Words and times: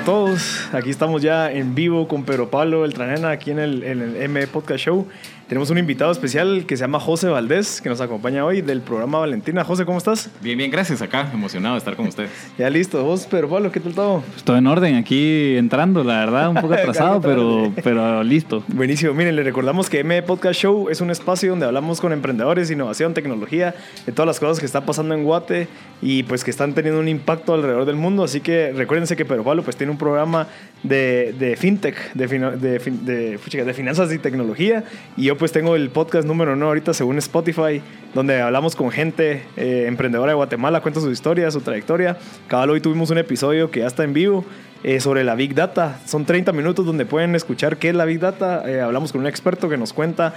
Hola 0.00 0.12
a 0.12 0.14
todos, 0.14 0.68
aquí 0.72 0.88
estamos 0.88 1.20
ya 1.20 1.52
en 1.52 1.74
vivo 1.74 2.08
con 2.08 2.24
Pedro 2.24 2.48
Pablo 2.48 2.80
Beltranena 2.80 3.32
aquí 3.32 3.50
en 3.50 3.58
el, 3.58 3.82
en 3.82 4.00
el 4.00 4.16
M 4.16 4.46
Podcast 4.46 4.82
Show. 4.82 5.06
Tenemos 5.50 5.68
un 5.70 5.78
invitado 5.78 6.12
especial 6.12 6.64
que 6.64 6.76
se 6.76 6.82
llama 6.82 7.00
José 7.00 7.26
Valdés, 7.26 7.80
que 7.80 7.88
nos 7.88 8.00
acompaña 8.00 8.44
hoy 8.44 8.62
del 8.62 8.82
programa 8.82 9.18
Valentina. 9.18 9.64
José, 9.64 9.84
¿cómo 9.84 9.98
estás? 9.98 10.30
Bien, 10.40 10.56
bien, 10.56 10.70
gracias. 10.70 11.02
Acá, 11.02 11.28
emocionado 11.34 11.74
de 11.74 11.80
estar 11.80 11.96
con 11.96 12.06
ustedes. 12.06 12.30
ya 12.58 12.70
listo. 12.70 13.02
Vos, 13.02 13.26
Pedro 13.26 13.48
Pablo, 13.48 13.72
¿qué 13.72 13.80
tal 13.80 13.92
todo? 13.92 14.22
Estoy 14.36 14.58
en 14.58 14.68
orden, 14.68 14.94
aquí 14.94 15.56
entrando, 15.56 16.04
la 16.04 16.20
verdad, 16.20 16.50
un 16.50 16.54
poco 16.54 16.74
atrasado, 16.74 17.20
pero, 17.20 17.72
pero 17.82 18.22
listo. 18.22 18.62
Buenísimo. 18.68 19.12
Miren, 19.12 19.34
le 19.34 19.42
recordamos 19.42 19.90
que 19.90 19.98
M 19.98 20.22
Podcast 20.22 20.60
Show 20.60 20.88
es 20.88 21.00
un 21.00 21.10
espacio 21.10 21.50
donde 21.50 21.66
hablamos 21.66 22.00
con 22.00 22.12
emprendedores, 22.12 22.70
innovación, 22.70 23.12
tecnología, 23.12 23.74
de 24.06 24.12
todas 24.12 24.28
las 24.28 24.38
cosas 24.38 24.60
que 24.60 24.66
están 24.66 24.86
pasando 24.86 25.16
en 25.16 25.24
Guate 25.24 25.66
y 26.00 26.22
pues 26.22 26.44
que 26.44 26.52
están 26.52 26.74
teniendo 26.74 27.00
un 27.00 27.08
impacto 27.08 27.54
alrededor 27.54 27.86
del 27.86 27.96
mundo. 27.96 28.22
Así 28.22 28.40
que 28.40 28.72
recuérdense 28.72 29.16
que 29.16 29.24
Pedro 29.24 29.42
Pablo 29.42 29.64
pues 29.64 29.74
tiene 29.74 29.90
un 29.90 29.98
programa 29.98 30.46
de, 30.84 31.34
de 31.36 31.56
fintech, 31.56 32.12
de, 32.14 32.28
de, 32.28 32.78
de, 32.78 33.64
de 33.64 33.74
finanzas 33.74 34.12
y 34.12 34.18
tecnología 34.18 34.84
y 35.16 35.24
yo 35.24 35.39
pues 35.40 35.52
tengo 35.52 35.74
el 35.74 35.88
podcast 35.88 36.28
número 36.28 36.52
uno 36.52 36.66
ahorita 36.66 36.92
según 36.92 37.16
Spotify, 37.16 37.80
donde 38.12 38.42
hablamos 38.42 38.76
con 38.76 38.90
gente 38.90 39.42
eh, 39.56 39.86
emprendedora 39.88 40.32
de 40.32 40.36
Guatemala, 40.36 40.82
cuenta 40.82 41.00
su 41.00 41.10
historia, 41.10 41.50
su 41.50 41.62
trayectoria. 41.62 42.18
Cada 42.46 42.70
hoy 42.70 42.82
tuvimos 42.82 43.08
un 43.08 43.16
episodio 43.16 43.70
que 43.70 43.80
ya 43.80 43.86
está 43.86 44.04
en 44.04 44.12
vivo 44.12 44.44
eh, 44.84 45.00
sobre 45.00 45.24
la 45.24 45.34
Big 45.34 45.54
Data. 45.54 45.98
Son 46.04 46.26
30 46.26 46.52
minutos 46.52 46.84
donde 46.84 47.06
pueden 47.06 47.34
escuchar 47.34 47.78
qué 47.78 47.88
es 47.88 47.94
la 47.94 48.04
Big 48.04 48.20
Data. 48.20 48.70
Eh, 48.70 48.82
hablamos 48.82 49.12
con 49.12 49.22
un 49.22 49.26
experto 49.26 49.70
que 49.70 49.78
nos 49.78 49.94
cuenta 49.94 50.34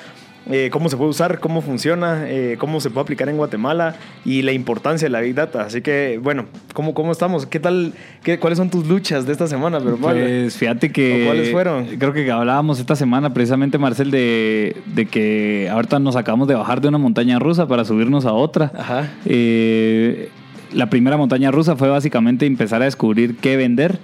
eh, 0.50 0.70
cómo 0.72 0.90
se 0.90 0.98
puede 0.98 1.10
usar, 1.10 1.40
cómo 1.40 1.62
funciona, 1.62 2.24
eh, 2.28 2.58
cómo 2.60 2.82
se 2.82 2.90
puede 2.90 3.04
aplicar 3.04 3.30
en 3.30 3.38
Guatemala 3.38 3.96
y 4.26 4.42
la 4.42 4.52
importancia 4.52 5.06
de 5.06 5.10
la 5.10 5.22
Big 5.22 5.36
Data. 5.36 5.62
Así 5.64 5.82
que, 5.82 6.20
bueno, 6.22 6.46
¿cómo, 6.74 6.94
cómo 6.94 7.12
estamos? 7.12 7.46
¿Qué 7.46 7.60
tal? 7.60 7.94
Qué, 8.24 8.40
¿Cuáles 8.40 8.58
son 8.58 8.70
tus 8.70 8.86
luchas 8.88 9.26
de 9.26 9.32
esta 9.32 9.48
semana? 9.48 9.80
Pero, 9.80 9.98
pues 9.98 10.58
fíjate 10.58 10.92
que... 10.92 11.24
¿Cuáles 11.26 11.52
fueron? 11.52 11.86
Creo 11.98 12.14
que 12.14 12.30
hablábamos 12.30 12.80
esta 12.80 12.96
semana 12.96 13.34
precisamente, 13.34 13.78
Marcel, 13.78 14.12
de, 14.12 14.76
de, 14.88 15.06
que 15.06 15.70
ahorita 15.72 16.00
nos 16.00 16.16
acabamos 16.16 16.48
de 16.48 16.56
bajar 16.56 16.82
de 16.82 16.90
una 16.90 16.98
montaña 16.98 17.40
rusa 17.40 17.68
para 17.68 17.86
subirnos 17.86 18.26
a 18.26 18.34
otra. 18.34 18.72
Ajá. 18.78 19.10
Eh, 19.26 20.30
la 20.74 20.90
primera 20.90 21.18
montaña 21.18 21.52
rusa 21.52 21.76
fue 21.76 21.88
básicamente 21.88 22.46
empezar 22.46 22.82
a 22.82 22.86
descubrir 22.86 23.38
qué 23.38 23.56
vender 23.58 24.00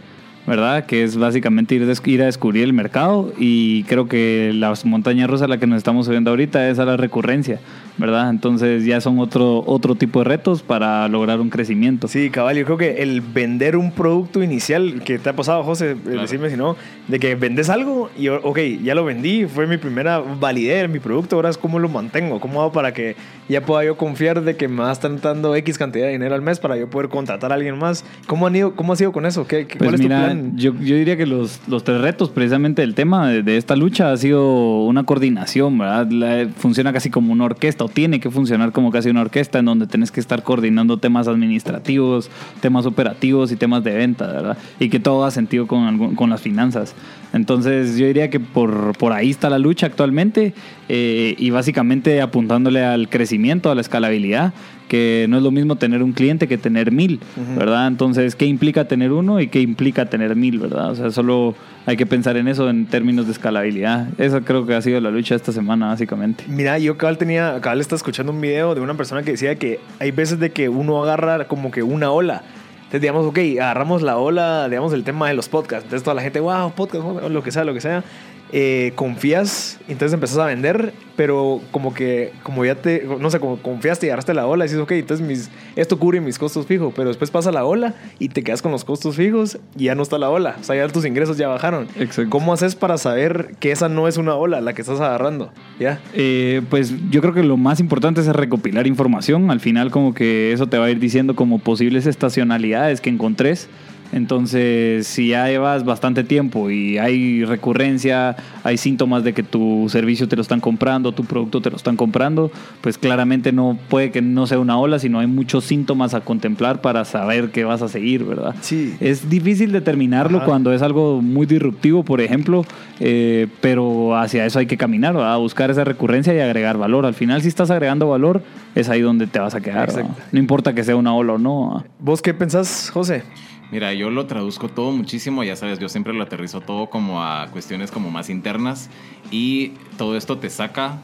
¿verdad? 0.49 0.87
Que 0.87 1.03
es 1.03 1.15
básicamente 1.15 1.75
ir, 1.75 1.83
ir, 2.05 2.21
a 2.23 2.25
descubrir 2.25 2.63
el 2.63 2.73
mercado 2.73 3.31
y 3.37 3.83
creo 3.83 4.07
que 4.07 4.51
las 4.55 4.83
montañas 4.83 5.29
rusas 5.29 5.45
a 5.45 5.47
la 5.47 5.59
que 5.59 5.67
nos 5.67 5.77
estamos 5.77 6.07
subiendo 6.07 6.31
ahorita 6.31 6.69
es 6.69 6.79
a 6.79 6.85
la 6.85 6.97
recurrencia, 6.97 7.59
¿verdad? 7.99 8.29
Entonces 8.29 8.85
ya 8.85 9.01
son 9.01 9.19
otro, 9.19 9.63
otro 9.67 9.95
tipo 9.95 10.19
de 10.19 10.25
retos 10.25 10.63
para 10.63 11.07
lograr 11.09 11.41
un 11.41 11.49
crecimiento. 11.49 12.07
Sí, 12.07 12.29
cabal, 12.29 12.57
yo 12.57 12.65
creo 12.65 12.77
que 12.77 13.03
el 13.03 13.21
vender 13.21 13.75
un 13.75 13.91
producto 13.91 14.41
inicial, 14.41 15.01
que 15.03 15.19
te 15.19 15.29
ha 15.29 15.35
pasado, 15.35 15.63
José, 15.63 15.97
claro. 16.01 16.21
decirme 16.21 16.49
si 16.49 16.55
no, 16.55 16.77
de 17.07 17.19
que 17.19 17.35
vendes 17.35 17.69
algo 17.69 18.09
y, 18.17 18.29
ok, 18.29 18.59
ya 18.81 18.95
lo 18.95 19.03
vendí, 19.03 19.45
fue 19.45 19.67
mi 19.67 19.77
primera 19.77 20.19
validez, 20.19 20.89
mi 20.89 20.99
producto, 20.99 21.35
ahora 21.35 21.49
es 21.49 21.57
cómo 21.57 21.77
lo 21.77 21.89
mantengo, 21.89 22.39
cómo 22.39 22.61
hago 22.61 22.71
para 22.71 22.93
que 22.93 23.15
ya 23.49 23.65
pueda 23.65 23.83
yo 23.83 23.97
confiar 23.97 24.41
de 24.43 24.55
que 24.55 24.67
me 24.67 24.83
va 24.83 24.89
a 24.89 24.93
estar 24.93 25.19
dando 25.19 25.55
X 25.55 25.77
cantidad 25.77 26.05
de 26.05 26.13
dinero 26.13 26.35
al 26.35 26.41
mes 26.41 26.59
para 26.59 26.77
yo 26.77 26.89
poder 26.89 27.09
contratar 27.09 27.51
a 27.51 27.55
alguien 27.55 27.77
más. 27.77 28.05
¿Cómo, 28.27 28.47
han 28.47 28.55
ido, 28.55 28.75
cómo 28.75 28.93
ha 28.93 28.95
sido 28.95 29.11
con 29.11 29.25
eso? 29.25 29.45
¿Qué, 29.45 29.65
pues 29.65 29.77
¿Cuál 29.77 29.95
es 29.95 29.99
mira, 29.99 30.19
tu 30.19 30.25
plan? 30.25 30.57
Yo, 30.57 30.73
yo, 30.75 30.95
diría 30.95 31.17
que 31.17 31.25
los, 31.25 31.59
los, 31.67 31.83
tres 31.83 31.99
retos 31.99 32.29
precisamente 32.29 32.81
del 32.81 32.95
tema 32.95 33.29
de, 33.29 33.43
de, 33.43 33.57
esta 33.57 33.75
lucha 33.75 34.11
ha 34.11 34.17
sido 34.17 34.83
una 34.83 35.03
coordinación, 35.03 35.77
¿verdad? 35.77 36.09
La, 36.11 36.47
funciona 36.55 36.93
casi 36.93 37.09
como 37.09 37.33
una 37.33 37.45
orquesta 37.45 37.83
tiene 37.89 38.19
que 38.19 38.29
funcionar 38.29 38.71
como 38.71 38.91
casi 38.91 39.09
una 39.09 39.21
orquesta 39.21 39.59
en 39.59 39.65
donde 39.65 39.87
tenés 39.87 40.11
que 40.11 40.19
estar 40.19 40.43
coordinando 40.43 40.97
temas 40.97 41.27
administrativos, 41.27 42.29
temas 42.61 42.85
operativos 42.85 43.51
y 43.51 43.55
temas 43.55 43.83
de 43.83 43.93
venta, 43.95 44.27
¿verdad? 44.27 44.57
Y 44.79 44.89
que 44.89 44.99
todo 44.99 45.25
ha 45.25 45.31
sentido 45.31 45.67
con, 45.67 46.15
con 46.15 46.29
las 46.29 46.41
finanzas. 46.41 46.95
Entonces 47.33 47.97
yo 47.97 48.07
diría 48.07 48.29
que 48.29 48.39
por, 48.39 48.97
por 48.97 49.13
ahí 49.13 49.29
está 49.29 49.49
la 49.49 49.59
lucha 49.59 49.85
actualmente 49.85 50.53
eh, 50.87 51.35
y 51.37 51.49
básicamente 51.51 52.21
apuntándole 52.21 52.83
al 52.83 53.09
crecimiento, 53.09 53.69
a 53.69 53.75
la 53.75 53.81
escalabilidad, 53.81 54.53
que 54.87 55.27
no 55.29 55.37
es 55.37 55.43
lo 55.43 55.51
mismo 55.51 55.75
tener 55.75 56.01
un 56.01 56.13
cliente 56.13 56.47
que 56.47 56.57
tener 56.57 56.91
mil, 56.91 57.19
uh 57.37 57.41
-huh. 57.41 57.57
¿verdad? 57.57 57.87
Entonces, 57.87 58.35
¿qué 58.35 58.47
implica 58.47 58.87
tener 58.87 59.11
uno 59.11 59.39
y 59.39 59.47
qué 59.47 59.61
implica 59.61 60.07
tener 60.07 60.35
mil, 60.35 60.57
¿verdad? 60.57 60.91
O 60.91 60.95
sea, 60.95 61.11
solo 61.11 61.53
hay 61.89 61.97
que 61.97 62.05
pensar 62.05 62.37
en 62.37 62.47
eso 62.47 62.69
en 62.69 62.85
términos 62.85 63.25
de 63.25 63.31
escalabilidad. 63.31 64.09
Esa 64.19 64.41
creo 64.41 64.63
que 64.67 64.75
ha 64.75 64.81
sido 64.83 65.01
la 65.01 65.09
lucha 65.09 65.33
esta 65.33 65.51
semana, 65.51 65.87
básicamente. 65.87 66.43
Mira, 66.47 66.77
yo 66.77 66.99
cabal 66.99 67.17
tenía, 67.17 67.59
cabal 67.61 67.81
estaba 67.81 67.97
escuchando 67.97 68.31
un 68.31 68.39
video 68.39 68.75
de 68.75 68.81
una 68.81 68.93
persona 68.93 69.23
que 69.23 69.31
decía 69.31 69.55
que 69.55 69.79
hay 69.97 70.11
veces 70.11 70.37
de 70.37 70.51
que 70.51 70.69
uno 70.69 71.01
agarra 71.01 71.47
como 71.47 71.71
que 71.71 71.81
una 71.81 72.11
ola. 72.11 72.43
Entonces, 72.75 73.01
digamos, 73.01 73.25
ok, 73.25 73.39
agarramos 73.59 74.03
la 74.03 74.17
ola, 74.17 74.69
digamos, 74.69 74.93
el 74.93 75.03
tema 75.03 75.29
de 75.29 75.33
los 75.33 75.49
podcasts. 75.49 75.85
Entonces, 75.85 76.03
toda 76.03 76.13
la 76.13 76.21
gente, 76.21 76.39
wow, 76.39 76.71
podcast, 76.73 77.03
lo 77.27 77.41
que 77.41 77.51
sea, 77.51 77.63
lo 77.63 77.73
que 77.73 77.81
sea. 77.81 78.03
Eh, 78.51 78.93
confías, 78.95 79.79
entonces 79.87 80.13
empezás 80.13 80.39
a 80.39 80.45
vender, 80.45 80.91
pero 81.15 81.61
como 81.69 81.93
que, 81.93 82.33
como 82.41 82.65
ya 82.65 82.73
te, 82.73 83.05
no 83.19 83.29
sé, 83.29 83.39
como 83.39 83.57
confiaste 83.61 84.07
y 84.07 84.09
agarraste 84.09 84.33
la 84.33 84.47
ola 84.47 84.65
y 84.65 84.67
dices, 84.67 84.81
ok, 84.81 84.91
entonces 84.93 85.25
mis, 85.25 85.51
esto 85.75 85.99
cubre 85.99 86.19
mis 86.19 86.39
costos 86.39 86.65
fijos, 86.65 86.91
pero 86.95 87.09
después 87.09 87.29
pasa 87.29 87.51
la 87.51 87.63
ola 87.63 87.93
y 88.17 88.29
te 88.29 88.41
quedas 88.41 88.63
con 88.63 88.71
los 88.71 88.85
costos 88.85 89.17
fijos 89.17 89.59
y 89.77 89.83
ya 89.83 89.93
no 89.93 90.01
está 90.01 90.17
la 90.17 90.31
ola, 90.31 90.55
o 90.59 90.63
sea, 90.63 90.75
ya 90.75 90.87
tus 90.87 91.05
ingresos 91.05 91.37
ya 91.37 91.47
bajaron. 91.47 91.87
Exacto. 91.99 92.31
¿Cómo 92.31 92.51
haces 92.51 92.73
para 92.73 92.97
saber 92.97 93.53
que 93.59 93.71
esa 93.71 93.87
no 93.87 94.07
es 94.07 94.17
una 94.17 94.33
ola 94.33 94.61
la 94.61 94.73
que 94.73 94.81
estás 94.81 94.99
agarrando? 94.99 95.51
¿Ya? 95.79 95.99
Eh, 96.15 96.63
pues 96.71 96.93
yo 97.11 97.21
creo 97.21 97.35
que 97.35 97.43
lo 97.43 97.55
más 97.55 97.79
importante 97.79 98.21
es 98.21 98.27
recopilar 98.27 98.87
información, 98.87 99.51
al 99.51 99.59
final 99.59 99.91
como 99.91 100.15
que 100.15 100.53
eso 100.53 100.65
te 100.65 100.79
va 100.79 100.85
a 100.85 100.89
ir 100.89 100.99
diciendo 100.99 101.35
como 101.35 101.59
posibles 101.59 102.07
estacionalidades 102.07 102.99
que 102.99 103.11
encontres. 103.11 103.69
Entonces, 104.11 105.07
si 105.07 105.29
ya 105.29 105.47
llevas 105.47 105.85
bastante 105.85 106.23
tiempo 106.23 106.69
y 106.69 106.97
hay 106.97 107.45
recurrencia, 107.45 108.35
hay 108.63 108.77
síntomas 108.77 109.23
de 109.23 109.33
que 109.33 109.43
tu 109.43 109.87
servicio 109.89 110.27
te 110.27 110.35
lo 110.35 110.41
están 110.41 110.59
comprando, 110.59 111.11
tu 111.11 111.25
producto 111.25 111.61
te 111.61 111.69
lo 111.69 111.77
están 111.77 111.95
comprando, 111.95 112.51
pues 112.81 112.97
claramente 112.97 113.51
no 113.51 113.77
puede 113.89 114.11
que 114.11 114.21
no 114.21 114.47
sea 114.47 114.59
una 114.59 114.77
ola, 114.79 114.99
sino 114.99 115.19
hay 115.19 115.27
muchos 115.27 115.65
síntomas 115.65 116.13
a 116.13 116.21
contemplar 116.21 116.81
para 116.81 117.05
saber 117.05 117.51
que 117.51 117.63
vas 117.63 117.81
a 117.81 117.87
seguir, 117.87 118.23
¿verdad? 118.23 118.55
Sí. 118.61 118.95
Es 118.99 119.29
difícil 119.29 119.71
determinarlo 119.71 120.37
Ajá. 120.37 120.45
cuando 120.45 120.73
es 120.73 120.81
algo 120.81 121.21
muy 121.21 121.45
disruptivo, 121.45 122.03
por 122.03 122.21
ejemplo, 122.21 122.65
eh, 122.99 123.47
pero 123.61 124.17
hacia 124.17 124.45
eso 124.45 124.59
hay 124.59 124.65
que 124.65 124.77
caminar, 124.77 125.13
¿verdad? 125.13 125.33
A 125.33 125.37
buscar 125.37 125.69
esa 125.69 125.83
recurrencia 125.83 126.33
y 126.33 126.39
agregar 126.39 126.77
valor. 126.77 127.05
Al 127.05 127.13
final, 127.13 127.41
si 127.41 127.47
estás 127.47 127.69
agregando 127.69 128.09
valor, 128.09 128.41
es 128.75 128.89
ahí 128.89 129.01
donde 129.01 129.27
te 129.27 129.39
vas 129.39 129.55
a 129.55 129.61
quedar. 129.61 129.93
¿no? 129.95 130.15
no 130.31 130.39
importa 130.39 130.73
que 130.73 130.83
sea 130.83 130.95
una 130.95 131.13
ola 131.13 131.33
o 131.33 131.37
no. 131.37 131.83
¿Vos 131.99 132.21
qué 132.21 132.33
pensás, 132.33 132.89
José? 132.91 133.23
Mira, 133.71 133.93
yo 133.93 134.09
lo 134.09 134.25
traduzco 134.25 134.67
todo 134.67 134.91
muchísimo, 134.91 135.43
ya 135.43 135.55
sabes, 135.55 135.77
yo 135.77 135.89
siempre 135.89 136.13
lo 136.13 136.23
aterrizo 136.23 136.59
todo 136.59 136.89
como 136.89 137.23
a 137.23 137.47
cuestiones 137.51 137.91
como 137.91 138.09
más 138.09 138.29
internas 138.29 138.89
y 139.29 139.73
todo 139.97 140.17
esto 140.17 140.39
te 140.39 140.49
saca, 140.49 140.97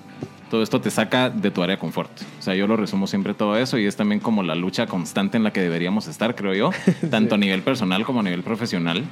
todo 0.50 0.64
esto 0.64 0.82
te 0.82 0.90
saca 0.90 1.30
de 1.30 1.52
tu 1.52 1.62
área 1.62 1.76
de 1.76 1.80
confort. 1.80 2.10
O 2.40 2.42
sea, 2.42 2.56
yo 2.56 2.66
lo 2.66 2.76
resumo 2.76 3.06
siempre 3.06 3.36
todo 3.36 3.56
eso 3.56 3.78
y 3.78 3.86
es 3.86 3.96
también 3.96 4.20
como 4.20 4.42
la 4.42 4.56
lucha 4.56 4.88
constante 4.88 5.38
en 5.38 5.44
la 5.44 5.54
que 5.54 5.62
deberíamos 5.62 6.08
estar, 6.08 6.34
creo 6.34 6.56
yo, 6.56 6.72
tanto 7.12 7.36
sí. 7.36 7.36
a 7.36 7.38
nivel 7.38 7.62
personal 7.62 8.04
como 8.04 8.22
a 8.22 8.24
nivel 8.24 8.42
profesional. 8.42 9.04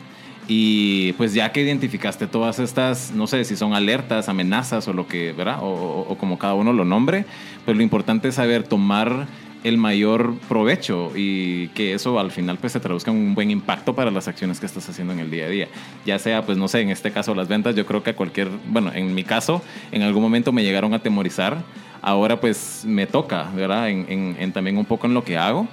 Y 0.47 1.13
pues 1.13 1.33
ya 1.33 1.53
que 1.53 1.61
identificaste 1.61 2.27
todas 2.27 2.59
estas, 2.59 3.13
no 3.13 3.27
sé 3.27 3.45
si 3.45 3.55
son 3.55 3.73
alertas, 3.73 4.27
amenazas 4.27 4.87
o 4.89 4.93
lo 4.93 5.07
que, 5.07 5.31
¿verdad? 5.31 5.59
O, 5.61 5.67
o, 5.67 6.01
o 6.09 6.17
como 6.17 6.37
cada 6.37 6.53
uno 6.53 6.73
lo 6.73 6.83
nombre, 6.83 7.25
pues 7.63 7.77
lo 7.77 7.83
importante 7.83 8.27
es 8.27 8.35
saber 8.35 8.63
tomar 8.63 9.27
el 9.63 9.77
mayor 9.77 10.37
provecho 10.49 11.11
y 11.15 11.69
que 11.69 11.93
eso 11.93 12.19
al 12.19 12.31
final 12.31 12.57
pues 12.57 12.73
se 12.73 12.79
traduzca 12.79 13.11
en 13.11 13.17
un 13.17 13.35
buen 13.35 13.49
impacto 13.49 13.95
para 13.95 14.11
las 14.11 14.27
acciones 14.27 14.59
que 14.59 14.65
estás 14.65 14.87
haciendo 14.89 15.13
en 15.13 15.19
el 15.19 15.31
día 15.31 15.45
a 15.45 15.49
día. 15.49 15.67
Ya 16.05 16.19
sea 16.19 16.45
pues 16.45 16.57
no 16.57 16.67
sé, 16.67 16.81
en 16.81 16.89
este 16.89 17.11
caso 17.11 17.33
las 17.33 17.47
ventas, 17.47 17.75
yo 17.75 17.85
creo 17.85 18.03
que 18.03 18.11
a 18.11 18.15
cualquier, 18.15 18.49
bueno, 18.67 18.91
en 18.93 19.15
mi 19.15 19.23
caso 19.23 19.61
en 19.91 20.01
algún 20.01 20.21
momento 20.21 20.51
me 20.51 20.63
llegaron 20.63 20.93
a 20.93 20.97
atemorizar, 20.97 21.63
ahora 22.01 22.39
pues 22.39 22.83
me 22.85 23.07
toca, 23.07 23.49
¿verdad? 23.55 23.89
En, 23.89 24.05
en, 24.09 24.35
en 24.39 24.51
también 24.51 24.77
un 24.77 24.85
poco 24.85 25.07
en 25.07 25.13
lo 25.13 25.23
que 25.23 25.37
hago, 25.37 25.67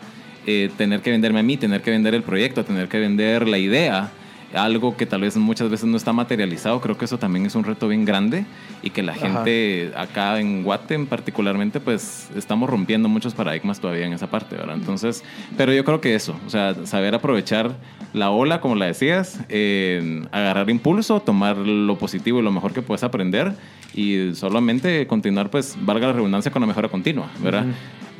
eh, 0.47 0.71
tener 0.77 1.03
que 1.03 1.11
venderme 1.11 1.41
a 1.41 1.43
mí, 1.43 1.57
tener 1.57 1.83
que 1.83 1.91
vender 1.91 2.15
el 2.15 2.23
proyecto, 2.23 2.65
tener 2.65 2.89
que 2.89 2.99
vender 2.99 3.47
la 3.47 3.59
idea. 3.59 4.11
Algo 4.55 4.97
que 4.97 5.07
tal 5.07 5.21
vez 5.21 5.37
muchas 5.37 5.71
veces 5.71 5.87
no 5.87 5.97
está 5.97 6.13
materializado, 6.13 6.81
creo 6.81 6.99
que 6.99 7.05
eso 7.05 7.19
también 7.19 7.47
es 7.47 7.55
un 7.55 7.65
reto 7.65 7.89
bien 7.89 8.05
grande 8.05 8.45
y 8.83 8.91
que 8.91 9.03
la 9.03 9.13
Ajá. 9.13 9.21
gente 9.21 9.93
acá 9.97 10.41
en 10.41 10.63
Guatem 10.63 11.07
particularmente 11.07 11.81
pues 11.81 12.29
estamos 12.37 12.69
rompiendo 12.69 13.09
muchos 13.09 13.35
paradigmas 13.35 13.81
todavía 13.81 14.07
en 14.07 14.13
esa 14.13 14.29
parte, 14.29 14.57
¿verdad? 14.57 14.77
Entonces, 14.77 15.23
pero 15.57 15.73
yo 15.73 15.85
creo 15.85 16.01
que 16.01 16.15
eso, 16.15 16.37
o 16.47 16.51
sea, 16.51 16.75
saber 16.87 17.15
aprovechar 17.15 17.77
la 18.13 18.31
ola, 18.31 18.61
como 18.61 18.75
la 18.75 18.87
decías, 18.87 19.41
eh, 19.49 20.25
agarrar 20.33 20.69
impulso, 20.71 21.21
tomar 21.21 21.57
lo 21.57 21.97
positivo 21.97 22.41
y 22.41 22.43
lo 22.43 22.51
mejor 22.51 22.73
que 22.73 22.83
puedes 22.83 23.05
aprender 23.05 23.55
y 23.95 24.35
solamente 24.35 25.07
continuar, 25.07 25.51
pues, 25.51 25.77
valga 25.81 26.09
la 26.09 26.13
redundancia, 26.15 26.51
con 26.51 26.61
la 26.61 26.67
mejora 26.67 26.89
continua, 26.89 27.31
¿verdad? 27.41 27.67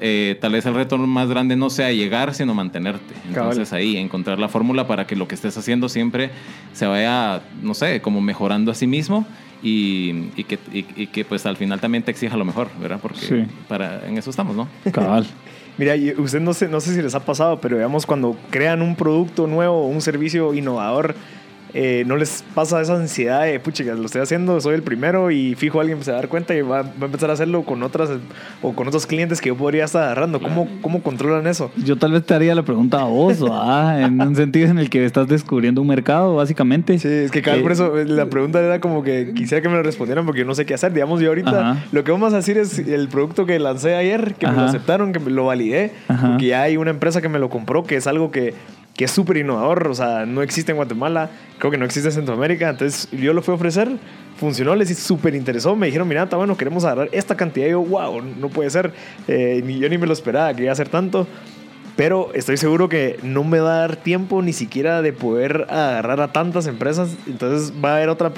Eh, 0.03 0.39
tal 0.41 0.53
vez 0.53 0.65
el 0.65 0.75
reto 0.75 0.97
más 0.99 1.29
grande 1.29 1.57
no 1.57 1.69
sea 1.69 1.93
llegar, 1.93 2.35
sino 2.35 2.55
mantenerte. 2.55 3.15
Entonces 3.29 3.69
Cabal. 3.69 3.83
ahí, 3.83 3.97
encontrar 3.99 4.39
la 4.39 4.49
fórmula 4.49 4.87
para 4.87 5.07
que 5.07 5.15
lo 5.15 5.29
que 5.29 5.35
estés 5.35 5.57
haciendo 5.59 5.89
siempre 5.91 6.31
se 6.73 6.87
vaya, 6.87 7.43
no 7.63 7.75
sé, 7.75 8.01
como 8.01 8.21
mejorando 8.21 8.71
a 8.73 8.75
sí 8.75 8.87
mismo 8.87 9.27
y, 9.63 10.31
y 10.37 10.45
que, 10.45 10.59
y, 10.73 10.87
y 10.97 11.07
que 11.09 11.25
pues 11.27 11.45
al 11.45 11.57
final 11.59 11.81
también 11.81 12.03
te 12.03 12.11
exija 12.11 12.37
lo 12.37 12.45
mejor, 12.47 12.69
¿verdad? 12.81 12.99
Porque 13.03 13.21
Sí. 13.21 13.45
para, 13.69 14.07
en 14.09 14.17
eso 14.17 14.31
estamos, 14.31 14.57
¿no? 14.57 14.69
Cabal. 14.91 15.27
Mira, 15.79 15.95
usted 16.19 16.41
no 16.41 16.53
sé, 16.53 16.69
no 16.69 16.81
sé 16.81 16.95
si 16.95 17.01
les 17.01 17.15
ha 17.15 17.25
pasado, 17.25 17.59
pero 17.61 17.77
digamos 17.77 18.05
cuando 18.05 18.37
crean 18.51 18.83
un 18.83 18.97
producto 18.97 19.47
nuevo, 19.47 19.87
un 19.87 20.01
servicio 20.03 20.53
innovador, 20.53 21.15
eh, 21.75 22.05
no 22.07 22.17
les 22.17 22.45
pasa 22.55 22.81
esa 22.81 22.97
ansiedad 22.97 23.45
de, 23.45 23.61
pucha, 23.61 23.85
lo 23.85 24.07
estoy 24.07 24.23
haciendo, 24.23 24.61
soy 24.61 24.75
el 24.75 24.83
primero 24.83 25.31
y 25.31 25.55
fijo 25.55 25.81
alguien 25.81 26.03
se 26.03 26.11
va 26.11 26.19
a 26.19 26.21
dar 26.21 26.29
cuenta 26.29 26.55
y 26.55 26.63
va, 26.63 26.83
va 26.83 26.89
a 27.03 27.05
empezar 27.07 27.31
a 27.31 27.35
hacerlo 27.35 27.63
con 27.63 27.83
otras 27.83 28.11
o 28.63 28.73
con 28.73 28.89
otros 28.89 29.07
clientes 29.07 29.41
que 29.41 29.49
yo 29.49 29.57
podría 29.57 29.85
estar 29.85 30.03
agarrando. 30.03 30.41
¿Cómo, 30.41 30.69
cómo 30.81 31.03
controlan 31.03 31.47
eso? 31.47 31.71
Yo 31.85 31.97
tal 31.97 32.13
vez 32.13 32.25
te 32.25 32.35
haría 32.35 32.55
la 32.55 32.63
pregunta 32.63 33.01
a 33.01 33.05
vos, 33.05 33.41
¿verdad? 33.41 34.03
en 34.05 34.21
un 34.21 34.37
sentido 34.37 34.69
en 34.71 34.79
el 34.79 34.91
que 34.91 35.05
estás 35.05 35.29
descubriendo 35.29 35.81
un 35.81 35.89
mercado, 35.89 36.37
básicamente. 36.37 36.99
Sí, 36.99 37.09
es 37.09 37.31
que 37.31 37.43
cabal, 37.43 37.61
Eh, 37.61 37.63
por 37.63 37.73
eso 37.73 37.99
eh, 37.99 38.05
la 38.05 38.27
pregunta 38.27 38.61
era 38.61 38.81
como 38.81 39.03
que 39.03 39.33
quisiera 39.35 39.63
que 39.63 39.69
me 39.69 39.75
lo 39.77 39.83
respondieran 39.83 40.25
porque 40.27 40.41
yo 40.41 40.47
no 40.47 40.55
sé 40.55 40.67
qué 40.67 40.75
hacer. 40.75 40.93
Digamos, 40.93 41.21
yo 41.21 41.29
ahorita 41.29 41.71
Ajá. 41.71 41.85
lo 41.93 42.05
que 42.05 42.13
vamos 42.13 42.33
a 42.33 42.37
decir 42.37 42.59
es 42.59 42.79
el 42.79 43.09
producto 43.09 43.47
que 43.47 43.59
lancé 43.59 43.95
ayer, 43.95 44.35
que 44.35 44.47
me 44.47 44.55
lo 44.55 44.63
aceptaron, 44.63 45.13
que 45.13 45.19
me 45.21 45.31
lo 45.31 45.47
validé, 45.47 45.93
Ajá. 46.09 46.31
porque 46.31 46.47
ya 46.47 46.63
hay 46.63 46.77
una 46.77 46.91
empresa 46.91 47.21
que 47.21 47.29
me 47.29 47.39
lo 47.39 47.49
compró, 47.51 47.85
que 47.85 47.97
es 47.97 48.07
algo 48.07 48.31
que, 48.31 48.55
que 49.01 49.07
es 49.07 49.11
súper 49.13 49.39
innovador, 49.39 49.89
o 49.89 49.95
sea, 49.95 50.27
no 50.27 50.43
existe 50.43 50.73
en 50.73 50.77
Guatemala, 50.77 51.31
creo 51.57 51.71
que 51.71 51.79
no 51.79 51.87
existe 51.87 52.11
en 52.11 52.15
Centroamérica, 52.15 52.69
entonces 52.69 53.09
yo 53.11 53.33
lo 53.33 53.41
fui 53.41 53.53
a 53.53 53.55
ofrecer, 53.55 53.89
funcionó, 54.39 54.77
les 54.77 54.95
súper 54.99 55.35
interesó, 55.35 55.75
me 55.75 55.87
dijeron, 55.87 56.07
mira, 56.07 56.25
está 56.25 56.37
bueno, 56.37 56.55
queremos 56.55 56.85
agarrar 56.85 57.09
esta 57.11 57.35
cantidad, 57.35 57.67
y 57.67 57.71
yo, 57.71 57.81
wow, 57.81 58.21
no 58.21 58.51
puede 58.51 58.69
ser, 58.69 58.93
Eh, 59.27 59.63
ni 59.65 59.79
yo 59.79 59.89
ni 59.89 59.97
me 59.97 60.07
lo 60.07 60.13
esperaba 60.13 60.53
que 60.53 60.65
iba 60.65 60.73
a 60.73 60.75
ser 60.75 60.91
tanto. 60.91 61.27
Pero 61.97 62.31
estoy 62.35 62.59
seguro 62.59 62.91
que 62.91 63.19
no 63.23 63.43
me 63.43 63.59
va 63.59 63.77
a 63.77 63.79
dar 63.79 63.97
tiempo 63.97 64.43
ni 64.43 64.53
siquiera 64.53 65.01
de 65.01 65.15
poder 65.15 65.67
agarrar 65.71 66.21
a 66.21 66.31
tantas 66.33 66.67
empresas. 66.67 67.17
Entonces 67.27 67.73
va 67.83 67.93
a 67.93 67.97
haber 67.97 68.11
otra... 68.11 68.33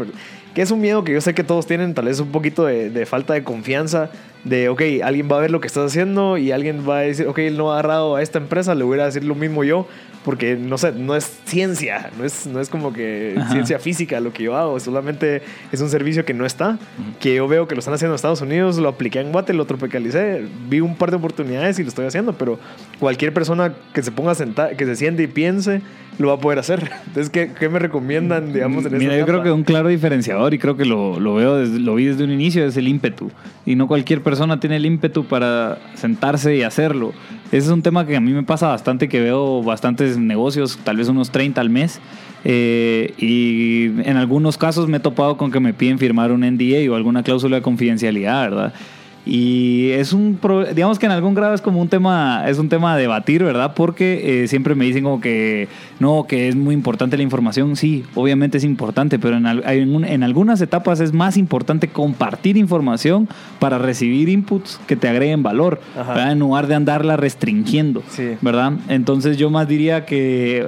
Que 0.55 0.62
es 0.62 0.70
un 0.70 0.81
miedo 0.81 1.03
que 1.03 1.12
yo 1.12 1.20
sé 1.20 1.35
que 1.35 1.44
todos 1.44 1.67
tienen, 1.67 1.94
tal 1.94 2.05
vez 2.05 2.20
un 2.20 2.31
poquito 2.31 2.67
de 2.67 3.06
falta 3.06 3.35
de 3.35 3.43
confianza. 3.43 4.11
De, 4.44 4.68
ok, 4.68 4.82
alguien 5.04 5.28
va 5.30 5.36
a 5.36 5.40
ver 5.40 5.50
lo 5.50 5.60
que 5.60 5.68
estás 5.68 5.86
haciendo 5.86 6.36
y 6.36 6.50
alguien 6.50 6.88
va 6.88 6.98
a 6.98 7.00
decir, 7.02 7.28
ok, 7.28 7.38
él 7.38 7.56
no 7.56 7.70
ha 7.70 7.74
agarrado 7.74 8.16
a 8.16 8.22
esta 8.22 8.38
empresa, 8.38 8.74
le 8.74 8.82
voy 8.84 8.98
a 8.98 9.04
decir 9.04 9.24
lo 9.24 9.34
mismo 9.34 9.62
yo. 9.64 9.86
Porque, 10.24 10.54
no 10.54 10.78
sé, 10.78 10.92
no 10.92 11.16
es 11.16 11.40
ciencia, 11.46 12.10
no 12.16 12.24
es, 12.24 12.46
no 12.46 12.60
es 12.60 12.68
como 12.68 12.92
que 12.92 13.34
Ajá. 13.36 13.50
ciencia 13.50 13.80
física 13.80 14.20
lo 14.20 14.32
que 14.32 14.44
yo 14.44 14.56
hago. 14.56 14.78
Solamente 14.78 15.42
es 15.72 15.80
un 15.80 15.88
servicio 15.88 16.24
que 16.24 16.32
no 16.32 16.46
está, 16.46 16.78
que 17.18 17.34
yo 17.34 17.48
veo 17.48 17.66
que 17.66 17.74
lo 17.74 17.80
están 17.80 17.94
haciendo 17.94 18.12
en 18.12 18.16
Estados 18.16 18.40
Unidos, 18.40 18.78
lo 18.78 18.88
apliqué 18.88 19.18
en 19.18 19.32
Guate, 19.32 19.52
lo 19.52 19.64
tropicalicé, 19.64 20.44
vi 20.68 20.78
un 20.78 20.94
par 20.94 21.10
de 21.10 21.16
oportunidades 21.16 21.76
y 21.80 21.82
lo 21.82 21.88
estoy 21.88 22.06
haciendo, 22.06 22.34
pero 22.34 22.60
cualquier 23.00 23.34
persona 23.34 23.74
que 23.92 24.00
se 24.04 24.12
ponga 24.12 24.30
a 24.30 24.34
sentar, 24.36 24.76
que 24.76 24.86
se 24.86 24.94
siente 24.94 25.24
y 25.24 25.26
piense, 25.26 25.82
lo 26.20 26.28
va 26.28 26.34
a 26.34 26.38
poder 26.38 26.60
hacer. 26.60 26.88
Entonces, 27.08 27.28
¿qué, 27.28 27.50
qué 27.58 27.68
me 27.68 27.80
recomiendan, 27.80 28.52
digamos, 28.52 28.86
en 28.86 28.96
Mira, 28.98 29.18
yo 29.18 29.24
creo 29.24 29.38
etapa? 29.38 29.44
que 29.44 29.50
un 29.50 29.64
claro 29.64 29.88
diferenciador, 29.88 30.54
y 30.54 30.58
creo 30.60 30.76
que 30.76 30.84
lo, 30.84 31.18
lo 31.18 31.34
veo 31.34 31.56
desde, 31.56 31.80
lo 31.80 31.96
vi 31.96 32.04
desde 32.04 32.22
un 32.22 32.30
inicio, 32.30 32.64
es 32.64 32.76
el 32.76 32.86
ímpetu. 32.86 33.32
Y 33.66 33.74
no 33.74 33.88
cualquier 33.88 34.20
persona 34.22 34.31
tiene 34.61 34.76
el 34.76 34.87
ímpetu 34.87 35.25
para 35.25 35.79
sentarse 35.94 36.56
y 36.56 36.62
hacerlo. 36.62 37.12
Ese 37.46 37.67
es 37.67 37.69
un 37.69 37.82
tema 37.82 38.06
que 38.06 38.17
a 38.17 38.20
mí 38.20 38.32
me 38.32 38.43
pasa 38.43 38.69
bastante, 38.69 39.08
que 39.08 39.20
veo 39.20 39.62
bastantes 39.62 40.19
negocios, 40.19 40.79
tal 40.84 40.96
vez 40.96 41.08
unos 41.08 41.31
30 41.31 41.61
al 41.61 41.70
mes. 41.70 42.00
eh, 42.44 43.14
y 43.19 43.87
en 44.08 44.17
algunos 44.17 44.58
casos 44.58 44.88
me 44.88 44.96
he 44.96 45.00
topado 45.00 45.37
con 45.37 45.52
que 45.52 45.61
me 45.61 45.73
piden 45.75 45.99
firmar 45.99 46.32
un 46.32 46.40
NDA 46.40 46.90
o 46.90 46.96
alguna 46.96 47.23
cláusula 47.23 47.56
de 47.56 47.62
confidencialidad, 47.62 48.43
¿verdad? 48.43 48.75
Y 49.24 49.90
es 49.90 50.12
un, 50.12 50.38
digamos 50.74 50.98
que 50.98 51.06
en 51.06 51.12
algún 51.12 51.34
grado 51.34 51.54
es 51.54 51.60
como 51.60 51.80
un 51.80 51.88
tema, 51.88 52.44
es 52.48 52.58
un 52.58 52.69
tema 52.69 52.94
a 52.94 52.96
debatir, 52.96 53.44
¿verdad? 53.44 53.72
Porque 53.74 54.42
eh, 54.42 54.48
siempre 54.48 54.74
me 54.74 54.84
dicen 54.84 55.04
como 55.04 55.20
que 55.20 55.69
no, 56.00 56.26
que 56.28 56.48
es 56.48 56.56
muy 56.56 56.74
importante 56.74 57.16
la 57.16 57.22
información. 57.22 57.76
Sí, 57.76 58.04
obviamente 58.16 58.58
es 58.58 58.64
importante, 58.64 59.19
pero 59.20 59.36
en, 59.36 59.46
en 59.46 60.04
en 60.04 60.22
algunas 60.24 60.60
etapas 60.60 60.98
es 61.00 61.12
más 61.12 61.36
importante 61.36 61.88
compartir 61.88 62.56
información 62.56 63.28
para 63.60 63.78
recibir 63.78 64.28
inputs 64.28 64.80
que 64.86 64.96
te 64.96 65.08
agreguen 65.08 65.42
valor. 65.42 65.80
En 66.16 66.38
lugar 66.40 66.66
de 66.66 66.75
andarla 66.75 67.16
restringiendo, 67.16 68.02
Sí. 68.08 68.32
¿verdad? 68.40 68.72
Entonces 68.88 69.36
yo 69.36 69.50
más 69.50 69.68
diría 69.68 70.04
que... 70.04 70.66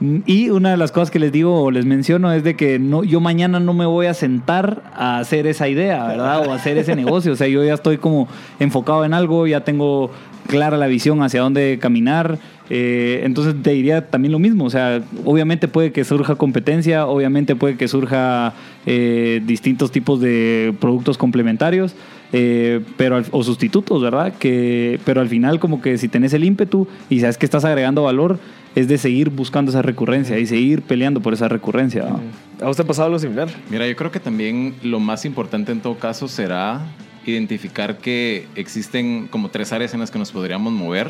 Y 0.00 0.50
una 0.50 0.70
de 0.70 0.76
las 0.76 0.92
cosas 0.92 1.10
que 1.10 1.18
les 1.18 1.32
digo 1.32 1.62
o 1.62 1.70
les 1.70 1.86
menciono 1.86 2.32
es 2.32 2.44
de 2.44 2.54
que 2.54 2.78
no, 2.78 3.02
yo 3.02 3.20
mañana 3.20 3.60
no 3.60 3.72
me 3.72 3.86
voy 3.86 4.06
a 4.06 4.14
sentar 4.14 4.82
a 4.94 5.18
hacer 5.18 5.46
esa 5.46 5.68
idea, 5.68 6.06
¿verdad? 6.06 6.46
O 6.46 6.52
a 6.52 6.56
hacer 6.56 6.76
ese 6.76 6.94
negocio. 6.94 7.32
O 7.32 7.36
sea, 7.36 7.48
yo 7.48 7.64
ya 7.64 7.74
estoy 7.74 7.96
como 7.96 8.28
enfocado 8.58 9.04
en 9.04 9.14
algo, 9.14 9.46
ya 9.46 9.60
tengo 9.60 10.10
clara 10.48 10.76
la 10.76 10.86
visión 10.86 11.22
hacia 11.22 11.40
dónde 11.40 11.78
caminar. 11.80 12.38
Eh, 12.68 13.22
entonces 13.24 13.54
te 13.62 13.70
diría 13.70 14.08
también 14.08 14.32
lo 14.32 14.38
mismo. 14.38 14.64
O 14.64 14.70
sea, 14.70 15.02
obviamente 15.24 15.66
puede 15.66 15.92
que 15.92 16.04
surja 16.04 16.34
competencia, 16.34 17.06
obviamente 17.06 17.56
puede 17.56 17.76
que 17.76 17.88
surja 17.88 18.52
eh, 18.84 19.40
distintos 19.46 19.90
tipos 19.92 20.20
de 20.20 20.74
productos 20.78 21.16
complementarios. 21.16 21.94
eh, 22.32 22.80
pero 22.96 23.22
o 23.30 23.42
sustitutos, 23.42 24.02
¿verdad? 24.02 24.34
Que, 24.38 24.98
pero 25.04 25.20
al 25.20 25.28
final 25.28 25.58
como 25.60 25.80
que 25.80 25.96
si 25.96 26.08
tenés 26.08 26.34
el 26.34 26.44
ímpetu 26.44 26.88
y 27.08 27.20
sabes 27.20 27.38
que 27.38 27.46
estás 27.46 27.64
agregando 27.64 28.02
valor, 28.02 28.38
es 28.76 28.88
de 28.88 28.98
seguir 28.98 29.30
buscando 29.30 29.70
esa 29.70 29.80
recurrencia 29.80 30.38
y 30.38 30.46
seguir 30.46 30.82
peleando 30.82 31.20
por 31.20 31.32
esa 31.32 31.48
recurrencia. 31.48 32.04
¿no? 32.04 32.20
¿A 32.60 32.68
usted 32.68 32.84
ha 32.84 32.86
pasado 32.86 33.06
algo 33.06 33.18
similar? 33.18 33.48
Mira, 33.70 33.88
yo 33.88 33.96
creo 33.96 34.12
que 34.12 34.20
también 34.20 34.74
lo 34.82 35.00
más 35.00 35.24
importante 35.24 35.72
en 35.72 35.80
todo 35.80 35.98
caso 35.98 36.28
será 36.28 36.82
identificar 37.24 37.96
que 37.96 38.46
existen 38.54 39.28
como 39.28 39.48
tres 39.48 39.72
áreas 39.72 39.94
en 39.94 40.00
las 40.00 40.10
que 40.10 40.18
nos 40.18 40.30
podríamos 40.30 40.74
mover. 40.74 41.08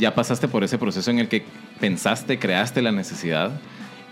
Ya 0.00 0.16
pasaste 0.16 0.48
por 0.48 0.64
ese 0.64 0.78
proceso 0.78 1.12
en 1.12 1.20
el 1.20 1.28
que 1.28 1.44
pensaste, 1.78 2.40
creaste 2.40 2.82
la 2.82 2.90
necesidad 2.90 3.52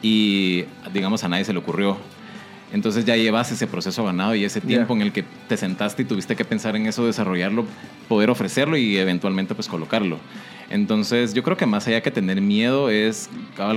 y 0.01 0.65
digamos 0.95 1.25
a 1.25 1.29
nadie 1.29 1.45
se 1.45 1.53
le 1.53 1.59
ocurrió. 1.59 1.97
Entonces 2.73 3.05
ya 3.05 3.17
llevas 3.17 3.51
ese 3.51 3.67
proceso 3.67 4.05
ganado 4.05 4.37
y 4.37 4.45
ese 4.45 4.61
tiempo 4.61 4.95
en 4.95 5.03
el 5.03 5.11
que 5.11 5.25
te 5.49 5.57
sentaste 5.57 6.03
y 6.03 6.05
tuviste 6.05 6.37
que 6.37 6.45
pensar 6.45 6.77
en 6.77 6.87
eso, 6.87 7.05
desarrollarlo, 7.05 7.65
poder 8.09 8.31
ofrecerlo 8.31 8.77
y 8.77 8.97
eventualmente 8.97 9.55
pues 9.55 9.69
colocarlo. 9.69 10.19
Entonces 10.71 11.33
yo 11.33 11.43
creo 11.43 11.57
que 11.57 11.67
más 11.67 11.87
allá 11.87 12.03
que 12.03 12.11
tener 12.11 12.41
miedo 12.41 12.91
es, 12.91 13.31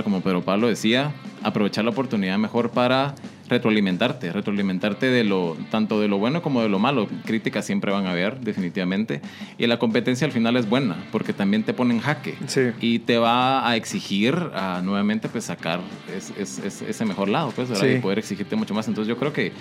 como 0.04 0.20
Pedro 0.20 0.42
Pablo 0.42 0.68
decía, 0.68 1.12
aprovechar 1.42 1.84
la 1.84 1.90
oportunidad 1.90 2.38
mejor 2.38 2.70
para 2.70 3.14
retroalimentarte, 3.52 4.32
retroalimentarte 4.32 5.06
de 5.06 5.24
lo, 5.24 5.56
tanto 5.70 6.00
de 6.00 6.08
lo 6.08 6.18
bueno 6.18 6.42
como 6.42 6.62
de 6.62 6.68
lo 6.68 6.78
malo. 6.78 7.06
Críticas 7.24 7.64
siempre 7.64 7.92
van 7.92 8.06
a 8.06 8.10
haber, 8.10 8.40
definitivamente. 8.40 9.20
Y 9.58 9.66
la 9.66 9.78
competencia 9.78 10.26
al 10.26 10.32
final 10.32 10.56
es 10.56 10.68
buena, 10.68 10.96
porque 11.12 11.32
también 11.32 11.62
te 11.62 11.72
pone 11.74 11.94
en 11.94 12.00
jaque. 12.00 12.34
Sí. 12.46 12.62
Y 12.80 12.98
te 13.00 13.18
va 13.18 13.68
a 13.68 13.76
exigir 13.76 14.34
a, 14.54 14.80
nuevamente 14.82 15.28
pues 15.28 15.44
sacar 15.44 15.80
es- 16.16 16.32
es- 16.38 16.58
es- 16.58 16.82
ese 16.82 17.04
mejor 17.04 17.28
lado, 17.28 17.52
pues. 17.54 17.68
Sí. 17.78 17.86
Y 17.86 17.98
poder 18.00 18.18
exigirte 18.18 18.56
mucho 18.56 18.74
más. 18.74 18.88
Entonces 18.88 19.08
yo 19.08 19.16
creo 19.18 19.32
que 19.32 19.52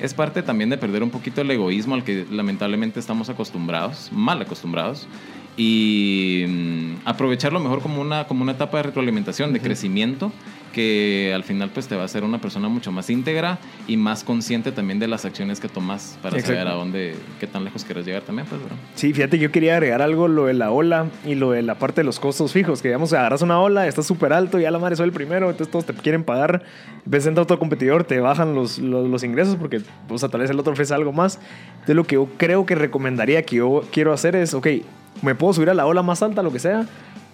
es 0.00 0.14
parte 0.14 0.42
también 0.42 0.70
de 0.70 0.78
perder 0.78 1.02
un 1.02 1.10
poquito 1.10 1.40
el 1.42 1.50
egoísmo 1.50 1.94
al 1.94 2.04
que 2.04 2.24
lamentablemente 2.30 3.00
estamos 3.00 3.28
acostumbrados, 3.28 4.10
mal 4.12 4.40
acostumbrados. 4.40 5.08
Y 5.56 6.44
mm, 6.48 6.94
aprovecharlo 7.04 7.60
mejor 7.60 7.82
como 7.82 8.00
una, 8.00 8.26
como 8.26 8.42
una 8.42 8.52
etapa 8.52 8.78
de 8.78 8.84
retroalimentación, 8.84 9.52
de 9.52 9.60
crecimiento, 9.60 10.32
que 10.72 11.32
al 11.34 11.44
final 11.44 11.70
pues 11.70 11.88
te 11.88 11.96
va 11.96 12.02
a 12.02 12.04
hacer 12.04 12.24
una 12.24 12.40
persona 12.40 12.68
mucho 12.68 12.92
más 12.92 13.10
íntegra 13.10 13.58
y 13.86 13.96
más 13.96 14.24
consciente 14.24 14.72
también 14.72 14.98
de 14.98 15.08
las 15.08 15.24
acciones 15.24 15.60
que 15.60 15.68
tomas 15.68 16.18
para 16.22 16.36
Exacto. 16.36 16.54
saber 16.54 16.68
a 16.72 16.76
dónde, 16.76 17.14
qué 17.38 17.46
tan 17.46 17.64
lejos 17.64 17.84
quieres 17.84 18.06
llegar 18.06 18.22
también, 18.22 18.46
pues, 18.48 18.62
¿verdad? 18.62 18.76
Sí, 18.94 19.12
fíjate, 19.12 19.38
yo 19.38 19.50
quería 19.50 19.74
agregar 19.74 20.02
algo, 20.02 20.28
lo 20.28 20.46
de 20.46 20.54
la 20.54 20.70
ola 20.70 21.06
y 21.26 21.34
lo 21.34 21.50
de 21.52 21.62
la 21.62 21.74
parte 21.76 22.00
de 22.00 22.04
los 22.04 22.20
costos 22.20 22.52
fijos, 22.52 22.82
que 22.82 22.88
digamos, 22.88 23.12
agarras 23.12 23.42
una 23.42 23.60
ola, 23.60 23.86
estás 23.86 24.06
súper 24.06 24.32
alto 24.32 24.58
ya 24.58 24.70
la 24.70 24.78
madre 24.78 24.96
soy 24.96 25.06
el 25.06 25.12
primero, 25.12 25.50
entonces 25.50 25.70
todos 25.70 25.86
te 25.86 25.94
quieren 25.94 26.24
pagar, 26.24 26.62
ves 27.04 27.26
entra 27.26 27.42
otro 27.42 27.58
competidor, 27.58 28.04
te 28.04 28.20
bajan 28.20 28.54
los, 28.54 28.78
los, 28.78 29.08
los 29.08 29.24
ingresos 29.24 29.56
porque, 29.56 29.80
o 30.08 30.18
sea, 30.18 30.28
tal 30.28 30.40
vez 30.40 30.50
el 30.50 30.58
otro 30.58 30.72
ofrece 30.72 30.94
algo 30.94 31.12
más. 31.12 31.38
Entonces 31.72 31.96
lo 31.96 32.04
que 32.04 32.14
yo 32.16 32.28
creo 32.36 32.66
que 32.66 32.74
recomendaría 32.74 33.42
que 33.42 33.56
yo 33.56 33.82
quiero 33.90 34.12
hacer 34.12 34.36
es, 34.36 34.54
ok, 34.54 34.66
me 35.22 35.34
puedo 35.34 35.52
subir 35.52 35.70
a 35.70 35.74
la 35.74 35.86
ola 35.86 36.02
más 36.02 36.22
alta, 36.22 36.42
lo 36.42 36.52
que 36.52 36.58
sea, 36.58 36.86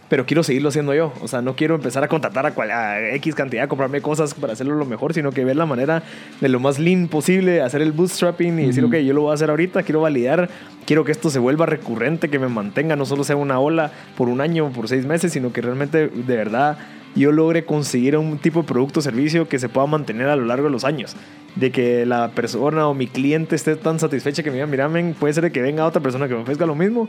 pero 0.08 0.24
quiero 0.26 0.42
seguirlo 0.42 0.68
haciendo 0.68 0.94
yo. 0.94 1.12
O 1.22 1.28
sea, 1.28 1.42
no 1.42 1.56
quiero 1.56 1.74
empezar 1.74 2.04
a 2.04 2.08
contratar 2.08 2.46
a, 2.46 2.54
cual- 2.54 2.70
a 2.70 3.10
X 3.16 3.34
cantidad, 3.34 3.66
comprarme 3.68 4.00
cosas 4.00 4.34
para 4.34 4.52
hacerlo 4.52 4.74
lo 4.76 4.84
mejor, 4.84 5.12
sino 5.14 5.32
que 5.32 5.44
ver 5.44 5.56
la 5.56 5.66
manera 5.66 6.02
de 6.40 6.48
lo 6.48 6.60
más 6.60 6.78
lean 6.78 7.08
posible, 7.08 7.60
hacer 7.62 7.82
el 7.82 7.92
bootstrapping 7.92 8.58
y 8.60 8.66
decir, 8.66 8.84
Ujú. 8.84 8.94
ok, 8.96 9.00
yo 9.02 9.12
lo 9.14 9.22
voy 9.22 9.30
a 9.32 9.34
hacer 9.34 9.50
ahorita, 9.50 9.82
quiero 9.82 10.00
validar, 10.00 10.48
quiero 10.86 11.04
que 11.04 11.12
esto 11.12 11.30
se 11.30 11.38
vuelva 11.38 11.66
recurrente, 11.66 12.28
que 12.28 12.38
me 12.38 12.48
mantenga, 12.48 12.94
no 12.96 13.04
solo 13.04 13.24
sea 13.24 13.36
una 13.36 13.58
ola 13.58 13.90
por 14.16 14.28
un 14.28 14.40
año, 14.40 14.70
por 14.72 14.88
seis 14.88 15.06
meses, 15.06 15.32
sino 15.32 15.52
que 15.52 15.60
realmente 15.60 16.08
de 16.08 16.36
verdad 16.36 16.78
yo 17.16 17.32
logre 17.32 17.64
conseguir 17.64 18.16
un 18.18 18.36
tipo 18.38 18.60
de 18.60 18.68
producto 18.68 19.00
o 19.00 19.02
servicio 19.02 19.48
que 19.48 19.58
se 19.58 19.68
pueda 19.70 19.86
mantener 19.86 20.28
a 20.28 20.36
lo 20.36 20.44
largo 20.44 20.64
de 20.66 20.70
los 20.70 20.84
años. 20.84 21.16
De 21.54 21.70
que 21.72 22.04
la 22.04 22.28
persona 22.32 22.86
o 22.86 22.92
mi 22.92 23.06
cliente 23.06 23.56
esté 23.56 23.74
tan 23.76 23.98
satisfecha 23.98 24.42
que 24.42 24.50
me 24.50 24.56
diga, 24.56 24.66
mira, 24.66 24.86
men, 24.90 25.14
puede 25.18 25.32
ser 25.32 25.50
que 25.50 25.62
venga 25.62 25.86
otra 25.86 26.02
persona 26.02 26.28
que 26.28 26.34
me 26.34 26.42
ofrezca 26.42 26.66
lo 26.66 26.74
mismo, 26.74 27.08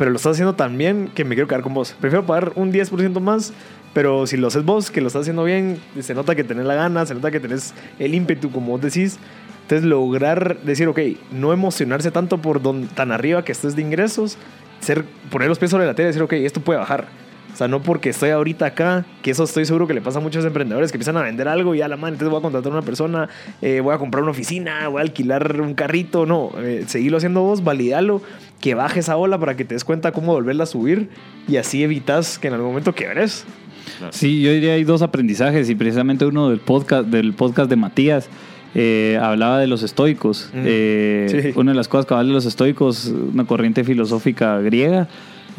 pero 0.00 0.12
lo 0.12 0.16
estás 0.16 0.32
haciendo 0.32 0.54
tan 0.54 0.78
bien 0.78 1.10
que 1.14 1.26
me 1.26 1.34
quiero 1.34 1.46
quedar 1.46 1.60
con 1.60 1.74
vos. 1.74 1.94
Prefiero 2.00 2.24
pagar 2.24 2.52
un 2.54 2.72
10% 2.72 3.20
más, 3.20 3.52
pero 3.92 4.26
si 4.26 4.38
lo 4.38 4.46
haces 4.46 4.64
vos, 4.64 4.90
que 4.90 5.02
lo 5.02 5.08
estás 5.08 5.20
haciendo 5.20 5.44
bien, 5.44 5.78
se 6.00 6.14
nota 6.14 6.34
que 6.34 6.42
tenés 6.42 6.64
la 6.64 6.74
gana, 6.74 7.04
se 7.04 7.12
nota 7.12 7.30
que 7.30 7.38
tenés 7.38 7.74
el 7.98 8.14
ímpetu, 8.14 8.50
como 8.50 8.68
vos 8.68 8.80
decís. 8.80 9.18
Entonces, 9.60 9.86
lograr 9.86 10.56
decir, 10.62 10.88
ok, 10.88 11.00
no 11.32 11.52
emocionarse 11.52 12.10
tanto 12.10 12.38
por 12.38 12.62
don, 12.62 12.86
tan 12.86 13.12
arriba 13.12 13.44
que 13.44 13.52
estés 13.52 13.76
de 13.76 13.82
ingresos, 13.82 14.38
ser, 14.80 15.04
poner 15.30 15.50
los 15.50 15.58
pies 15.58 15.70
sobre 15.70 15.84
la 15.84 15.92
tela 15.92 16.06
y 16.06 16.12
decir, 16.12 16.22
ok, 16.22 16.32
esto 16.32 16.62
puede 16.62 16.78
bajar. 16.78 17.08
O 17.52 17.56
sea, 17.56 17.68
no 17.68 17.82
porque 17.82 18.10
estoy 18.10 18.30
ahorita 18.30 18.66
acá, 18.66 19.04
que 19.22 19.30
eso 19.30 19.44
estoy 19.44 19.64
seguro 19.66 19.86
que 19.86 19.94
le 19.94 20.00
pasa 20.00 20.18
a 20.18 20.22
muchos 20.22 20.44
emprendedores 20.44 20.90
que 20.92 20.96
empiezan 20.96 21.16
a 21.16 21.22
vender 21.22 21.48
algo 21.48 21.74
y 21.74 21.82
a 21.82 21.88
la 21.88 21.96
mano, 21.96 22.14
entonces 22.14 22.30
voy 22.30 22.38
a 22.38 22.42
contratar 22.42 22.72
a 22.72 22.76
una 22.76 22.84
persona, 22.84 23.28
eh, 23.60 23.80
voy 23.80 23.94
a 23.94 23.98
comprar 23.98 24.22
una 24.22 24.30
oficina, 24.32 24.88
voy 24.88 25.00
a 25.00 25.02
alquilar 25.02 25.60
un 25.60 25.74
carrito. 25.74 26.26
No, 26.26 26.52
eh, 26.58 26.84
seguirlo 26.86 27.18
haciendo 27.18 27.42
vos, 27.42 27.62
validalo, 27.64 28.22
que 28.60 28.74
baje 28.74 29.00
esa 29.00 29.16
ola 29.16 29.38
para 29.38 29.56
que 29.56 29.64
te 29.64 29.74
des 29.74 29.84
cuenta 29.84 30.12
cómo 30.12 30.32
volverla 30.32 30.64
a 30.64 30.66
subir 30.66 31.10
y 31.48 31.56
así 31.56 31.82
evitas 31.82 32.38
que 32.38 32.48
en 32.48 32.54
algún 32.54 32.68
momento 32.70 32.94
quebres. 32.94 33.44
Sí, 34.10 34.40
yo 34.40 34.52
diría 34.52 34.74
hay 34.74 34.84
dos 34.84 35.02
aprendizajes 35.02 35.68
y 35.68 35.74
precisamente 35.74 36.24
uno 36.24 36.48
del 36.50 36.60
podcast, 36.60 37.08
del 37.08 37.32
podcast 37.34 37.68
de 37.68 37.76
Matías. 37.76 38.28
eh, 38.74 39.18
hablaba 39.20 39.58
de 39.58 39.66
los 39.66 39.82
estoicos. 39.82 40.48
Mm. 40.54 40.62
Eh, 40.64 41.26
Sí. 41.42 41.52
Una 41.56 41.72
de 41.72 41.76
las 41.76 41.88
cosas 41.88 42.06
cabal 42.06 42.28
de 42.28 42.32
los 42.32 42.46
estoicos, 42.46 43.06
una 43.06 43.44
corriente 43.44 43.82
filosófica 43.82 44.58
griega, 44.60 45.08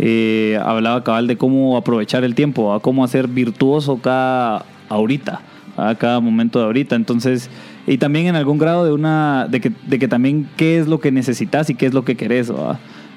eh, 0.03 0.59
hablaba 0.63 1.03
cabal 1.03 1.27
de 1.27 1.37
cómo 1.37 1.77
aprovechar 1.77 2.23
el 2.23 2.33
tiempo, 2.33 2.73
a 2.73 2.79
cómo 2.79 3.03
hacer 3.03 3.27
virtuoso 3.27 3.97
cada 3.97 4.65
ahorita, 4.89 5.41
a 5.77 5.93
cada 5.93 6.19
momento 6.19 6.57
de 6.57 6.65
ahorita. 6.65 6.95
Entonces, 6.95 7.51
y 7.85 7.99
también 7.99 8.25
en 8.25 8.35
algún 8.35 8.57
grado 8.57 8.83
de 8.83 8.93
una, 8.93 9.47
de 9.47 9.61
que, 9.61 9.71
de 9.85 9.99
que 9.99 10.07
también 10.07 10.49
qué 10.57 10.79
es 10.79 10.87
lo 10.87 10.99
que 10.99 11.11
necesitas 11.11 11.69
y 11.69 11.75
qué 11.75 11.85
es 11.85 11.93
lo 11.93 12.03
que 12.03 12.17
querés. 12.17 12.51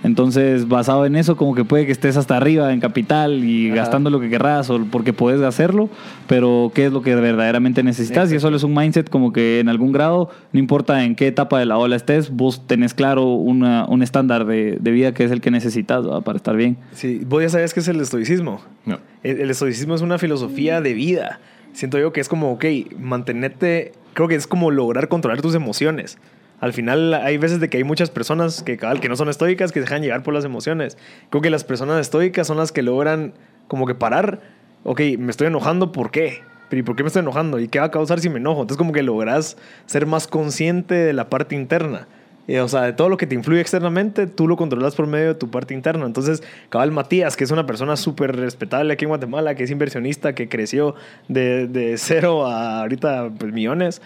Entonces, 0.04 0.68
basado 0.68 1.06
en 1.06 1.16
eso, 1.16 1.36
como 1.36 1.54
que 1.54 1.64
puede 1.64 1.86
que 1.86 1.92
estés 1.92 2.16
hasta 2.16 2.36
arriba 2.36 2.72
en 2.72 2.78
capital 2.80 3.42
y 3.42 3.68
Ajá. 3.68 3.76
gastando 3.76 4.10
lo 4.10 4.20
que 4.20 4.28
querrás 4.28 4.68
o 4.70 4.84
porque 4.90 5.12
puedes 5.12 5.40
hacerlo, 5.40 5.88
pero 6.28 6.70
qué 6.74 6.86
es 6.86 6.92
lo 6.92 7.02
que 7.02 7.14
verdaderamente 7.16 7.82
necesitas. 7.82 8.30
Y 8.30 8.36
eso 8.36 8.48
es 8.54 8.62
un 8.62 8.74
mindset 8.74 9.08
como 9.10 9.32
que 9.32 9.60
en 9.60 9.68
algún 9.68 9.92
grado, 9.92 10.28
no 10.52 10.60
importa 10.60 11.02
en 11.04 11.14
qué 11.16 11.26
etapa 11.26 11.58
de 11.58 11.64
la 11.66 11.78
ola 11.78 11.96
estés, 11.96 12.30
vos 12.30 12.66
tenés 12.66 12.92
claro 12.94 13.24
una- 13.32 13.86
un 13.88 14.02
estándar 14.02 14.44
de, 14.44 14.76
de 14.78 14.90
vida 14.90 15.12
que 15.14 15.24
es 15.24 15.30
el 15.30 15.40
que 15.40 15.50
necesitas 15.50 16.06
¿va? 16.06 16.20
para 16.20 16.36
estar 16.36 16.54
bien. 16.54 16.76
Sí, 16.92 17.22
vos 17.26 17.42
ya 17.42 17.48
sabes 17.48 17.72
qué 17.74 17.80
es 17.80 17.88
el 17.88 18.00
estoicismo. 18.00 18.60
No. 18.84 18.98
El, 19.22 19.40
el 19.40 19.50
estoicismo 19.50 19.94
es 19.94 20.02
una 20.02 20.18
filosofía 20.18 20.80
de 20.82 20.92
vida. 20.92 21.40
Siento 21.72 21.98
yo 21.98 22.12
que 22.12 22.20
es 22.20 22.28
como, 22.28 22.52
ok, 22.52 22.64
mantenerte, 23.00 23.92
creo 24.12 24.28
que 24.28 24.34
es 24.34 24.46
como 24.46 24.70
lograr 24.70 25.08
controlar 25.08 25.40
tus 25.40 25.54
emociones. 25.54 26.18
Al 26.64 26.72
final 26.72 27.12
hay 27.12 27.36
veces 27.36 27.60
de 27.60 27.68
que 27.68 27.76
hay 27.76 27.84
muchas 27.84 28.08
personas 28.08 28.62
que, 28.62 28.78
no 29.06 29.16
son 29.16 29.28
estoicas, 29.28 29.70
que 29.70 29.80
se 29.80 29.84
dejan 29.84 30.00
llevar 30.00 30.22
por 30.22 30.32
las 30.32 30.46
emociones. 30.46 30.96
Creo 31.28 31.42
que 31.42 31.50
las 31.50 31.62
personas 31.62 32.00
estoicas 32.00 32.46
son 32.46 32.56
las 32.56 32.72
que 32.72 32.80
logran 32.80 33.34
como 33.68 33.86
que 33.86 33.94
parar, 33.94 34.40
ok, 34.82 34.98
me 35.18 35.30
estoy 35.30 35.48
enojando, 35.48 35.92
¿por 35.92 36.10
qué? 36.10 36.40
¿y 36.70 36.82
por 36.82 36.96
qué 36.96 37.02
me 37.02 37.08
estoy 37.08 37.20
enojando? 37.20 37.60
¿Y 37.60 37.68
qué 37.68 37.80
va 37.80 37.84
a 37.84 37.90
causar 37.90 38.18
si 38.18 38.30
me 38.30 38.38
enojo? 38.38 38.62
Entonces 38.62 38.78
como 38.78 38.94
que 38.94 39.02
logras 39.02 39.58
ser 39.84 40.06
más 40.06 40.26
consciente 40.26 40.94
de 40.94 41.12
la 41.12 41.28
parte 41.28 41.54
interna. 41.54 42.08
Eh, 42.48 42.60
o 42.60 42.68
sea, 42.68 42.80
de 42.80 42.94
todo 42.94 43.10
lo 43.10 43.18
que 43.18 43.26
te 43.26 43.34
influye 43.34 43.60
externamente, 43.60 44.26
tú 44.26 44.48
lo 44.48 44.56
controlas 44.56 44.94
por 44.94 45.06
medio 45.06 45.28
de 45.28 45.34
tu 45.34 45.50
parte 45.50 45.74
interna. 45.74 46.06
Entonces, 46.06 46.42
cabal 46.70 46.92
Matías, 46.92 47.36
que 47.36 47.44
es 47.44 47.50
una 47.50 47.66
persona 47.66 47.98
súper 47.98 48.36
respetable 48.36 48.94
aquí 48.94 49.04
en 49.04 49.10
Guatemala, 49.10 49.54
que 49.54 49.64
es 49.64 49.70
inversionista, 49.70 50.34
que 50.34 50.48
creció 50.48 50.94
de, 51.28 51.68
de 51.68 51.98
cero 51.98 52.46
a 52.46 52.80
ahorita 52.80 53.30
pues, 53.38 53.52
millones, 53.52 54.00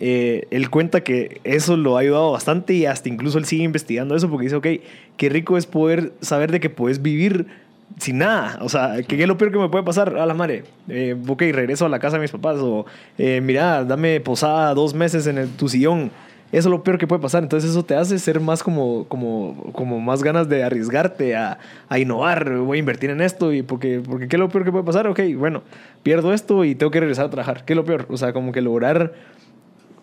eh, 0.00 0.46
él 0.50 0.68
cuenta 0.70 1.02
que 1.02 1.40
eso 1.44 1.76
lo 1.76 1.96
ha 1.96 2.00
ayudado 2.00 2.32
bastante 2.32 2.74
y 2.74 2.86
hasta 2.86 3.08
incluso 3.08 3.38
él 3.38 3.44
sigue 3.44 3.64
investigando 3.64 4.14
eso 4.16 4.28
porque 4.30 4.44
dice, 4.44 4.56
ok, 4.56 4.66
qué 5.16 5.28
rico 5.28 5.56
es 5.56 5.66
poder 5.66 6.12
saber 6.20 6.52
de 6.52 6.60
que 6.60 6.70
puedes 6.70 7.00
vivir 7.02 7.46
sin 7.98 8.18
nada. 8.18 8.58
O 8.62 8.68
sea, 8.68 8.96
¿qué 9.06 9.20
es 9.22 9.28
lo 9.28 9.38
peor 9.38 9.52
que 9.52 9.58
me 9.58 9.68
puede 9.68 9.84
pasar? 9.84 10.16
A 10.18 10.26
la 10.26 10.34
madre, 10.34 10.64
eh, 10.88 11.16
ok, 11.26 11.40
regreso 11.52 11.86
a 11.86 11.88
la 11.88 11.98
casa 11.98 12.16
de 12.16 12.22
mis 12.22 12.30
papás 12.32 12.56
o 12.60 12.84
eh, 13.16 13.40
mira, 13.42 13.84
dame 13.84 14.20
posada 14.20 14.74
dos 14.74 14.92
meses 14.94 15.26
en 15.26 15.38
el- 15.38 15.48
tu 15.50 15.68
sillón. 15.68 16.10
Eso 16.52 16.68
es 16.68 16.70
lo 16.70 16.84
peor 16.84 16.96
que 16.96 17.08
puede 17.08 17.20
pasar. 17.20 17.42
Entonces 17.42 17.70
eso 17.70 17.84
te 17.84 17.96
hace 17.96 18.18
ser 18.20 18.38
más 18.38 18.62
como, 18.62 19.04
como, 19.08 19.70
como 19.72 19.98
más 20.00 20.22
ganas 20.22 20.48
de 20.48 20.62
arriesgarte 20.62 21.34
a, 21.34 21.58
a 21.88 21.98
innovar. 21.98 22.58
Voy 22.58 22.76
a 22.76 22.80
invertir 22.80 23.10
en 23.10 23.20
esto 23.20 23.52
y 23.52 23.62
porque, 23.62 24.00
porque 24.06 24.28
¿qué 24.28 24.36
es 24.36 24.40
lo 24.40 24.48
peor 24.48 24.64
que 24.64 24.70
puede 24.70 24.84
pasar? 24.84 25.08
Ok, 25.08 25.20
bueno, 25.36 25.62
pierdo 26.04 26.32
esto 26.32 26.64
y 26.64 26.76
tengo 26.76 26.92
que 26.92 27.00
regresar 27.00 27.24
a 27.26 27.30
trabajar. 27.30 27.64
¿Qué 27.64 27.72
es 27.72 27.76
lo 27.76 27.84
peor? 27.84 28.06
O 28.10 28.16
sea, 28.16 28.32
como 28.32 28.52
que 28.52 28.60
lograr... 28.60 29.12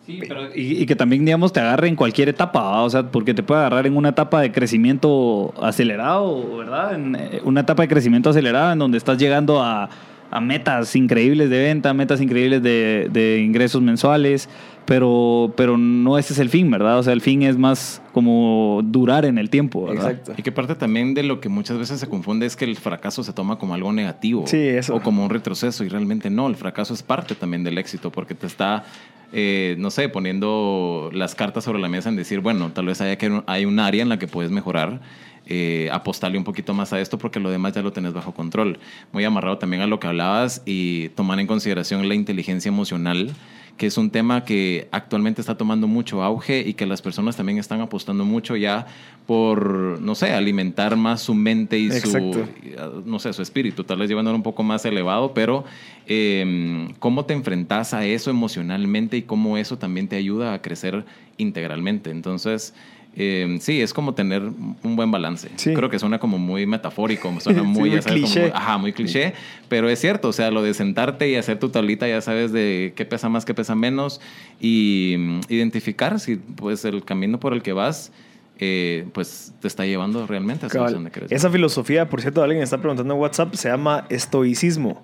Y, 0.06 0.82
y 0.82 0.86
que 0.86 0.96
también, 0.96 1.24
digamos, 1.24 1.54
te 1.54 1.62
agarre 1.62 1.88
en 1.88 1.96
cualquier 1.96 2.28
etapa, 2.28 2.62
¿va? 2.62 2.82
o 2.82 2.90
sea, 2.90 3.04
porque 3.04 3.34
te 3.34 3.42
puede 3.42 3.62
agarrar 3.62 3.88
en 3.88 3.96
una 3.96 4.10
etapa 4.10 4.42
de 4.42 4.52
crecimiento 4.52 5.54
acelerado, 5.62 6.58
¿verdad? 6.58 6.96
En 6.96 7.16
eh, 7.16 7.42
una 7.46 7.62
etapa 7.62 7.84
de 7.84 7.88
crecimiento 7.88 8.30
acelerado 8.30 8.74
en 8.74 8.80
donde 8.80 8.98
estás 8.98 9.18
llegando 9.18 9.62
a, 9.62 9.90
a 10.30 10.42
metas 10.42 10.96
increíbles 10.98 11.50
de 11.50 11.60
venta, 11.60 11.94
metas 11.94 12.20
increíbles 12.20 12.62
de, 12.62 13.08
de 13.12 13.40
ingresos 13.40 13.82
mensuales, 13.82 14.50
pero, 14.86 15.54
pero 15.56 15.78
no 15.78 16.18
ese 16.18 16.34
es 16.34 16.40
el 16.40 16.50
fin, 16.50 16.70
¿verdad? 16.70 17.00
O 17.00 17.04
sea, 17.04 17.14
el 17.14 17.22
fin 17.22 17.44
es 17.44 17.58
más 17.58 18.02
como 18.12 18.82
durar 18.84 19.26
en 19.26 19.38
el 19.38 19.50
tiempo, 19.50 19.86
¿verdad? 19.86 20.12
Exacto. 20.12 20.34
Y 20.38 20.44
que 20.44 20.52
parte 20.52 20.76
también 20.76 21.14
de 21.14 21.24
lo 21.24 21.40
que 21.40 21.50
muchas 21.50 21.78
veces 21.78 22.00
se 22.00 22.08
confunde 22.08 22.46
es 22.46 22.56
que 22.56 22.66
el 22.66 22.76
fracaso 22.76 23.24
se 23.24 23.34
toma 23.34 23.58
como 23.58 23.74
algo 23.74 23.92
negativo. 23.94 24.46
Sí, 24.48 24.58
eso. 24.58 24.96
O 24.96 25.02
como 25.02 25.24
un 25.24 25.30
retroceso. 25.30 25.84
Y 25.84 25.90
realmente 25.90 26.30
no, 26.30 26.48
el 26.48 26.56
fracaso 26.56 26.94
es 26.94 27.04
parte 27.04 27.36
también 27.36 27.64
del 27.64 27.78
éxito 27.78 28.12
porque 28.12 28.36
te 28.36 28.48
está, 28.48 28.84
eh, 29.32 29.76
no 29.80 29.90
sé, 29.90 30.10
poniendo 30.10 31.10
las 31.14 31.36
cartas 31.36 31.64
sobre 31.64 31.80
la 31.80 31.88
mesa 31.88 32.10
en 32.10 32.16
decir, 32.16 32.40
bueno, 32.42 32.72
tal 32.72 32.86
vez 32.86 33.00
haya 33.02 33.18
que 33.18 33.42
hay 33.46 33.66
un 33.66 33.80
área 33.80 34.02
en 34.02 34.10
la 34.10 34.20
que 34.20 34.28
puedes 34.28 34.52
mejorar. 34.52 35.00
eh, 35.46 35.90
apostarle 35.92 36.38
un 36.38 36.44
poquito 36.44 36.74
más 36.74 36.94
a 36.94 37.00
esto 37.02 37.18
porque 37.18 37.40
lo 37.40 37.50
demás 37.50 37.74
ya 37.74 37.82
lo 37.82 37.92
tenés 37.92 38.14
bajo 38.14 38.34
control. 38.34 38.80
Muy 39.12 39.24
amarrado 39.26 39.58
también 39.58 39.82
a 39.82 39.88
lo 39.88 40.00
que 40.00 40.08
hablabas 40.08 40.62
y 40.66 41.10
tomar 41.10 41.40
en 41.40 41.48
consideración 41.48 42.08
la 42.08 42.16
inteligencia 42.16 42.70
emocional 42.70 43.32
que 43.78 43.88
es 43.88 43.98
un 43.98 44.12
tema 44.12 44.46
que 44.46 44.88
actualmente 44.92 45.42
está 45.42 45.58
tomando 45.58 45.88
mucho 45.88 46.22
auge 46.22 46.62
y 46.62 46.74
que 46.76 46.86
las 46.86 47.02
personas 47.02 47.36
también 47.36 47.58
están 47.58 47.82
apostando 47.82 48.24
mucho 48.24 48.56
ya 48.56 48.86
por, 49.26 50.00
no 50.00 50.16
sé, 50.16 50.32
alimentar 50.32 50.96
más 50.96 51.22
su 51.22 51.34
mente 51.34 51.80
y 51.80 51.88
Exacto. 51.88 52.46
su, 52.46 53.02
no 53.06 53.20
sé, 53.20 53.34
su 53.34 53.42
espíritu, 53.42 53.84
tal 53.84 54.00
vez 54.00 54.10
llevándolo 54.10 54.36
un 54.36 54.44
poco 54.44 54.64
más 54.64 54.86
elevado, 54.86 55.34
pero 55.34 55.66
eh, 56.06 56.88
cómo 57.00 57.26
te 57.26 57.34
enfrentas 57.34 57.94
a 57.94 58.06
eso 58.06 58.30
emocionalmente 58.30 59.18
y 59.18 59.22
cómo 59.24 59.58
eso 59.58 59.78
también 59.78 60.08
te 60.08 60.18
ayuda 60.18 60.54
a 60.54 60.62
crecer 60.62 61.06
integralmente. 61.38 62.12
Entonces, 62.12 62.74
eh, 63.16 63.58
sí, 63.62 63.82
es 63.82 63.94
como 63.94 64.14
tener 64.16 64.42
un 64.42 64.96
buen 64.96 65.12
balance. 65.12 65.50
Sí. 65.56 65.74
Creo 65.74 65.90
que 65.90 66.00
suena 66.00 66.20
como 66.20 66.38
muy 66.40 66.66
metafórico, 66.66 67.32
suena 67.40 67.62
Sí, 67.64 67.68
muy, 67.68 67.90
sabes, 67.90 68.06
cliché. 68.06 68.52
ajá, 68.54 68.78
muy 68.78 68.94
cliché, 68.94 69.34
pero 69.70 69.90
es 69.90 70.00
cierto, 70.00 70.30
o 70.30 70.34
sea, 70.34 70.50
lo 70.52 70.64
de 70.64 70.74
sentarte 70.74 71.30
y 71.30 71.36
hacer 71.36 71.60
tu 71.60 71.70
tablita, 71.70 72.08
ya 72.08 72.22
sabes 72.22 72.52
de 72.52 72.94
qué 72.96 73.06
pesa 73.06 73.30
más, 73.30 73.46
qué 73.46 73.54
pesa 73.54 73.76
menos, 73.76 74.20
y 74.60 75.16
mm, 75.18 75.40
identificar 75.50 76.20
si 76.20 76.38
pues 76.38 76.86
el 76.86 77.04
camino 77.04 77.40
por 77.40 77.54
el 77.54 77.62
que 77.62 77.74
vas, 77.74 78.12
eh, 78.60 79.06
pues 79.14 79.54
te 79.62 79.68
está 79.68 79.86
llevando 79.86 80.26
realmente 80.26 80.66
a 80.66 80.70
donde 80.70 81.12
quieres. 81.12 81.32
Esa 81.32 81.50
filosofía, 81.50 82.10
por 82.10 82.22
cierto, 82.22 82.44
alguien 82.44 82.64
está 82.64 82.78
preguntando 82.80 83.14
en 83.14 83.20
WhatsApp, 83.20 83.54
se 83.56 83.70
llama 83.70 84.06
estoicismo. 84.10 85.02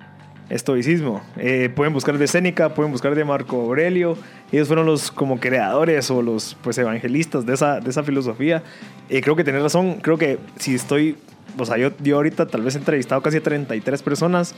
Estoicismo. 0.50 1.22
Eh, 1.38 1.70
pueden 1.74 1.94
buscar 1.94 2.18
de 2.18 2.28
Séneca, 2.28 2.74
pueden 2.74 2.92
buscar 2.92 3.14
de 3.14 3.24
Marco 3.24 3.62
Aurelio. 3.62 4.18
Ellos 4.52 4.68
fueron 4.68 4.88
los 4.88 5.12
como 5.12 5.40
creadores 5.40 6.10
o 6.10 6.22
los 6.22 6.58
pues 6.64 6.78
evangelistas 6.80 7.46
de 7.46 7.54
esa, 7.54 7.80
de 7.80 7.90
esa 7.90 8.04
filosofía. 8.04 8.64
Eh, 9.10 9.22
creo 9.22 9.36
que 9.36 9.44
tenés 9.44 9.62
razón. 9.62 10.00
Creo 10.02 10.18
que 10.18 10.40
si 10.58 10.74
estoy, 10.74 11.18
o 11.58 11.66
sea, 11.66 11.78
yo, 11.78 11.92
yo 12.02 12.16
ahorita 12.16 12.48
tal 12.48 12.64
vez 12.64 12.76
he 12.76 12.80
entrevistado 12.80 13.22
casi 13.22 13.38
a 13.38 13.44
33 13.44 14.02
personas 14.02 14.56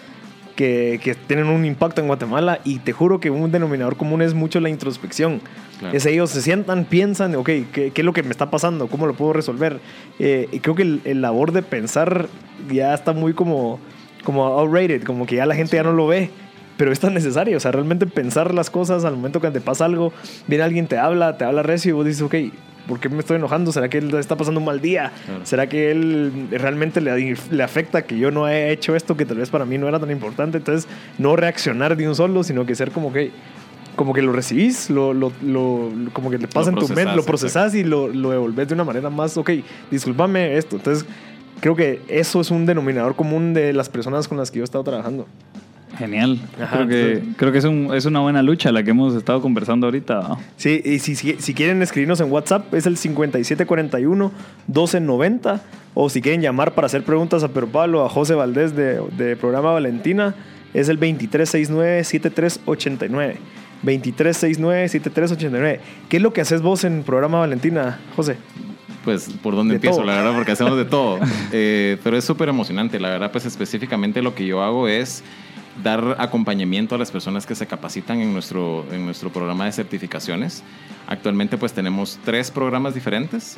que, 0.55 0.99
que 1.03 1.13
tienen 1.15 1.47
un 1.47 1.65
impacto 1.65 1.99
en 1.99 2.07
Guatemala 2.07 2.59
y 2.63 2.79
te 2.79 2.93
juro 2.93 3.19
que 3.19 3.29
un 3.29 3.51
denominador 3.51 3.97
común 3.97 4.21
es 4.21 4.33
mucho 4.33 4.61
la 4.61 4.69
introspección. 4.69 5.41
Claro. 5.79 5.97
Es 5.97 6.05
ellos 6.05 6.29
se 6.29 6.41
sientan, 6.41 6.85
piensan, 6.85 7.35
ok, 7.35 7.45
¿qué, 7.45 7.91
qué 7.93 8.01
es 8.01 8.05
lo 8.05 8.13
que 8.13 8.23
me 8.23 8.29
está 8.29 8.49
pasando? 8.49 8.87
¿Cómo 8.87 9.07
lo 9.07 9.13
puedo 9.13 9.33
resolver? 9.33 9.81
Eh, 10.19 10.47
y 10.51 10.59
creo 10.59 10.75
que 10.75 10.83
el, 10.83 11.01
el 11.03 11.21
labor 11.21 11.51
de 11.51 11.63
pensar 11.63 12.27
ya 12.71 12.93
está 12.93 13.13
muy 13.13 13.33
como, 13.33 13.79
como 14.23 14.45
outrated, 14.45 15.03
como 15.03 15.25
que 15.25 15.35
ya 15.37 15.45
la 15.45 15.55
gente 15.55 15.75
ya 15.77 15.83
no 15.83 15.93
lo 15.93 16.07
ve. 16.07 16.29
Pero 16.77 16.91
es 16.91 16.99
tan 16.99 17.13
necesario, 17.13 17.57
o 17.57 17.59
sea, 17.59 17.71
realmente 17.71 18.07
pensar 18.07 18.53
las 18.55 18.69
cosas 18.71 19.05
al 19.05 19.15
momento 19.15 19.39
que 19.39 19.51
te 19.51 19.61
pasa 19.61 19.85
algo, 19.85 20.11
viene 20.47 20.63
alguien, 20.63 20.87
te 20.87 20.97
habla, 20.97 21.37
te 21.37 21.43
habla 21.45 21.61
recio 21.61 21.89
y 21.89 21.93
vos 21.93 22.05
dices, 22.07 22.23
ok, 22.23 22.33
¿por 22.87 22.99
qué 22.99 23.07
me 23.07 23.19
estoy 23.19 23.35
enojando? 23.37 23.71
¿Será 23.71 23.87
que 23.87 23.99
él 23.99 24.11
está 24.15 24.35
pasando 24.35 24.59
un 24.59 24.65
mal 24.65 24.81
día? 24.81 25.11
Claro. 25.25 25.45
¿Será 25.45 25.67
que 25.69 25.91
él 25.91 26.47
realmente 26.49 26.99
le, 26.99 27.35
le 27.51 27.63
afecta 27.63 28.01
que 28.01 28.17
yo 28.17 28.31
no 28.31 28.47
he 28.47 28.71
hecho 28.71 28.95
esto 28.95 29.15
que 29.15 29.25
tal 29.27 29.37
vez 29.37 29.51
para 29.51 29.63
mí 29.65 29.77
no 29.77 29.87
era 29.87 29.99
tan 29.99 30.09
importante? 30.09 30.57
Entonces, 30.57 30.89
no 31.19 31.35
reaccionar 31.35 31.95
de 31.95 32.07
un 32.07 32.15
solo, 32.15 32.43
sino 32.43 32.65
que 32.65 32.73
ser 32.73 32.89
como 32.91 33.13
que 33.13 33.31
como 33.95 34.13
que 34.13 34.21
lo 34.21 34.31
recibís, 34.31 34.89
lo, 34.89 35.13
lo, 35.13 35.33
lo- 35.43 35.91
como 36.13 36.31
que 36.31 36.37
le 36.39 36.47
pasa 36.47 36.69
en 36.69 36.75
tu 36.75 36.87
mente, 36.95 37.15
lo 37.17 37.23
procesás, 37.25 37.75
y 37.75 37.83
lo, 37.83 38.07
lo 38.07 38.31
devolvés 38.31 38.69
de 38.69 38.73
una 38.73 38.85
manera 38.85 39.09
más, 39.09 39.35
ok, 39.37 39.51
discúlpame 39.91 40.55
esto. 40.57 40.77
Entonces, 40.77 41.05
creo 41.61 41.75
que 41.75 42.01
eso 42.09 42.41
es 42.41 42.51
un 42.51 42.65
denominador 42.65 43.15
común 43.15 43.53
de 43.53 43.71
las 43.71 43.87
personas 43.89 44.27
con 44.27 44.37
las 44.37 44.51
que 44.51 44.57
yo 44.57 44.63
he 44.63 44.65
estado 44.65 44.83
trabajando. 44.83 45.25
Genial. 45.97 46.39
Ajá, 46.59 46.77
creo 46.77 46.87
que, 46.87 47.21
creo 47.37 47.51
que 47.51 47.57
es, 47.59 47.65
un- 47.65 47.93
es 47.93 48.05
una 48.05 48.21
buena 48.21 48.41
lucha 48.41 48.71
la 48.71 48.81
que 48.81 48.89
hemos 48.91 49.13
estado 49.15 49.41
conversando 49.41 49.87
ahorita. 49.87 50.21
¿no? 50.21 50.39
Sí, 50.57 50.81
y 50.83 50.99
si, 50.99 51.15
si, 51.15 51.35
si 51.37 51.53
quieren 51.53 51.81
escribirnos 51.81 52.19
en 52.21 52.31
WhatsApp 52.31 52.73
es 52.73 52.85
el 52.85 52.95
5741-1290 52.97 55.59
o 55.93 56.09
si 56.09 56.21
quieren 56.21 56.41
llamar 56.41 56.73
para 56.73 56.85
hacer 56.87 57.03
preguntas 57.03 57.43
a 57.43 57.49
Pedro 57.49 57.67
Pablo, 57.67 58.05
a 58.05 58.09
José 58.09 58.33
Valdés 58.35 58.73
de, 58.75 59.01
de 59.17 59.35
programa 59.35 59.71
Valentina 59.73 60.33
es 60.73 60.87
el 60.89 60.97
2369-7389. 60.99 63.35
2369-7389. 63.83 65.79
¿Qué 66.09 66.17
es 66.17 66.23
lo 66.23 66.33
que 66.33 66.41
haces 66.41 66.61
vos 66.61 66.83
en 66.83 67.01
programa 67.03 67.39
Valentina, 67.39 67.99
José? 68.15 68.35
Pues, 69.03 69.29
¿por 69.41 69.55
dónde 69.55 69.73
De 69.73 69.75
empiezo? 69.77 69.97
todo. 69.97 70.05
La 70.05 70.15
verdad, 70.17 70.35
porque 70.35 70.51
hacemos 70.51 70.77
de 70.77 70.85
todo. 70.85 71.19
Eh, 71.53 71.97
pero 72.03 72.17
es 72.17 72.23
súper 72.23 72.49
emocionante. 72.49 72.99
La 72.99 73.09
verdad, 73.09 73.31
pues 73.31 73.45
específicamente 73.45 74.21
lo 74.21 74.35
que 74.35 74.45
yo 74.45 74.61
hago 74.63 74.87
es 74.87 75.23
dar 75.83 76.15
acompañamiento 76.19 76.95
a 76.95 76.97
las 76.97 77.11
personas 77.11 77.45
que 77.45 77.55
se 77.55 77.67
capacitan 77.67 78.19
en 78.21 78.31
nuestro, 78.33 78.85
en 78.91 79.05
nuestro 79.05 79.31
programa 79.31 79.65
de 79.65 79.71
certificaciones. 79.71 80.63
Actualmente, 81.07 81.57
pues 81.57 81.73
tenemos 81.73 82.19
tres 82.23 82.51
programas 82.51 82.93
diferentes. 82.93 83.57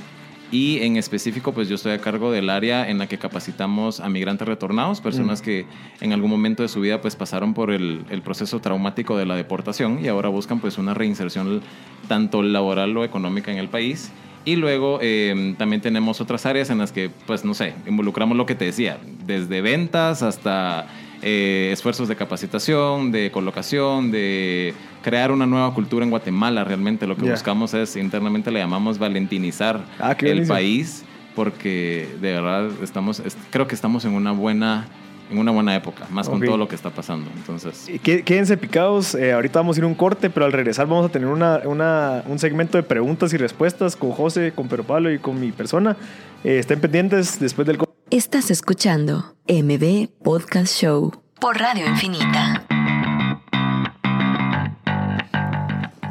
Y 0.52 0.82
en 0.84 0.98
específico, 0.98 1.52
pues 1.52 1.68
yo 1.68 1.76
estoy 1.76 1.94
a 1.94 1.98
cargo 2.00 2.32
del 2.32 2.52
área 2.52 2.88
en 2.88 3.00
la 3.00 3.08
que 3.08 3.18
capacitamos 3.18 4.00
a 4.00 4.08
migrantes 4.10 4.48
retornados, 4.48 5.02
personas 5.02 5.42
que 5.42 5.66
en 6.00 6.14
algún 6.14 6.30
momento 6.30 6.62
de 6.62 6.70
su 6.70 6.80
vida 6.80 7.02
pues 7.02 7.16
pasaron 7.16 7.56
por 7.56 7.72
el, 7.72 8.06
el 8.12 8.22
proceso 8.22 8.60
traumático 8.60 9.18
de 9.18 9.26
la 9.26 9.36
deportación 9.36 10.06
y 10.06 10.10
ahora 10.10 10.30
buscan 10.30 10.60
pues 10.60 10.78
una 10.78 10.94
reinserción 10.94 11.62
tanto 12.08 12.44
laboral 12.44 12.96
o 12.98 13.04
económica 13.04 13.52
en 13.52 13.58
el 13.58 13.68
país. 13.68 14.12
Y 14.46 14.56
luego 14.58 15.00
eh, 15.02 15.56
también 15.58 15.82
tenemos 15.82 16.20
otras 16.20 16.46
áreas 16.46 16.70
en 16.70 16.78
las 16.80 16.92
que, 16.92 17.10
pues 17.26 17.46
no 17.46 17.54
sé, 17.54 17.74
involucramos 17.88 18.36
lo 18.38 18.46
que 18.46 18.56
te 18.56 18.66
decía, 18.66 18.98
desde 19.26 19.62
ventas 19.62 20.22
hasta 20.22 20.88
eh, 21.22 21.70
esfuerzos 21.72 22.10
de 22.10 22.18
capacitación, 22.18 23.12
de 23.14 23.32
colocación, 23.32 24.12
de 24.12 24.74
crear 25.02 25.32
una 25.32 25.46
nueva 25.46 25.74
cultura 25.74 26.04
en 26.04 26.10
Guatemala. 26.12 26.66
Realmente 26.66 27.08
lo 27.08 27.16
que 27.16 27.24
buscamos 27.32 27.74
es, 27.74 27.96
internamente 27.96 28.52
le 28.52 28.60
llamamos 28.60 29.00
valentinizar 29.00 29.86
Ah, 30.00 30.14
el 30.20 30.46
país, 30.50 31.06
porque 31.36 32.10
de 32.22 32.34
verdad 32.34 32.70
estamos, 32.82 33.20
es- 33.22 33.38
creo 33.50 33.68
que 33.68 33.76
estamos 33.76 34.04
en 34.04 34.12
una 34.14 34.34
buena, 34.34 34.88
en 35.32 35.38
una 35.38 35.52
buena 35.52 35.76
época, 35.76 36.06
más 36.12 36.28
con 36.30 36.40
todo 36.42 36.58
lo 36.58 36.68
que 36.68 36.76
está 36.76 36.90
pasando. 36.90 37.30
Entonces, 37.36 37.90
qué- 38.04 38.24
Quédense 38.24 38.58
picados, 38.58 39.16
eh, 39.16 39.34
ahorita 39.34 39.60
vamos 39.60 39.78
a 39.78 39.80
ir 39.80 39.84
a 39.84 39.88
un 39.88 39.96
corte, 39.96 40.30
pero 40.30 40.46
al 40.46 40.52
regresar 40.52 40.88
vamos 40.88 41.06
a 41.06 41.10
tener 41.10 41.28
una, 41.28 41.62
una- 41.66 42.24
un 42.28 42.38
segmento 42.40 42.78
de 42.78 42.84
preguntas 42.84 43.34
y 43.34 43.38
respuestas 43.38 43.96
con 43.96 44.12
José, 44.12 44.52
con 44.56 44.68
Pedro 44.68 44.84
Pablo 44.84 45.12
y 45.12 45.20
con 45.20 45.40
mi 45.40 45.52
persona. 45.52 45.96
Eh, 46.44 46.60
estén 46.60 46.80
pendientes 46.82 47.40
después 47.40 47.66
del 47.68 47.78
corte. 47.78 47.94
Estás 48.12 48.52
escuchando 48.52 49.36
MB 49.48 50.10
Podcast 50.24 50.74
Show 50.76 51.12
por 51.40 51.58
Radio 51.58 51.86
Infinita. 51.88 52.66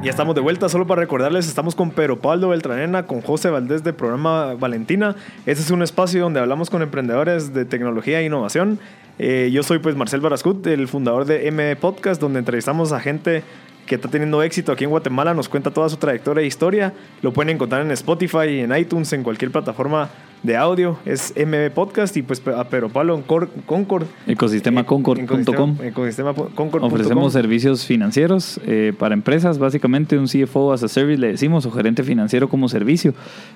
Ya 0.02 0.10
estamos 0.10 0.34
de 0.34 0.40
vuelta, 0.40 0.68
solo 0.68 0.84
para 0.84 1.00
recordarles, 1.00 1.46
estamos 1.46 1.76
con 1.76 1.92
Pedro 1.92 2.18
Pablo 2.18 2.48
Beltranena, 2.48 3.06
con 3.06 3.20
José 3.20 3.50
Valdés 3.50 3.84
de 3.84 3.92
programa 3.92 4.54
Valentina. 4.54 5.14
Este 5.46 5.62
es 5.62 5.70
un 5.70 5.80
espacio 5.80 6.22
donde 6.22 6.40
hablamos 6.40 6.70
con 6.70 6.82
emprendedores 6.82 7.54
de 7.54 7.64
tecnología 7.64 8.18
e 8.18 8.24
innovación. 8.24 8.80
Eh, 9.20 9.50
yo 9.52 9.62
soy 9.62 9.78
pues 9.78 9.94
Marcel 9.94 10.20
Barascut, 10.20 10.66
el 10.66 10.88
fundador 10.88 11.24
de 11.24 11.46
M 11.46 11.76
Podcast, 11.76 12.20
donde 12.20 12.40
entrevistamos 12.40 12.90
a 12.90 12.98
gente 12.98 13.44
que 13.86 13.94
está 13.94 14.08
teniendo 14.08 14.42
éxito 14.42 14.72
aquí 14.72 14.82
en 14.82 14.90
Guatemala, 14.90 15.34
nos 15.34 15.48
cuenta 15.48 15.70
toda 15.70 15.88
su 15.88 15.98
trayectoria 15.98 16.42
e 16.42 16.46
historia. 16.46 16.92
Lo 17.22 17.32
pueden 17.32 17.54
encontrar 17.54 17.82
en 17.82 17.92
Spotify, 17.92 18.58
en 18.58 18.76
iTunes, 18.76 19.12
en 19.12 19.22
cualquier 19.22 19.52
plataforma 19.52 20.10
de 20.42 20.56
audio. 20.56 20.98
Es 21.04 21.32
MB 21.36 21.70
Podcast 21.72 22.16
y 22.16 22.22
pues 22.22 22.42
a 22.48 22.64
Pedro 22.64 22.88
Pablo 22.88 23.14
en 23.14 23.22
Cor- 23.22 23.48
Concord. 23.66 24.06
Ecosistemaconcord.com. 24.26 25.24
Ecosistema- 25.26 25.86
Ecosistemaconcord.com. 25.86 26.84
Ofrecemos 26.92 27.32
servicios 27.32 27.86
financieros 27.86 28.60
eh, 28.66 28.92
para 28.98 29.14
empresas, 29.14 29.58
básicamente 29.58 30.18
un 30.18 30.26
CFO 30.26 30.72
as 30.72 30.82
a 30.82 30.88
service 30.88 31.18
le 31.20 31.28
decimos, 31.28 31.64
o 31.66 31.70
gerente 31.70 32.02
financiero 32.02 32.48
como 32.48 32.68
servicio. 32.68 33.14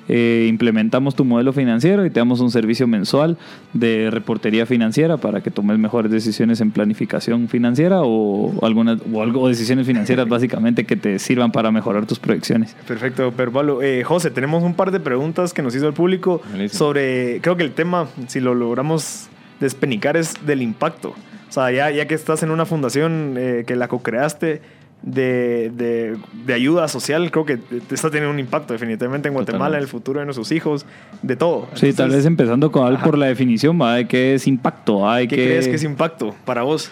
Eh, 0.09 0.47
implementamos 0.49 1.14
tu 1.14 1.25
modelo 1.25 1.52
financiero 1.52 2.05
y 2.07 2.11
te 2.11 2.21
damos 2.21 2.40
un 2.40 2.50
servicio 2.50 2.87
mensual 2.87 3.37
de 3.73 4.11
reportería 4.11 4.66
financiera 4.66 5.16
para 5.16 5.40
que 5.43 5.50
tomes 5.50 5.78
mejores 5.78 6.10
decisiones 6.13 6.60
en 6.60 6.71
planificación 6.71 7.49
financiera 7.49 8.02
o, 8.02 8.65
algunas 8.65 8.99
o 9.13 9.23
algo 9.23 9.43
o 9.43 9.49
decisiones 9.49 9.87
financieras 9.87 10.28
básicamente 10.28 10.84
que 10.84 10.97
te 10.97 11.19
sirvan 11.19 11.50
para 11.52 11.71
mejorar 11.73 12.06
tus 12.06 12.19
proyecciones. 12.19 12.76
Perfecto, 12.87 13.32
pero 13.37 13.50
Pablo, 13.52 13.82
eh, 13.82 14.04
José, 14.04 14.30
tenemos 14.30 14.63
un 14.63 14.75
par 14.75 14.91
de 14.93 15.00
preguntas 15.00 15.52
que 15.52 15.63
nos 15.63 15.75
hizo 15.75 15.89
el 15.89 15.95
público. 15.95 16.41
Sobre, 16.76 17.41
creo 17.41 17.56
que 17.56 17.62
el 17.65 17.73
tema, 17.73 18.08
si 18.28 18.41
lo 18.41 18.54
logramos 18.54 19.28
despenicar, 19.60 20.17
es 20.17 20.34
del 20.47 20.62
impacto. 20.62 21.15
O 21.49 21.52
sea, 21.52 21.71
ya, 21.71 21.91
ya 21.91 22.06
que 22.06 22.15
estás 22.15 22.43
en 22.43 22.50
una 22.50 22.67
fundación 22.67 23.34
eh, 23.39 23.65
que 23.67 23.76
la 23.76 23.89
co-creaste 23.89 24.60
de, 25.02 25.71
de- 25.75 26.17
de 26.45 26.54
ayuda 26.54 26.89
social, 26.89 27.30
creo 27.30 27.45
que 27.45 27.56
te 27.58 27.95
está 27.95 28.10
teniendo 28.10 28.32
un 28.32 28.41
impacto 28.41 28.73
definitivamente 28.73 29.28
en 29.28 29.34
Guatemala, 29.34 29.58
Totalmente. 29.65 29.78
en 29.78 29.82
el 29.84 29.89
futuro 29.89 30.21
de 30.21 30.26
nuestros 30.26 30.50
hijos, 30.52 30.86
de 31.23 31.36
todo. 31.36 31.69
Sí, 31.75 31.93
tal 31.93 32.10
vez 32.10 32.26
empezando 32.26 32.73
con 32.73 32.93
Ajá. 32.95 33.04
por 33.04 33.17
la 33.17 33.26
definición, 33.26 33.80
¿va? 33.80 33.95
de 33.97 34.08
qué 34.08 34.34
es 34.34 34.47
impacto. 34.47 35.08
Hay 35.08 35.28
¿Qué 35.28 35.36
que... 35.36 35.45
crees 35.45 35.69
que 35.69 35.76
es 35.76 35.84
impacto 35.84 36.34
para 36.45 36.62
vos? 36.62 36.91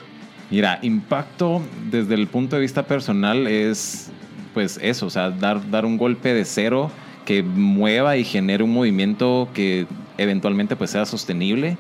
Mira, 0.51 0.79
impacto 0.83 1.63
desde 1.91 2.15
el 2.15 2.27
punto 2.29 2.57
de 2.57 2.63
vista 2.63 2.85
personal 2.87 3.47
es 3.47 4.11
pues 4.53 4.79
eso, 4.81 5.07
o 5.07 5.11
sea, 5.11 5.31
dar, 5.31 5.69
dar 5.71 5.85
un 5.85 5.97
golpe 5.99 6.33
de 6.33 6.45
cero 6.45 6.91
que 7.25 7.43
mueva 7.43 8.17
y 8.17 8.25
genere 8.25 8.63
un 8.63 8.73
movimiento 8.73 9.49
que 9.55 9.87
eventualmente 10.19 10.77
pues 10.77 10.91
sea 10.91 11.07
sostenible 11.07 11.77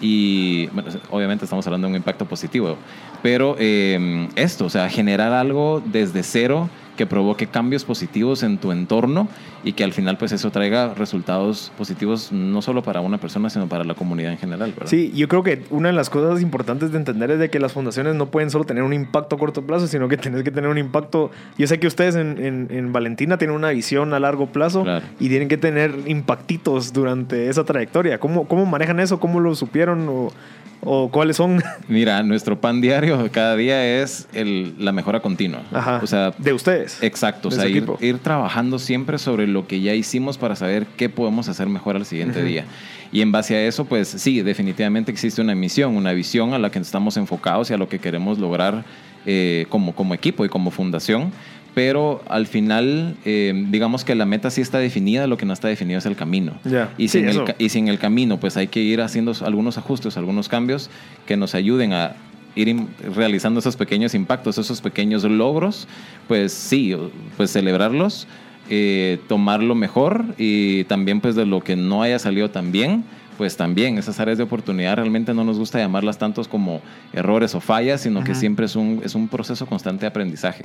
y 0.00 0.66
bueno, 0.68 0.90
obviamente 1.10 1.44
estamos 1.44 1.66
hablando 1.66 1.86
de 1.86 1.92
un 1.92 1.96
impacto 1.96 2.24
positivo, 2.24 2.76
pero 3.22 3.56
eh, 3.58 4.28
esto, 4.36 4.66
o 4.66 4.70
sea, 4.70 4.88
generar 4.88 5.32
algo 5.32 5.82
desde 5.84 6.22
cero 6.22 6.68
que 6.98 7.06
provoque 7.06 7.46
cambios 7.46 7.84
positivos 7.84 8.42
en 8.42 8.58
tu 8.58 8.72
entorno 8.72 9.28
y 9.64 9.72
que 9.72 9.84
al 9.84 9.92
final 9.94 10.18
pues 10.18 10.32
eso 10.32 10.50
traiga 10.50 10.92
resultados 10.94 11.72
positivos 11.78 12.32
no 12.32 12.60
solo 12.60 12.82
para 12.82 13.00
una 13.00 13.16
persona, 13.18 13.48
sino 13.48 13.68
para 13.68 13.84
la 13.84 13.94
comunidad 13.94 14.32
en 14.32 14.38
general, 14.38 14.72
¿verdad? 14.72 14.86
Sí, 14.90 15.12
yo 15.14 15.28
creo 15.28 15.42
que 15.42 15.62
una 15.70 15.88
de 15.88 15.94
las 15.94 16.10
cosas 16.10 16.42
importantes 16.42 16.90
de 16.92 16.98
entender 16.98 17.30
es 17.30 17.38
de 17.38 17.48
que 17.50 17.60
las 17.60 17.72
fundaciones 17.72 18.16
no 18.16 18.26
pueden 18.26 18.50
solo 18.50 18.64
tener 18.64 18.82
un 18.82 18.92
impacto 18.92 19.36
a 19.36 19.38
corto 19.38 19.62
plazo, 19.62 19.86
sino 19.86 20.08
que 20.08 20.16
tenés 20.18 20.42
que 20.42 20.50
tener 20.50 20.68
un 20.68 20.76
impacto. 20.78 21.30
Yo 21.56 21.66
sé 21.68 21.78
que 21.78 21.86
ustedes 21.86 22.16
en, 22.16 22.36
en- 22.44 22.66
en 22.70 22.92
Valentina 22.92 23.38
tienen 23.38 23.56
una 23.56 23.70
visión 23.70 24.12
a 24.12 24.18
largo 24.20 24.46
plazo 24.48 24.82
Claro. 24.82 25.06
y 25.20 25.28
tienen 25.28 25.46
que 25.48 25.56
tener 25.56 25.94
impactitos 26.06 26.92
durante 26.92 27.48
esa 27.48 27.62
trayectoria. 27.64 28.18
¿Cómo, 28.18 28.48
cómo 28.48 28.66
manejan 28.66 28.98
eso? 29.00 29.20
¿Cómo 29.20 29.38
lo 29.40 29.54
supieron? 29.54 30.08
¿O, 30.08 30.32
o 30.80 31.10
cuáles 31.10 31.36
son? 31.36 31.62
Mira, 31.88 32.22
nuestro 32.22 32.60
pan 32.60 32.80
diario 32.80 33.28
cada 33.32 33.56
día 33.56 34.02
es 34.02 34.28
el- 34.32 34.74
la 34.78 34.92
mejora 34.92 35.20
continua. 35.20 35.62
Ajá. 35.72 36.00
O 36.02 36.06
sea, 36.06 36.32
de 36.38 36.52
ustedes. 36.52 37.02
exacto. 37.02 37.48
O 37.48 37.50
de 37.50 37.56
sea, 37.56 37.64
su 37.64 37.98
ir, 38.04 38.18
trabajando 38.18 38.78
siempre 38.78 39.18
sobre 39.18 39.46
lo 39.46 39.66
que 39.66 39.80
ya 39.80 39.94
hicimos 39.94 40.38
para 40.38 40.56
saber 40.56 40.86
qué 40.96 41.08
podemos 41.08 41.48
hacer 41.48 41.68
mejor 41.68 41.96
al 41.96 42.04
siguiente 42.06 42.42
día. 42.42 42.64
Y 43.10 43.22
en 43.22 43.32
base 43.32 43.56
a 43.56 43.66
eso, 43.66 43.86
pues 43.86 44.08
sí, 44.08 44.42
definitivamente 44.42 45.10
existe 45.10 45.40
una 45.40 45.54
misión, 45.54 45.96
una 45.96 46.12
visión 46.12 46.52
a 46.52 46.58
la 46.58 46.70
que 46.70 46.78
estamos 46.78 47.16
enfocados 47.16 47.70
y 47.70 47.74
a 47.74 47.78
lo 47.78 47.88
que 47.88 47.98
queremos 47.98 48.38
lograr 48.38 48.84
eh, 49.26 49.66
como, 49.70 49.94
como 49.94 50.14
equipo 50.14 50.44
y 50.44 50.48
como 50.48 50.70
fundación. 50.70 51.32
Pero 51.78 52.24
al 52.26 52.48
final, 52.48 53.14
eh, 53.24 53.52
digamos 53.68 54.04
que 54.04 54.16
la 54.16 54.26
meta 54.26 54.50
sí 54.50 54.60
está 54.60 54.80
definida, 54.80 55.28
lo 55.28 55.36
que 55.36 55.46
no 55.46 55.52
está 55.52 55.68
definido 55.68 56.00
es 56.00 56.06
el 56.06 56.16
camino. 56.16 56.54
Y, 56.98 57.06
Sí, 57.06 57.08
si 57.08 57.18
en 57.18 57.28
el, 57.28 57.54
y 57.56 57.68
si 57.68 57.78
en 57.78 57.86
el 57.86 58.00
camino, 58.00 58.40
pues 58.40 58.56
hay 58.56 58.66
que 58.66 58.80
ir 58.80 59.00
haciendo 59.00 59.32
algunos 59.44 59.78
ajustes, 59.78 60.16
algunos 60.16 60.48
cambios 60.48 60.90
que 61.24 61.36
nos 61.36 61.54
ayuden 61.54 61.92
a 61.92 62.16
ir 62.56 62.74
realizando 63.14 63.60
esos 63.60 63.76
pequeños 63.76 64.16
impactos, 64.16 64.58
esos 64.58 64.80
pequeños 64.80 65.22
logros, 65.22 65.86
pues 66.26 66.52
sí, 66.52 66.96
pues 67.36 67.52
celebrarlos, 67.52 68.26
eh, 68.70 69.20
tomarlo 69.28 69.76
mejor 69.76 70.24
y 70.36 70.82
también 70.84 71.20
pues 71.20 71.36
de 71.36 71.46
lo 71.46 71.60
que 71.60 71.76
no 71.76 72.02
haya 72.02 72.18
salido 72.18 72.50
tan 72.50 72.72
bien, 72.72 73.04
pues 73.38 73.56
también 73.56 73.96
esas 73.96 74.20
áreas 74.20 74.36
de 74.36 74.44
oportunidad 74.44 74.96
realmente 74.96 75.32
no 75.32 75.44
nos 75.44 75.58
gusta 75.58 75.78
llamarlas 75.78 76.18
tantos 76.18 76.46
como 76.48 76.82
errores 77.14 77.54
o 77.54 77.60
fallas, 77.60 78.02
sino 78.02 78.22
que 78.22 78.34
siempre 78.34 78.66
es 78.66 78.76
un, 78.76 79.00
es 79.02 79.14
un 79.14 79.28
proceso 79.28 79.64
constante 79.64 80.02
de 80.02 80.08
aprendizaje. 80.08 80.64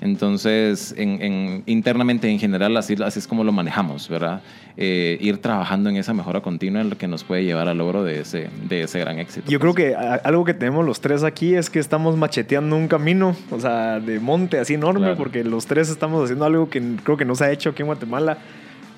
Entonces, 0.00 0.94
en, 0.98 1.22
en- 1.22 1.62
internamente 1.66 2.28
en 2.28 2.38
general, 2.38 2.76
así, 2.76 2.94
así 3.04 3.18
es 3.20 3.26
como 3.28 3.44
lo 3.44 3.52
manejamos, 3.52 4.08
¿verdad? 4.08 4.42
Eh, 4.76 5.16
ir 5.20 5.38
trabajando 5.38 5.90
en 5.90 5.96
esa 5.96 6.12
mejora 6.12 6.40
continua 6.40 6.80
es 6.80 6.86
lo 6.88 6.98
que 6.98 7.06
nos 7.06 7.22
puede 7.24 7.44
llevar 7.44 7.68
al 7.68 7.78
logro 7.78 8.02
de 8.02 8.20
ese, 8.20 8.48
de 8.68 8.82
ese 8.82 8.98
gran 8.98 9.18
éxito. 9.20 9.50
Yo 9.50 9.60
creo 9.60 9.74
que 9.74 9.94
algo 9.94 10.44
que 10.44 10.54
tenemos 10.54 10.84
los 10.84 11.00
tres 11.00 11.22
aquí 11.22 11.54
es 11.54 11.70
que 11.70 11.78
estamos 11.78 12.16
macheteando 12.16 12.74
un 12.76 12.88
camino, 12.88 13.36
o 13.50 13.60
sea, 13.60 14.00
de 14.00 14.18
monte 14.18 14.58
así 14.58 14.74
enorme, 14.74 15.00
Claro. 15.00 15.16
porque 15.16 15.44
los 15.44 15.66
tres 15.66 15.88
estamos 15.88 16.24
haciendo 16.24 16.44
algo 16.46 16.68
que 16.68 16.82
creo 17.04 17.16
que 17.16 17.24
no 17.24 17.34
se 17.34 17.44
ha 17.44 17.50
hecho 17.52 17.70
aquí 17.70 17.82
en 17.82 17.86
Guatemala. 17.86 18.38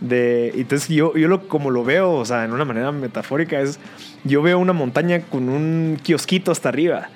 De, 0.08 0.50
entonces 0.56 0.88
yo, 0.88 1.14
yo 1.16 1.28
lo, 1.28 1.48
como 1.48 1.70
lo 1.70 1.82
veo, 1.82 2.12
o 2.12 2.24
sea, 2.26 2.44
en 2.44 2.52
una 2.52 2.64
manera 2.66 2.92
metafórica, 2.92 3.60
es, 3.60 3.78
yo 4.24 4.42
veo 4.42 4.58
una 4.58 4.74
montaña 4.74 5.20
con 5.20 5.48
un 5.48 5.98
kiosquito 6.02 6.52
hasta 6.52 6.68
arriba, 6.68 7.08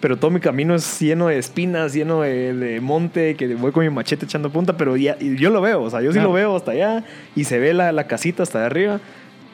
pero 0.00 0.18
todo 0.18 0.30
mi 0.30 0.40
camino 0.40 0.74
es 0.74 1.00
lleno 1.00 1.28
de 1.28 1.38
espinas, 1.38 1.94
lleno 1.94 2.20
de, 2.20 2.52
de 2.52 2.80
monte, 2.82 3.34
que 3.36 3.54
voy 3.54 3.72
con 3.72 3.82
mi 3.82 3.88
machete 3.88 4.26
echando 4.26 4.50
punta, 4.50 4.76
pero 4.76 4.96
ya, 4.96 5.16
yo 5.18 5.48
lo 5.48 5.62
veo, 5.62 5.82
o 5.82 5.88
sea, 5.90 6.02
yo 6.02 6.10
sí 6.10 6.16
Claro. 6.16 6.28
lo 6.28 6.34
veo 6.34 6.54
hasta 6.56 6.72
allá 6.72 7.04
y 7.34 7.44
se 7.44 7.58
ve 7.58 7.72
la, 7.72 7.92
la 7.92 8.06
casita 8.06 8.42
hasta 8.42 8.66
arriba. 8.66 9.00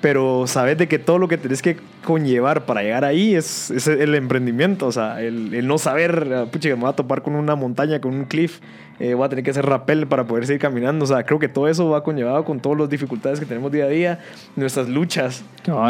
Pero 0.01 0.47
sabes 0.47 0.79
de 0.79 0.89
que 0.89 0.99
todo 0.99 1.19
lo 1.19 1.29
que 1.29 1.37
tenés 1.37 1.61
que 1.61 1.77
conllevar 2.05 2.65
para 2.65 2.83
llegar 2.83 3.05
ahí 3.05 3.35
es, 3.35 3.71
es 3.71 3.87
el 3.87 4.15
emprendimiento, 4.15 4.87
o 4.87 4.93
sea, 4.93 5.21
el, 5.21 5.55
el 5.55 5.67
no 5.67 5.79
saber, 5.79 6.33
ah, 6.35 6.47
pucha, 6.51 6.69
que 6.69 6.75
me 6.75 6.83
voy 6.83 6.91
a 6.91 6.95
topar 6.95 7.23
con 7.23 7.35
una 7.35 7.55
montaña, 7.55 8.01
con 8.01 8.15
un 8.15 8.25
cliff, 8.25 8.61
eh, 8.99 9.15
voy 9.15 9.27
a 9.27 9.29
tener 9.29 9.45
que 9.45 9.51
hacer 9.51 9.67
rappel 9.67 10.07
para 10.07 10.25
poder 10.27 10.47
seguir 10.47 10.61
caminando, 10.61 11.05
o 11.05 11.09
sea, 11.09 11.25
creo 11.25 11.39
que 11.39 11.49
todo 11.49 11.69
eso 11.69 11.89
va 11.91 12.03
conllevado 12.03 12.45
con 12.45 12.61
todas 12.61 12.79
las 12.79 12.89
dificultades 12.89 13.41
que 13.41 13.47
tenemos 13.47 13.71
día 13.71 13.85
a 13.85 13.89
día, 13.89 14.21
nuestras 14.57 14.89
luchas 14.89 15.45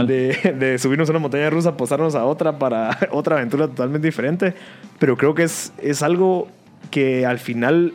de, 0.07 0.57
de 0.59 0.79
subirnos 0.79 1.09
a 1.09 1.13
una 1.13 1.21
montaña 1.21 1.49
rusa, 1.49 1.77
posarnos 1.77 2.15
a 2.17 2.25
otra 2.25 2.59
para 2.59 2.99
otra 3.13 3.37
aventura 3.37 3.69
totalmente 3.69 4.09
diferente, 4.09 4.55
pero 4.99 5.17
creo 5.17 5.35
que 5.35 5.45
es, 5.45 5.73
es 5.81 6.03
algo 6.03 6.49
que 6.91 7.27
al 7.27 7.39
final 7.39 7.93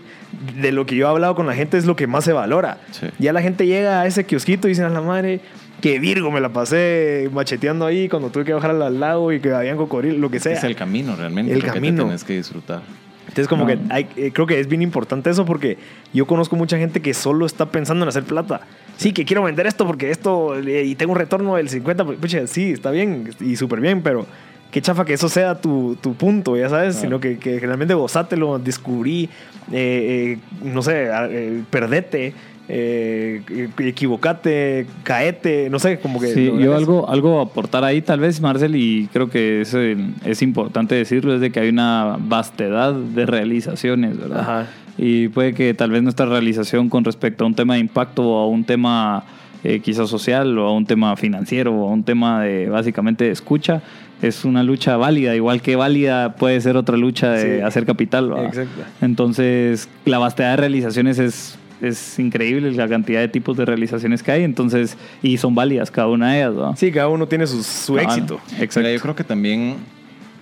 de 0.61 0.71
lo 0.71 0.85
que 0.85 0.95
yo 0.95 1.07
he 1.07 1.09
hablado 1.09 1.35
con 1.35 1.47
la 1.47 1.53
gente 1.53 1.77
es 1.77 1.85
lo 1.85 1.95
que 1.95 2.07
más 2.07 2.23
se 2.23 2.33
valora. 2.33 2.77
Sí. 2.91 3.07
Ya 3.19 3.33
la 3.33 3.41
gente 3.41 3.65
llega 3.65 4.01
a 4.01 4.05
ese 4.05 4.25
kiosquito 4.25 4.67
y 4.67 4.71
dicen 4.71 4.85
a 4.85 4.89
la 4.89 5.01
madre 5.01 5.41
que 5.81 5.99
Virgo 5.99 6.31
me 6.31 6.39
la 6.41 6.49
pasé 6.49 7.29
macheteando 7.33 7.85
ahí 7.85 8.09
cuando 8.09 8.29
tuve 8.29 8.45
que 8.45 8.53
bajar 8.53 8.71
al 8.71 8.99
lago 8.99 9.31
y 9.31 9.39
que 9.39 9.51
habían 9.53 9.77
cocodrilos, 9.77 10.19
lo 10.19 10.29
que 10.31 10.39
sea. 10.39 10.53
Es 10.53 10.63
el 10.63 10.75
camino 10.75 11.15
realmente. 11.15 11.51
El 11.51 11.59
lo 11.59 11.65
que 11.65 11.71
te 11.71 11.73
camino. 11.75 12.03
tienes 12.03 12.23
que 12.23 12.33
disfrutar. 12.37 12.81
Entonces 13.27 13.47
como 13.47 13.63
No. 13.63 13.67
que 13.67 13.79
hay- 13.89 14.07
eh, 14.15 14.31
creo 14.33 14.47
que 14.47 14.59
es 14.59 14.67
bien 14.67 14.81
importante 14.81 15.29
eso 15.29 15.45
porque 15.45 15.77
yo 16.13 16.25
conozco 16.25 16.55
mucha 16.55 16.77
gente 16.77 17.01
que 17.01 17.13
solo 17.13 17.45
está 17.45 17.65
pensando 17.67 18.03
en 18.05 18.09
hacer 18.09 18.23
plata. 18.23 18.61
Sí, 18.97 19.11
que 19.13 19.25
quiero 19.25 19.43
vender 19.43 19.67
esto 19.67 19.85
porque 19.85 20.09
esto 20.11 20.57
eh, 20.57 20.83
y 20.85 20.95
tengo 20.95 21.11
un 21.11 21.17
retorno 21.19 21.55
del 21.55 21.67
50. 21.69 22.05
pues, 22.05 22.17
pucha, 22.19 22.47
sí, 22.47 22.71
está 22.71 22.91
bien 22.91 23.29
y 23.41 23.55
súper 23.57 23.81
bien, 23.81 24.01
pero 24.03 24.25
qué 24.71 24.81
chafa 24.81 25.05
que 25.05 25.13
eso 25.13 25.27
sea 25.27 25.59
tu, 25.59 25.97
tu 26.01 26.13
punto, 26.15 26.55
ya 26.55 26.69
sabes, 26.69 26.95
Claro. 26.95 27.07
sino 27.07 27.19
que, 27.19 27.37
que 27.37 27.59
realmente 27.59 27.93
gozátelo, 27.93 28.57
descubrí, 28.59 29.29
eh, 29.71 30.37
eh, 30.37 30.39
no 30.63 30.81
sé, 30.81 31.07
eh, 31.09 31.63
perdete, 31.69 32.33
eh, 32.67 33.41
equivocate, 33.79 34.87
caete, 35.03 35.69
no 35.69 35.79
sé, 35.79 35.99
como 35.99 36.19
que... 36.19 36.27
Sí, 36.33 36.51
yo 36.59 36.75
algo, 36.75 37.09
algo 37.09 37.39
aportar 37.41 37.83
ahí 37.83 38.01
tal 38.01 38.19
vez, 38.19 38.41
Marcel, 38.41 38.75
y 38.75 39.07
creo 39.13 39.29
que 39.29 39.61
es, 39.61 39.73
eh, 39.73 39.97
es 40.25 40.41
importante 40.41 40.95
decirlo, 40.95 41.33
es 41.33 41.41
de 41.41 41.51
que 41.51 41.59
hay 41.59 41.69
una 41.69 42.17
vastedad 42.19 42.93
de 42.93 43.25
realizaciones, 43.25 44.17
¿verdad? 44.19 44.39
Ajá. 44.39 44.67
Y 44.97 45.27
puede 45.27 45.53
que 45.53 45.73
tal 45.73 45.91
vez 45.91 46.03
nuestra 46.03 46.25
realización 46.25 46.89
con 46.89 47.03
respecto 47.03 47.43
a 47.43 47.47
un 47.47 47.55
tema 47.55 47.73
de 47.75 47.81
impacto 47.81 48.23
o 48.23 48.43
a 48.43 48.47
un 48.47 48.63
tema 48.63 49.25
eh, 49.63 49.79
quizás 49.81 50.09
social 50.09 50.57
o 50.57 50.67
a 50.67 50.71
un 50.71 50.85
tema 50.85 51.15
financiero 51.17 51.73
o 51.73 51.89
a 51.89 51.91
un 51.91 52.03
tema 52.03 52.43
de 52.43 52.69
básicamente 52.69 53.25
de 53.25 53.31
escucha 53.31 53.81
es 54.21 54.45
una 54.45 54.63
lucha 54.63 54.95
válida, 54.95 55.35
igual 55.35 55.61
que 55.61 55.75
válida 55.75 56.35
puede 56.35 56.61
ser 56.61 56.77
otra 56.77 56.95
lucha 56.97 57.31
de 57.31 57.57
Sí. 57.57 57.61
hacer 57.61 57.85
capital. 57.85 58.29
¿verdad? 58.29 58.45
Exacto. 58.45 58.81
Entonces, 59.01 59.89
la 60.05 60.19
vastedad 60.19 60.51
de 60.51 60.57
realizaciones 60.57 61.19
es, 61.19 61.59
es 61.81 62.17
increíble, 62.19 62.71
la 62.71 62.87
cantidad 62.87 63.19
de 63.19 63.27
tipos 63.27 63.57
de 63.57 63.65
realizaciones 63.65 64.23
que 64.23 64.31
hay, 64.31 64.43
entonces, 64.43 64.97
y 65.21 65.37
son 65.37 65.55
válidas 65.55 65.91
cada 65.91 66.07
una 66.07 66.31
de 66.33 66.37
ellas. 66.39 66.55
¿verdad? 66.55 66.71
Sí, 66.77 66.91
cada 66.91 67.07
uno 67.09 67.27
tiene 67.27 67.47
su, 67.47 67.61
su 67.63 67.97
Ah, 67.97 68.03
éxito. 68.03 68.39
Exacto. 68.59 68.79
Mira, 68.79 68.93
yo 68.93 68.99
creo 69.01 69.15
que 69.15 69.23
también 69.23 69.75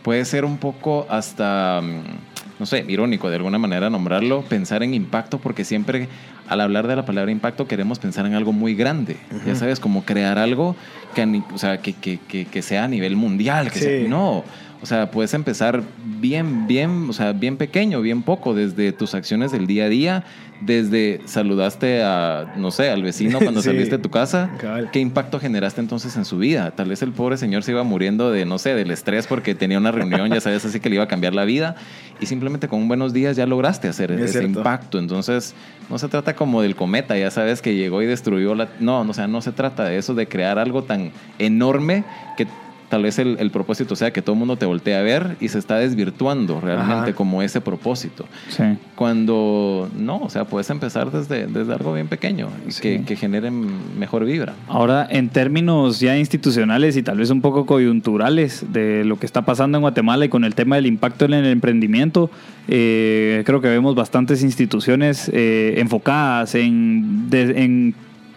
puede 0.04 0.24
ser 0.26 0.46
un 0.46 0.58
poco 0.58 1.08
hasta, 1.10 1.82
mm, 1.82 2.60
no 2.60 2.66
sé, 2.66 2.86
irónico 2.88 3.30
de 3.30 3.38
alguna 3.38 3.58
manera 3.58 3.90
nombrarlo, 3.90 4.42
pensar 4.44 4.84
en 4.84 4.94
impacto, 4.94 5.40
porque 5.40 5.64
siempre 5.66 6.08
al 6.50 6.60
hablar 6.62 6.88
de 6.88 6.96
la 6.96 7.06
palabra 7.06 7.32
impacto 7.32 7.68
queremos 7.68 8.00
pensar 8.00 8.26
en 8.26 8.34
algo 8.34 8.52
muy 8.52 8.76
grande. 8.76 9.16
Ya 9.46 9.56
sabes, 9.56 9.80
como 9.80 10.04
crear 10.04 10.38
algo 10.38 10.76
que, 11.16 11.42
o 11.54 11.58
sea, 11.58 11.78
que, 11.78 11.94
que, 11.94 12.20
que, 12.28 12.46
que 12.46 12.62
sea 12.62 12.84
a 12.84 12.88
nivel 12.90 13.16
mundial. 13.16 13.72
Que 13.72 13.80
Sí. 13.80 13.86
sea- 13.86 14.08
no. 14.10 14.44
O 14.84 14.86
sea, 14.86 15.10
puedes 15.12 15.34
empezar 15.34 15.82
bien, 16.20 16.68
bien, 16.68 17.08
o 17.10 17.14
sea, 17.14 17.32
bien 17.32 17.56
pequeño, 17.56 18.02
bien 18.02 18.22
poco, 18.22 18.54
desde 18.54 18.92
tus 18.92 19.16
acciones 19.16 19.54
del 19.54 19.66
día 19.66 19.86
a 19.86 19.90
día, 19.90 20.24
desde 20.60 21.22
saludaste 21.26 22.04
a, 22.04 22.54
no 22.58 22.70
sé, 22.70 22.90
al 22.90 23.02
vecino 23.02 23.40
cuando 23.40 23.62
Sí. 23.64 23.70
saliste 23.70 23.96
de 23.96 24.04
tu 24.04 24.10
casa. 24.10 24.50
¿qué 24.92 25.00
impacto 25.00 25.40
generaste 25.40 25.80
entonces 25.80 26.18
en 26.18 26.26
su 26.26 26.38
vida? 26.38 26.72
Tal 26.72 26.90
vez 26.90 27.02
el 27.02 27.14
pobre 27.14 27.38
señor 27.38 27.64
se 27.64 27.72
iba 27.72 27.84
muriendo 27.84 28.30
de, 28.30 28.46
no 28.46 28.60
sé, 28.60 28.76
del 28.76 28.92
estrés 28.92 29.26
porque 29.26 29.56
tenía 29.56 29.78
una 29.78 29.92
reunión, 29.94 30.30
ya 30.30 30.42
sabes, 30.42 30.66
así 30.66 30.82
que 30.82 30.90
le 30.90 30.96
iba 30.96 31.06
a 31.06 31.08
cambiar 31.08 31.34
la 31.34 31.46
vida 31.46 31.76
y 32.20 32.26
simplemente 32.26 32.68
con 32.68 32.82
un 32.82 32.90
buenos 32.90 33.14
días 33.14 33.38
ya 33.38 33.46
lograste 33.46 33.88
hacer 33.88 34.12
Es 34.12 34.20
ese 34.22 34.40
cierto. 34.40 34.60
impacto. 34.60 35.00
Entonces, 35.00 35.56
no 35.90 35.98
se 35.98 36.10
trata 36.10 36.36
como 36.36 36.62
del 36.62 36.76
cometa, 36.76 37.18
ya 37.18 37.32
sabes, 37.32 37.62
que 37.62 37.74
llegó 37.76 38.02
y 38.02 38.06
destruyó 38.06 38.54
la... 38.54 38.68
No, 38.82 39.06
no, 39.06 39.12
o 39.12 39.14
sea, 39.14 39.28
no 39.28 39.42
se 39.42 39.54
trata 39.54 39.86
de 39.86 39.98
eso, 39.98 40.14
de 40.14 40.28
crear 40.28 40.60
algo 40.60 40.84
tan 40.84 41.12
enorme 41.40 42.04
que 42.38 42.48
tal 42.94 43.02
vez 43.02 43.18
el, 43.18 43.38
el 43.40 43.50
propósito 43.50 43.96
sea 43.96 44.14
que 44.14 44.22
todo 44.22 44.34
el 44.34 44.40
mundo 44.40 44.56
te 44.56 44.68
voltee 44.68 44.94
a 44.96 45.02
ver 45.02 45.36
y 45.40 45.48
se 45.48 45.58
está 45.58 45.78
desvirtuando 45.80 46.62
realmente 46.62 47.10
Ajá. 47.10 47.14
como 47.16 47.42
ese 47.42 47.60
propósito. 47.60 48.28
Sí. 48.50 48.62
Cuando 48.96 49.90
no, 49.98 50.18
o 50.20 50.30
sea, 50.30 50.46
puedes 50.46 50.70
empezar 50.70 51.12
desde, 51.12 51.48
desde 51.48 51.74
algo 51.74 51.92
bien 51.96 52.08
pequeño 52.08 52.50
y 52.68 52.72
Sí. 52.72 52.82
que, 52.84 53.04
que 53.04 53.16
genere 53.16 53.50
mejor 53.50 54.26
vibra. 54.26 54.54
Ahora, 54.68 55.08
en 55.10 55.30
términos 55.30 56.00
ya 56.00 56.16
institucionales 56.20 56.96
y 56.96 57.02
tal 57.02 57.18
vez 57.18 57.32
un 57.32 57.42
poco 57.42 57.66
coyunturales 57.66 58.64
de 58.72 59.04
lo 59.06 59.18
que 59.18 59.26
está 59.26 59.42
pasando 59.42 59.80
en 59.80 59.82
Guatemala 59.82 60.26
y 60.26 60.30
con 60.30 60.44
el 60.44 60.54
tema 60.54 60.76
del 60.76 60.86
impacto 60.86 61.26
en 61.26 61.34
el 61.34 61.46
emprendimiento, 61.48 62.30
eh, 62.68 63.42
creo 63.44 63.60
que 63.60 63.70
vemos 63.70 63.96
bastantes 63.96 64.44
instituciones 64.44 65.32
eh, 65.34 65.74
enfocadas 65.78 66.54
en, 66.54 67.28
de- 67.32 67.64
en 67.64 67.96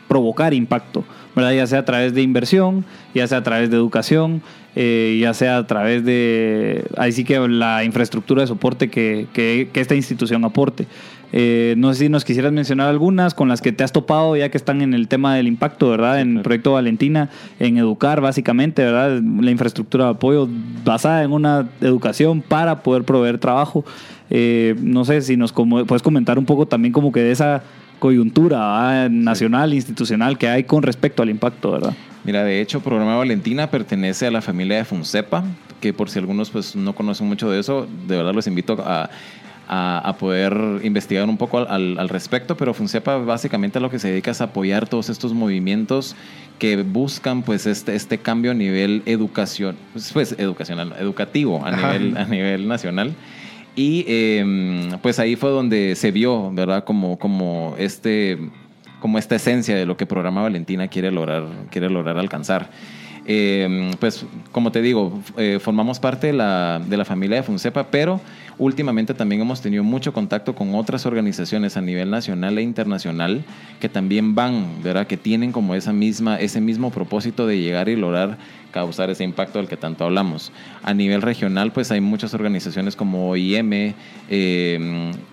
provocar 0.09 0.55
impacto, 0.55 1.05
¿verdad? 1.37 1.53
ya 1.53 1.67
sea 1.69 1.81
a 1.81 1.85
través 1.85 2.15
de 2.15 2.23
inversión, 2.23 2.85
ya 3.15 3.27
sea 3.29 3.39
a 3.39 3.43
través 3.45 3.71
de 3.71 3.77
educación, 3.77 4.43
eh, 4.75 5.19
ya 5.21 5.33
sea 5.35 5.59
a 5.59 5.67
través 5.67 6.05
de, 6.05 6.85
ahí 6.97 7.13
sí 7.13 7.23
que 7.25 7.39
la 7.49 7.85
infraestructura 7.85 8.41
de 8.43 8.49
soporte 8.49 8.91
que, 8.91 9.27
que- 9.33 9.69
que 9.73 9.81
esta 9.81 9.95
institución 9.95 10.45
aporte. 10.45 10.87
Eh, 11.33 11.75
no 11.77 11.93
sé 11.93 12.05
si 12.05 12.09
nos 12.09 12.25
quisieras 12.25 12.53
mencionar 12.53 12.89
algunas 12.89 13.35
con 13.35 13.49
las 13.49 13.61
que 13.61 13.73
te 13.73 13.83
has 13.85 13.91
topado 13.93 14.37
ya 14.37 14.49
que 14.49 14.57
están 14.57 14.81
en 14.81 14.95
el 14.95 15.09
tema 15.09 15.35
del 15.35 15.49
impacto, 15.49 15.91
¿verdad? 15.91 16.21
En 16.21 16.37
el 16.39 16.43
proyecto 16.43 16.73
Valentina, 16.73 17.31
en 17.59 17.79
educar 17.79 18.21
básicamente, 18.21 18.83
¿verdad? 18.85 19.21
La 19.41 19.51
infraestructura 19.51 20.05
de 20.05 20.11
apoyo 20.13 20.49
basada 20.85 21.23
en 21.25 21.33
una 21.33 21.69
educación 21.81 22.43
para 22.43 22.83
poder 22.83 23.03
proveer 23.05 23.39
trabajo. 23.39 23.85
Eh, 24.31 24.75
no 24.81 25.05
sé 25.05 25.21
si 25.21 25.37
nos 25.37 25.53
como- 25.53 25.85
puedes 25.85 26.03
comentar 26.03 26.39
un 26.39 26.47
poco 26.47 26.67
también 26.67 26.93
como 26.93 27.11
que 27.13 27.21
de 27.21 27.33
esa 27.33 27.63
coyuntura 27.99 29.09
nacional, 29.11 29.75
institucional 29.75 30.39
que 30.39 30.49
hay 30.49 30.65
con 30.65 30.83
respecto 30.83 31.23
al 31.23 31.31
impacto, 31.31 31.73
¿verdad? 31.73 31.95
Mira, 32.25 32.43
de 32.45 32.61
hecho, 32.61 32.81
Programa 32.81 33.17
Valentina 33.17 33.71
pertenece 33.71 34.27
a 34.27 34.31
la 34.31 34.43
familia 34.43 34.79
de 34.79 34.85
Funcepa, 34.85 35.45
que 35.81 35.93
por 35.93 36.11
si 36.11 36.19
algunos 36.19 36.51
pues 36.51 36.75
no 36.75 36.95
conocen 36.95 37.27
mucho 37.29 37.51
de 37.51 37.61
eso, 37.61 37.87
de 38.09 38.17
verdad 38.17 38.35
los 38.35 38.47
invito 38.47 38.77
a, 38.85 39.11
a- 39.69 39.99
a 40.09 40.17
poder 40.17 40.57
investigar 40.83 41.29
un 41.29 41.37
poco 41.37 41.59
al- 41.59 41.67
al, 41.69 41.99
al 41.99 42.09
respecto, 42.09 42.57
pero 42.57 42.75
Funcepa 42.75 43.17
básicamente 43.19 43.79
a 43.79 43.81
lo 43.81 43.91
que 43.91 43.99
se 43.99 44.09
dedica 44.09 44.31
es 44.31 44.41
apoyar 44.41 44.89
todos 44.89 45.09
estos 45.09 45.33
movimientos 45.35 46.17
que 46.59 46.77
buscan 46.83 47.43
pues 47.43 47.67
este, 47.67 47.95
este 47.95 48.19
cambio 48.19 48.51
a 48.53 48.55
nivel 48.55 49.03
educación, 49.07 49.77
pues, 49.93 50.11
pues, 50.13 50.35
educacional, 50.39 50.95
educativo 50.99 51.65
a 51.65 51.69
Ajá. 51.71 51.93
nivel, 51.99 52.17
a 52.17 52.25
nivel 52.25 52.67
nacional. 52.69 53.15
Y 53.77 54.05
eh, 54.09 54.99
pues 55.03 55.19
ahí 55.19 55.37
fue 55.37 55.51
donde 55.51 55.95
se 55.95 56.11
vio, 56.11 56.51
¿verdad? 56.51 56.85
Como, 56.85 57.19
como 57.19 57.75
este 57.79 58.39
como 59.01 59.19
esta 59.19 59.37
esencia 59.37 59.77
de 59.77 59.87
lo 59.87 59.97
que 59.97 60.07
Programa 60.07 60.43
Valentina 60.43 60.89
quiere 60.89 61.13
lograr, 61.13 61.45
quiere 61.71 61.91
lograr 61.91 62.19
alcanzar. 62.19 62.71
Eh, 63.29 63.91
pues 63.99 64.25
como 64.53 64.71
te 64.71 64.81
digo, 64.81 65.21
eh, 65.37 65.59
formamos 65.61 65.99
parte 65.99 66.29
de 66.29 66.33
la, 66.33 66.81
de 66.85 66.97
la 66.97 67.05
familia 67.05 67.37
de 67.37 67.43
Funcepa, 67.43 67.89
pero 67.91 68.21
últimamente 68.57 69.15
también 69.15 69.41
hemos 69.41 69.61
tenido 69.61 69.83
mucho 69.83 70.13
contacto 70.13 70.55
con 70.55 70.75
otras 70.77 71.07
organizaciones 71.07 71.77
a 71.77 71.81
nivel 71.81 72.09
nacional 72.09 72.57
e 72.57 72.63
internacional 72.63 73.45
que 73.81 73.89
también 73.89 74.37
van, 74.37 74.83
¿verdad? 74.83 75.09
Que 75.09 75.17
tienen 75.17 75.51
como 75.51 75.75
esa 75.75 75.93
misma, 75.93 76.39
ese 76.39 76.61
mismo 76.61 76.91
propósito 76.91 77.47
de 77.49 77.59
llegar 77.59 77.89
y 77.89 77.97
lograr 77.97 78.39
causar 78.71 79.11
ese 79.11 79.25
impacto 79.25 79.59
del 79.59 79.69
que 79.69 79.77
tanto 79.77 80.05
hablamos. 80.05 80.53
A 80.83 80.95
nivel 80.95 81.23
regional, 81.23 81.73
pues 81.73 81.91
hay 81.91 82.01
muchas 82.01 82.35
organizaciones 82.35 82.97
como 82.97 83.31
OIM, 83.31 83.73
eh, 83.73 83.95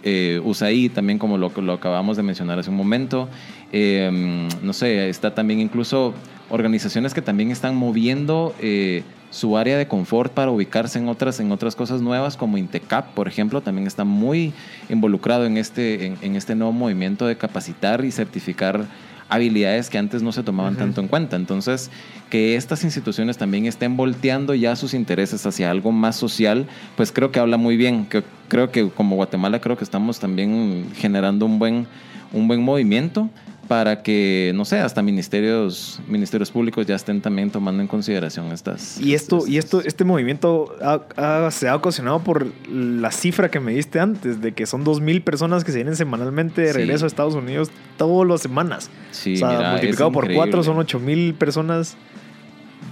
eh, 0.03 0.41
USAID, 0.43 0.91
también 0.91 1.19
como 1.19 1.37
lo, 1.37 1.51
lo 1.55 1.73
acabamos 1.73 2.17
de 2.17 2.23
mencionar 2.23 2.59
hace 2.59 2.69
un 2.69 2.77
momento. 2.77 3.29
Eh, 3.71 4.47
no 4.61 4.71
sé, 4.73 5.09
está 5.09 5.33
también 5.33 5.59
incluso 5.59 6.13
organizaciones 6.49 7.15
que 7.15 7.21
también 7.23 7.49
están 7.49 7.75
moviendo 7.75 8.53
eh, 8.59 9.03
su 9.31 9.57
área 9.57 9.77
de 9.77 9.87
confort 9.87 10.31
para 10.31 10.51
ubicarse 10.51 10.99
en 10.99 11.09
otras, 11.09 11.39
en 11.39 11.51
otras 11.51 11.75
cosas 11.75 12.01
nuevas, 12.01 12.37
como 12.37 12.59
Intecap, 12.59 13.07
por 13.15 13.27
ejemplo, 13.27 13.61
también 13.61 13.87
está 13.87 14.03
muy 14.03 14.53
involucrado 14.89 15.45
en 15.45 15.57
este, 15.57 16.13
en 16.21 16.35
este 16.35 16.53
nuevo 16.53 16.71
movimiento 16.71 17.25
de 17.25 17.35
capacitar 17.35 18.05
y 18.05 18.11
certificar 18.11 18.85
habilidades 19.33 19.89
que 19.89 19.97
antes 19.97 20.21
no 20.21 20.31
se 20.31 20.43
tomaban 20.43 20.75
tanto 20.75 21.01
en 21.01 21.07
cuenta. 21.07 21.35
Entonces, 21.35 21.89
que 22.29 22.55
estas 22.55 22.83
instituciones 22.83 23.37
también 23.37 23.65
estén 23.65 23.97
volteando 23.97 24.53
ya 24.53 24.75
sus 24.75 24.93
intereses 24.93 25.45
hacia 25.45 25.71
algo 25.71 25.91
más 25.91 26.15
social, 26.15 26.67
pues 26.95 27.11
creo 27.11 27.31
que 27.31 27.39
habla 27.39 27.57
muy 27.57 27.75
bien. 27.75 28.05
Que, 28.05 28.23
creo 28.47 28.71
que 28.71 28.89
como 28.89 29.15
Guatemala 29.15 29.59
creo 29.59 29.77
que 29.77 29.83
estamos 29.83 30.19
también 30.19 30.87
generando 30.95 31.45
un 31.45 31.59
buen, 31.59 31.87
un 32.31 32.47
buen 32.47 32.61
movimiento 32.61 33.29
para 33.67 34.03
que, 34.03 34.51
no 34.55 34.65
sé, 34.65 34.79
hasta 34.79 35.01
ministerios, 35.01 36.01
ministerios 36.07 36.51
públicos 36.51 36.85
ya 36.85 36.95
estén 36.95 37.21
también 37.21 37.49
tomando 37.49 37.81
en 37.81 37.87
consideración 37.87 38.51
estas. 38.51 38.99
Y 38.99 39.13
esto, 39.13 39.37
estas- 39.37 39.49
y 39.49 39.57
esto, 39.57 39.81
este 39.81 40.03
movimiento 40.03 40.75
ha- 40.81 41.01
ha- 41.45 41.49
se 41.51 41.69
ha 41.69 41.75
ocasionado 41.75 42.19
por 42.19 42.45
la 42.69 43.11
cifra 43.11 43.49
que 43.49 43.59
me 43.61 43.73
diste 43.73 43.99
antes, 44.01 44.41
de 44.41 44.51
que 44.51 44.65
son 44.65 44.83
2.000 44.83 45.21
personas 45.23 45.63
que 45.63 45.71
se 45.71 45.77
vienen 45.77 45.95
semanalmente 45.95 46.61
de 46.61 46.73
Sí. 46.73 46.77
regreso 46.77 47.05
a 47.05 47.07
Estados 47.07 47.35
Unidos 47.35 47.71
todas 47.97 48.27
las 48.27 48.41
semanas. 48.41 48.89
Sí, 49.11 49.35
o 49.35 49.37
sea, 49.37 49.47
mira, 49.49 49.71
multiplicado 49.71 50.11
por 50.11 50.25
increíble. 50.25 50.37
cuatro 50.45 50.63
son 50.63 50.77
8.000 50.77 51.33
personas 51.33 51.95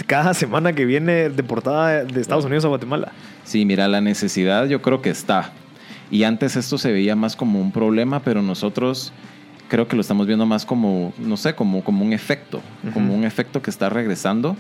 cada 0.08 0.34
semana 0.34 0.74
que 0.74 0.86
viene 0.86 1.30
deportada 1.30 2.06
de 2.06 2.22
Estados 2.22 2.46
Unidos 2.46 2.64
a 2.66 2.70
Guatemala. 2.70 3.12
Sí, 3.44 3.66
mira, 3.66 3.88
la 3.90 4.00
necesidad 4.02 4.68
yo 4.68 4.82
creo 4.82 5.02
que 5.02 5.10
está. 5.10 5.52
Y 6.10 6.24
antes 6.24 6.56
esto 6.56 6.78
se 6.78 6.92
veía 6.92 7.16
más 7.16 7.36
como 7.36 7.60
un 7.62 7.72
problema, 7.72 8.22
pero 8.22 8.42
nosotros 8.42 9.14
creo 9.72 9.88
que 9.88 9.96
lo 9.96 10.02
estamos 10.02 10.28
viendo 10.28 10.46
más 10.46 10.66
como, 10.66 11.14
no 11.18 11.38
sé, 11.38 11.56
como, 11.56 11.82
como 11.82 12.04
un 12.04 12.12
efecto, 12.12 12.60
como 12.94 13.08
Ujú. 13.08 13.20
un 13.20 13.24
efecto 13.24 13.62
que 13.62 13.70
está 13.70 13.88
regresando 13.90 14.58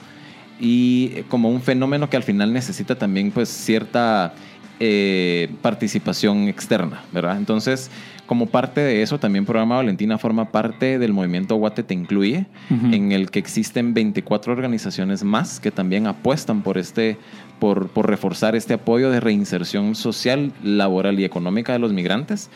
y 0.57 1.23
como 1.27 1.49
un 1.49 1.61
fenómeno 1.61 2.09
que 2.09 2.15
al 2.15 2.23
final 2.23 2.53
necesita 2.53 2.95
también 2.95 3.29
pues 3.31 3.49
cierta 3.49 4.33
eh, 4.79 5.49
participación 5.61 6.47
externa, 6.47 7.01
¿verdad? 7.11 7.35
Entonces, 7.35 7.91
como 8.25 8.45
parte 8.45 8.79
de 8.79 9.01
eso, 9.01 9.19
también 9.19 9.43
Programa 9.45 9.75
Valentina 9.75 10.17
forma 10.17 10.49
parte 10.49 10.97
del 10.97 11.11
movimiento 11.11 11.55
Guate 11.57 11.83
Te 11.83 11.93
Incluye, 11.93 12.45
Ujú. 12.69 12.93
en 12.93 13.11
el 13.11 13.31
que 13.31 13.39
existen 13.39 13.93
24 13.93 14.53
organizaciones 14.53 15.25
más 15.25 15.59
que 15.59 15.71
también 15.71 16.07
apuestan 16.07 16.61
por 16.61 16.77
este 16.77 17.17
por, 17.59 17.89
por 17.89 18.07
reforzar 18.09 18.55
este 18.55 18.73
apoyo 18.75 19.11
de 19.11 19.19
reinserción 19.19 19.93
social, 19.93 20.53
laboral 20.63 21.19
y 21.19 21.25
económica 21.25 21.73
de 21.73 21.79
los 21.79 21.91
migrantes. 21.91 22.49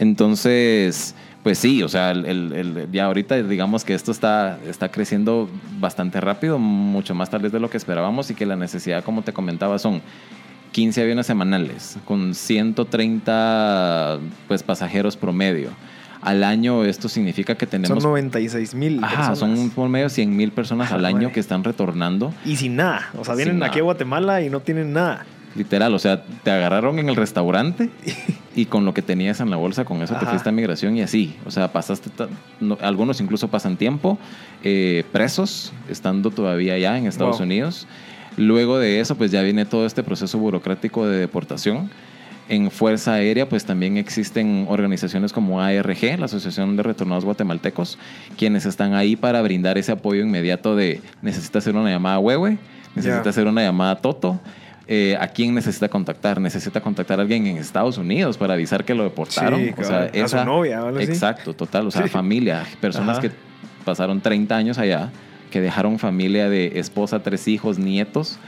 Entonces, 0.00 1.14
pues 1.42 1.58
sí, 1.58 1.82
o 1.82 1.88
sea, 1.88 2.10
el- 2.10 2.88
ya 2.90 3.04
ahorita 3.04 3.40
digamos 3.42 3.84
que 3.84 3.94
esto 3.94 4.10
está, 4.12 4.58
está 4.66 4.90
creciendo 4.90 5.48
bastante 5.78 6.20
rápido, 6.20 6.58
mucho 6.58 7.14
más 7.14 7.30
tal 7.30 7.42
vez 7.42 7.52
de 7.52 7.60
lo 7.60 7.70
que 7.70 7.76
esperábamos 7.76 8.30
y 8.30 8.34
que 8.34 8.46
la 8.46 8.56
necesidad, 8.56 9.04
como 9.04 9.22
te 9.22 9.32
comentaba, 9.32 9.78
son 9.78 10.02
15 10.72 11.02
aviones 11.02 11.26
semanales 11.26 11.98
con 12.06 12.34
130 12.34 14.18
pues, 14.48 14.62
pasajeros 14.62 15.16
promedio. 15.16 15.70
Al 16.22 16.44
año 16.44 16.84
esto 16.84 17.08
significa 17.08 17.54
que 17.54 17.66
tenemos... 17.66 18.02
Son 18.02 18.12
96.000 18.12 19.00
Ajá, 19.02 19.34
son 19.36 19.52
un 19.58 19.70
promedio 19.70 20.04
de 20.04 20.10
100 20.10 20.36
mil 20.36 20.52
personas 20.52 20.92
Ah, 20.92 20.96
al 20.96 21.06
año 21.06 21.32
que 21.32 21.40
están 21.40 21.64
retornando. 21.64 22.34
Y 22.44 22.56
sin 22.56 22.76
nada. 22.76 23.08
O 23.18 23.24
sea, 23.24 23.34
Sin 23.34 23.44
vienen 23.44 23.58
nada. 23.58 23.70
aquí 23.70 23.78
a 23.80 23.82
Guatemala 23.82 24.42
y 24.42 24.50
no 24.50 24.60
tienen 24.60 24.92
nada. 24.92 25.24
Literal, 25.56 25.92
o 25.94 25.98
sea, 25.98 26.22
te 26.44 26.50
agarraron 26.50 26.98
en 27.00 27.08
el 27.08 27.16
restaurante 27.16 27.90
y 28.54 28.66
con 28.66 28.84
lo 28.84 28.94
que 28.94 29.02
tenías 29.02 29.40
en 29.40 29.50
la 29.50 29.56
bolsa, 29.56 29.84
con 29.84 30.00
eso 30.02 30.14
te 30.14 30.20
Ajá. 30.20 30.30
fuiste 30.30 30.48
a 30.48 30.52
migración 30.52 30.96
y 30.96 31.02
así. 31.02 31.36
O 31.44 31.50
sea, 31.50 31.72
pasaste, 31.72 32.08
no- 32.60 32.78
algunos 32.80 33.20
incluso 33.20 33.48
pasan 33.48 33.76
tiempo 33.76 34.18
eh, 34.62 35.04
presos, 35.12 35.72
estando 35.88 36.30
todavía 36.30 36.74
allá 36.74 36.96
en 36.98 37.06
Estados 37.06 37.38
Wow. 37.38 37.46
Unidos. 37.46 37.86
Luego 38.36 38.78
de 38.78 39.00
eso, 39.00 39.16
pues 39.16 39.32
ya 39.32 39.42
viene 39.42 39.64
todo 39.64 39.86
este 39.86 40.02
proceso 40.04 40.38
burocrático 40.38 41.06
de 41.06 41.18
deportación. 41.18 41.90
En 42.48 42.70
Fuerza 42.70 43.14
Aérea, 43.14 43.48
pues 43.48 43.64
también 43.64 43.96
existen 43.96 44.66
organizaciones 44.68 45.32
como 45.32 45.60
ARG, 45.60 46.18
la 46.18 46.24
Asociación 46.24 46.76
de 46.76 46.82
Retornados 46.82 47.24
Guatemaltecos, 47.24 47.96
quienes 48.36 48.66
están 48.66 48.94
ahí 48.94 49.14
para 49.16 49.40
brindar 49.42 49.78
ese 49.78 49.92
apoyo 49.92 50.22
inmediato 50.22 50.74
de 50.74 51.00
necesita 51.22 51.58
hacer 51.58 51.76
una 51.76 51.90
llamada 51.90 52.16
a 52.16 52.18
Huehue, 52.18 52.58
necesita 52.96 53.22
Ya. 53.24 53.30
hacer 53.30 53.46
una 53.46 53.62
llamada 53.62 53.92
a 53.92 53.96
Toto. 53.96 54.40
Eh, 54.86 55.16
¿A 55.20 55.28
quién 55.28 55.54
necesita 55.54 55.88
contactar? 55.88 56.40
Necesita 56.40 56.80
contactar 56.80 57.18
a 57.20 57.22
alguien 57.22 57.46
en 57.46 57.56
Estados 57.58 57.96
Unidos 57.98 58.36
para 58.36 58.54
avisar 58.54 58.84
que 58.84 58.94
lo 58.94 59.04
deportaron. 59.04 59.60
Sí, 59.60 59.74
o 59.78 59.84
sea. 59.84 60.10
A 60.24 60.28
su 60.28 60.44
novia 60.44 60.82
o 60.84 60.88
así. 60.96 61.04
Exacto, 61.04 61.54
total. 61.54 61.86
O 61.86 61.90
sea, 61.90 62.02
Sí. 62.04 62.08
familia, 62.08 62.64
personas 62.80 63.18
Ajá. 63.18 63.28
que 63.28 63.30
pasaron 63.84 64.20
30 64.20 64.56
años 64.56 64.78
allá, 64.78 65.10
que 65.50 65.60
dejaron 65.60 65.98
familia 65.98 66.48
de 66.48 66.78
esposa, 66.80 67.22
tres 67.22 67.46
hijos, 67.48 67.78
nietos. 67.78 68.38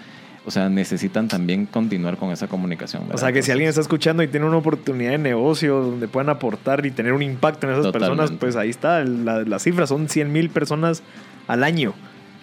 O 0.44 0.50
sea, 0.50 0.68
necesitan 0.68 1.28
también 1.28 1.66
continuar 1.66 2.16
con 2.16 2.32
esa 2.32 2.48
comunicación. 2.48 3.02
O 3.04 3.06
¿verdad? 3.06 3.20
sea, 3.20 3.32
que 3.32 3.42
si 3.42 3.52
alguien 3.52 3.68
está 3.68 3.80
escuchando 3.80 4.24
y 4.24 4.26
tiene 4.28 4.44
una 4.44 4.56
oportunidad 4.56 5.12
de 5.12 5.18
negocio 5.18 5.76
donde 5.80 6.08
puedan 6.08 6.30
aportar 6.30 6.84
y 6.84 6.90
tener 6.90 7.12
un 7.12 7.22
impacto 7.22 7.68
en 7.68 7.74
esas 7.74 7.84
Totalmente. 7.84 8.16
personas, 8.16 8.38
pues 8.40 8.56
ahí 8.56 8.70
está. 8.70 9.04
La, 9.04 9.42
la 9.44 9.58
cifra 9.60 9.86
son 9.86 10.08
100 10.08 10.32
mil 10.32 10.50
personas 10.50 11.04
al 11.46 11.62
año 11.62 11.94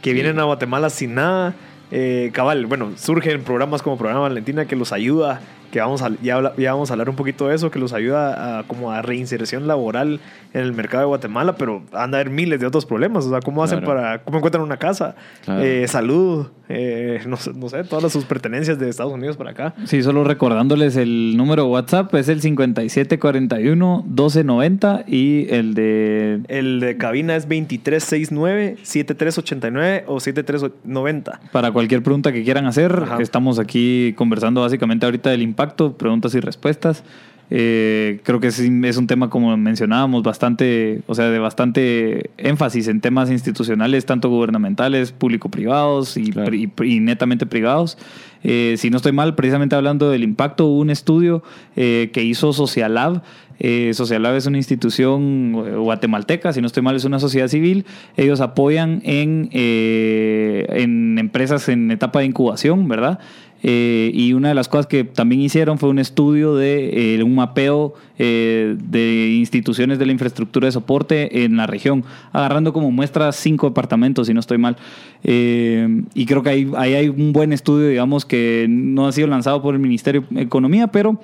que 0.01 0.11
Sí. 0.11 0.13
vienen 0.13 0.39
a 0.39 0.43
Guatemala 0.43 0.89
sin 0.89 1.15
nada. 1.15 1.53
Eh, 1.91 2.29
cabal, 2.33 2.65
bueno, 2.67 2.91
surgen 2.97 3.43
programas 3.43 3.81
como 3.81 3.97
Programa 3.97 4.21
Valentina 4.21 4.65
que 4.65 4.75
los 4.75 4.91
ayuda, 4.93 5.41
que 5.71 5.79
vamos 5.79 6.01
a, 6.01 6.11
ya, 6.21 6.39
vamos 6.39 6.89
a 6.89 6.93
hablar 6.93 7.09
un 7.09 7.15
poquito 7.15 7.47
de 7.47 7.55
eso, 7.55 7.71
que 7.71 7.79
los 7.79 7.93
ayuda 7.93 8.59
a, 8.59 8.63
como 8.63 8.91
a 8.91 9.01
reinserción 9.01 9.67
laboral 9.67 10.19
en 10.53 10.61
el 10.61 10.73
mercado 10.73 11.01
de 11.01 11.07
Guatemala, 11.07 11.55
pero 11.55 11.83
han 11.93 12.11
de 12.11 12.17
haber 12.17 12.29
miles 12.31 12.59
de 12.59 12.65
otros 12.65 12.85
problemas. 12.85 13.25
O 13.25 13.29
sea, 13.29 13.39
¿cómo 13.39 13.63
hacen 13.63 13.79
Claro. 13.79 13.93
para, 13.95 14.19
cómo 14.23 14.37
encuentran 14.37 14.63
una 14.63 14.77
casa? 14.77 15.15
Claro. 15.45 15.61
Eh, 15.63 15.87
salud, 15.87 16.47
eh, 16.69 17.21
no, 17.27 17.37
sé, 17.37 17.51
no 17.53 17.69
sé, 17.69 17.83
todas 17.83 18.03
las- 18.03 18.11
sus 18.13 18.25
pertenencias 18.25 18.79
de 18.79 18.89
Estados 18.89 19.13
Unidos 19.13 19.37
para 19.37 19.51
acá. 19.51 19.75
Sí, 19.85 20.01
solo 20.01 20.23
recordándoles 20.23 20.95
el 20.97 21.37
número 21.37 21.63
de 21.65 21.69
WhatsApp 21.69 22.13
es 22.15 22.27
el 22.29 22.41
5741-1290 22.41 25.03
y 25.07 25.47
el 25.53 25.73
de... 25.75 26.39
El 26.47 26.79
de 26.79 26.97
cabina 26.97 27.35
es 27.35 27.47
2369-7389 27.47 30.03
o 30.07 30.19
7390. 30.19 31.39
Para 31.51 31.71
cualquier 31.71 32.01
pregunta 32.03 32.31
que 32.31 32.43
quieran 32.43 32.65
hacer, 32.65 33.01
Ajá. 33.03 33.17
estamos 33.21 33.59
aquí 33.59 34.13
conversando 34.17 34.61
básicamente 34.61 35.05
ahorita 35.05 35.29
del 35.29 35.41
impacto, 35.41 35.58
preguntas 35.97 36.33
y 36.35 36.39
respuestas. 36.39 37.03
Eh, 37.51 38.19
creo 38.23 38.39
que 38.39 38.47
es, 38.47 38.59
es 38.59 38.97
un 38.97 39.07
tema, 39.07 39.31
como 39.31 39.57
mencionábamos, 39.57 40.21
bastante, 40.21 41.01
o 41.07 41.15
sea, 41.15 41.29
de 41.31 41.39
bastante 41.39 42.29
énfasis 42.37 42.87
en 42.87 43.01
temas 43.01 43.31
institucionales, 43.31 44.05
tanto 44.05 44.29
gubernamentales, 44.29 45.11
público-privados 45.11 46.15
y, 46.17 46.29
Claro. 46.31 46.51
pri- 46.51 46.69
y 46.95 46.99
netamente 46.99 47.47
privados. 47.47 47.97
Eh, 48.43 48.75
si 48.77 48.91
no 48.91 48.97
estoy 48.97 49.13
mal, 49.13 49.33
precisamente 49.33 49.75
hablando 49.75 50.11
del 50.11 50.23
impacto, 50.23 50.67
hubo 50.67 50.79
un 50.79 50.91
estudio 50.91 51.41
eh, 51.75 52.11
que 52.13 52.23
hizo 52.23 52.53
Socialab. 52.53 53.23
Eh, 53.61 53.91
Socialab 53.93 54.35
es 54.35 54.45
una 54.45 54.57
institución 54.57 55.55
eh, 55.67 55.75
guatemalteca, 55.75 56.53
si 56.53 56.61
no 56.61 56.67
estoy 56.67 56.83
mal, 56.83 56.95
es 56.95 57.03
una 57.03 57.19
sociedad 57.19 57.47
civil. 57.47 57.83
Ellos 58.15 58.41
apoyan 58.41 59.01
en, 59.03 59.49
eh, 59.51 60.67
en 60.69 61.17
empresas 61.17 61.67
en 61.67 61.89
etapa 61.91 62.19
de 62.19 62.25
incubación, 62.27 62.87
¿verdad? 62.87 63.19
Eh, 63.61 64.11
y 64.13 64.33
una 64.33 64.49
de 64.49 64.55
las 64.55 64.69
cosas 64.69 64.87
que 64.87 65.03
también 65.03 65.41
hicieron 65.41 65.77
fue 65.77 65.89
un 65.89 65.99
estudio 65.99 66.55
de 66.55 67.15
eh, 67.15 67.23
un 67.23 67.35
mapeo 67.35 67.93
eh, 68.17 68.77
de 68.81 69.31
instituciones 69.35 69.99
de 69.99 70.05
la 70.05 70.11
infraestructura 70.13 70.67
de 70.67 70.71
soporte 70.71 71.43
en 71.43 71.57
la 71.57 71.67
región, 71.67 72.03
agarrando 72.31 72.71
como 72.71 72.91
muestra 72.91 73.31
cinco 73.31 73.67
departamentos, 73.67 74.27
si 74.27 74.33
no 74.33 74.39
estoy 74.39 74.57
mal. 74.57 74.77
Y 75.23 76.25
creo 76.25 76.43
que 76.43 76.49
ahí 76.49 76.69
hay 76.75 77.09
un 77.09 77.33
buen 77.33 77.51
estudio, 77.51 77.89
digamos, 77.89 78.25
que 78.25 78.67
no 78.69 79.07
ha 79.07 79.11
sido 79.11 79.27
lanzado 79.27 79.61
por 79.61 79.73
el 79.73 79.79
Ministerio 79.81 80.23
de 80.29 80.41
Economía, 80.41 80.87
pero 80.87 81.19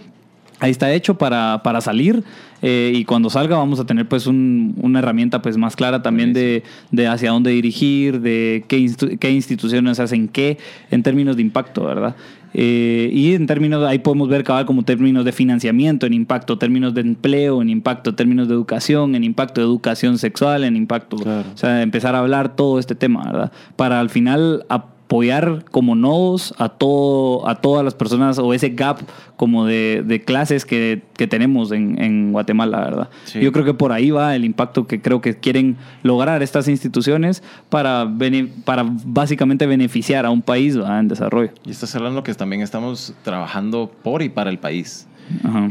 ahí 0.66 0.72
está 0.72 0.92
hecho 0.94 1.18
para, 1.18 1.62
para 1.64 1.80
salir 1.82 2.24
eh, 2.62 2.92
y 2.96 3.06
cuando 3.06 3.30
salga 3.30 3.58
vamos 3.58 3.80
a 3.80 3.86
tener 3.86 4.08
pues 4.08 4.28
un- 4.28 4.74
una 4.82 5.00
herramienta 5.00 5.42
pues 5.42 5.56
más 5.58 5.76
clara 5.76 6.02
también 6.02 6.34
de, 6.34 6.64
de 6.92 7.08
hacia 7.08 7.32
dónde 7.32 7.52
dirigir, 7.52 8.20
de 8.22 8.66
qué, 8.68 8.90
qué 9.20 9.32
instituciones 9.32 10.00
hacen 10.00 10.28
qué 10.28 10.58
en 10.92 11.04
términos 11.04 11.36
de 11.36 11.42
impacto, 11.44 11.84
¿verdad? 11.86 12.16
Eh, 12.58 13.10
y 13.12 13.34
en 13.34 13.48
términos, 13.48 13.86
ahí 13.86 14.00
podemos 14.00 14.30
ver 14.30 14.46
cabal 14.46 14.66
como 14.66 14.84
términos 14.84 15.26
de 15.26 15.34
financiamiento 15.34 16.06
en 16.06 16.14
impacto, 16.14 16.58
términos 16.58 16.94
de 16.94 17.02
empleo 17.02 17.62
en 17.62 17.70
impacto, 17.70 18.16
términos 18.16 18.48
de 18.48 18.54
educación 18.54 19.14
en 19.16 19.26
impacto, 19.26 19.60
de 19.60 19.68
educación 19.68 20.18
sexual 20.18 20.64
en 20.64 20.78
impacto. 20.78 21.18
Claro. 21.18 21.50
O 21.54 21.58
sea, 21.58 21.82
empezar 21.82 22.16
a 22.16 22.20
hablar 22.20 22.56
todo 22.56 22.80
este 22.80 22.96
tema, 22.96 23.26
¿verdad? 23.26 23.52
Para 23.76 24.00
al 24.00 24.10
final 24.10 24.66
apoyar 25.06 25.64
como 25.70 25.94
nodos 25.96 26.54
a 26.58 26.70
todo 26.70 27.48
a 27.48 27.56
todas 27.62 27.84
las 27.86 27.94
personas 27.94 28.40
o 28.40 28.54
ese 28.54 28.70
gap 28.70 29.00
como 29.36 29.66
de, 29.66 30.04
de 30.06 30.22
clases 30.24 30.66
que, 30.66 31.04
que 31.16 31.28
tenemos 31.28 31.72
en, 31.72 32.02
en 32.02 32.32
Guatemala, 32.32 32.80
¿verdad? 32.80 33.10
Sí. 33.26 33.40
Yo 33.40 33.52
creo 33.52 33.66
que 33.66 33.74
por 33.76 33.92
ahí 33.92 34.10
va 34.10 34.36
el 34.36 34.44
impacto 34.46 34.88
que 34.88 35.02
creo 35.02 35.22
que 35.22 35.36
quieren 35.36 35.78
lograr 36.04 36.42
estas 36.42 36.68
instituciones 36.68 37.44
para, 37.70 38.06
bene- 38.06 38.50
para 38.66 38.84
básicamente 39.06 39.68
beneficiar 39.68 40.26
a 40.26 40.32
un 40.32 40.42
país 40.42 40.76
¿verdad? 40.76 41.00
en 41.02 41.08
desarrollo. 41.08 41.52
Y 41.66 41.72
estás 41.72 41.96
hablando 41.96 42.24
que 42.24 42.34
también 42.34 42.62
estamos 42.64 43.14
trabajando 43.24 43.92
por 44.04 44.22
y 44.24 44.30
para 44.30 44.50
el 44.50 44.58
país. 44.58 45.08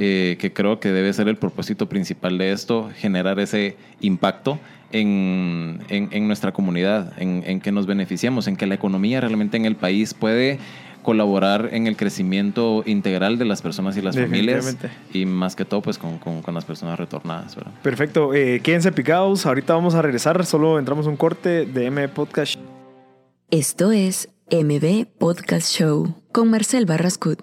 Eh, 0.01 0.37
que 0.41 0.53
creo 0.53 0.81
que 0.81 0.91
debe 0.91 1.13
ser 1.13 1.29
el 1.29 1.37
propósito 1.37 1.89
principal 1.89 2.39
de 2.39 2.51
esto, 2.51 2.91
generar 2.97 3.39
ese 3.39 3.77
impacto 4.01 4.59
en, 4.95 5.83
en- 5.89 6.09
en 6.13 6.27
nuestra 6.27 6.53
comunidad, 6.53 7.13
en, 7.21 7.43
en 7.47 7.61
que 7.61 7.73
nos 7.73 7.87
beneficiemos, 7.87 8.47
en 8.49 8.57
que 8.57 8.67
la 8.67 8.75
economía 8.77 9.21
realmente 9.21 9.57
en 9.57 9.65
el 9.67 9.77
país 9.77 10.15
puede 10.15 10.59
colaborar 11.03 11.69
en 11.73 11.87
el 11.87 11.97
crecimiento 11.99 12.83
integral 12.87 13.37
de 13.37 13.45
las 13.45 13.61
personas 13.61 13.95
y 13.99 14.01
las 14.01 14.17
familias 14.17 14.77
y 15.13 15.27
más 15.27 15.55
que 15.55 15.67
todo 15.67 15.83
pues 15.83 15.99
con, 15.99 16.17
con- 16.19 16.41
con 16.41 16.55
las 16.55 16.65
personas 16.65 16.99
retornadas. 16.99 17.55
¿verdad? 17.57 17.73
Perfecto, 17.83 18.33
eh, 18.33 18.61
quédense 18.63 18.91
picados. 18.93 19.45
Ahorita 19.45 19.75
vamos 19.75 19.95
a 19.95 20.01
regresar. 20.01 20.47
Solo 20.47 20.79
entramos 20.79 21.07
un 21.07 21.17
corte 21.17 21.67
de 21.67 21.87
M 21.87 22.09
Podcast. 22.09 22.59
Esto 23.51 23.93
es 23.93 24.31
MB 24.51 25.07
Podcast 25.19 25.71
Show 25.71 26.15
con 26.33 26.51
Marcel 26.51 26.87
Barrascut. 26.87 27.43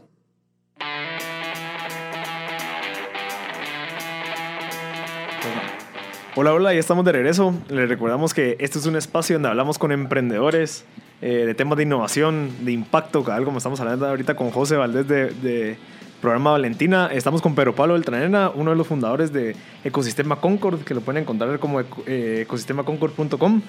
Hola, 6.33 6.53
hola, 6.53 6.73
ya 6.73 6.79
estamos 6.79 7.03
de 7.03 7.11
regreso. 7.11 7.53
Les 7.67 7.89
recordamos 7.89 8.33
que 8.33 8.55
este 8.61 8.79
es 8.79 8.85
un 8.85 8.95
espacio 8.95 9.35
donde 9.35 9.49
hablamos 9.49 9.77
con 9.77 9.91
emprendedores 9.91 10.85
eh, 11.21 11.43
de 11.45 11.53
temas 11.55 11.75
de 11.75 11.83
innovación, 11.83 12.51
de 12.61 12.71
impacto, 12.71 13.21
cabal, 13.25 13.43
como 13.43 13.57
estamos 13.57 13.81
hablando 13.81 14.07
ahorita 14.07 14.37
con 14.37 14.49
José 14.49 14.77
Valdés 14.77 15.09
de, 15.09 15.31
de 15.31 15.77
programa 16.21 16.51
Valentina. 16.51 17.09
Estamos 17.11 17.41
con 17.41 17.53
Pedro 17.53 17.75
Pablo 17.75 17.95
Beltranena, 17.95 18.49
uno 18.55 18.71
de 18.71 18.77
los 18.77 18.87
fundadores 18.87 19.33
de 19.33 19.57
Ecosistema 19.83 20.37
Concord, 20.37 20.85
que 20.85 20.93
lo 20.93 21.01
pueden 21.01 21.23
encontrar 21.23 21.59
como 21.59 21.81
eh, 21.81 22.43
ecosistemaconcord.com. 22.43 23.61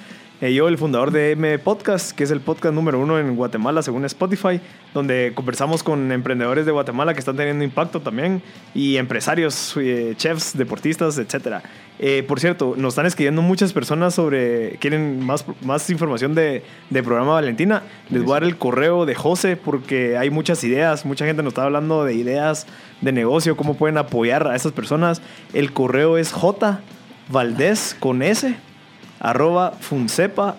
Eh, 0.43 0.53
yo, 0.55 0.67
el 0.67 0.77
fundador 0.77 1.13
de 1.13 1.31
M 1.31 1.57
Podcast, 1.61 2.11
que 2.11 2.25
es 2.25 2.33
el 2.33 2.41
podcast 2.41 2.75
número 2.75 2.99
uno 2.99 3.17
en 3.17 3.37
Guatemala 3.37 3.81
según 3.81 4.05
Spotify, 4.07 4.61
donde 4.93 5.31
conversamos 5.37 5.85
con 5.85 6.11
emprendedores 6.11 6.67
de 6.67 6.73
Guatemala 6.73 7.15
que 7.15 7.21
están 7.21 7.37
teniendo 7.37 7.63
impacto 7.63 8.01
también 8.01 8.43
y 8.75 8.97
empresarios, 8.97 9.77
eh, 9.77 10.15
chefs, 10.17 10.59
deportistas, 10.59 11.17
etcétera. 11.17 11.63
Eh, 12.01 12.25
por 12.27 12.41
cierto, 12.41 12.75
nos 12.77 12.95
están 12.95 13.07
escribiendo 13.07 13.41
muchas 13.41 13.73
personas 13.73 14.17
sobre, 14.17 14.79
quieren 14.81 15.25
más, 15.25 15.45
más 15.63 15.89
información 15.91 16.35
de, 16.35 16.65
de 16.91 17.03
programa 17.05 17.35
Valentina. 17.35 17.85
Les 18.11 18.25
voy 18.25 18.33
a 18.33 18.41
dar 18.41 18.43
el 18.43 18.59
correo 18.59 19.07
de 19.07 19.15
José 19.15 19.57
porque 19.57 20.19
hay 20.19 20.31
muchas 20.31 20.65
ideas, 20.65 21.05
mucha 21.05 21.25
gente 21.25 21.45
nos 21.45 21.53
está 21.53 21.63
hablando 21.63 22.05
de 22.05 22.15
ideas 22.15 22.67
de 23.01 23.13
negocio, 23.13 23.57
cómo 23.57 23.77
pueden 23.77 23.97
apoyar 23.97 24.49
a 24.49 24.57
esas 24.57 24.73
personas. 24.73 25.23
El 25.55 25.73
correo 25.73 26.19
es 26.19 26.33
J 26.33 26.81
Valdés 27.29 27.97
con 28.01 28.23
S 28.23 28.57
arroba 29.23 29.73
funcepa.org. 29.81 30.59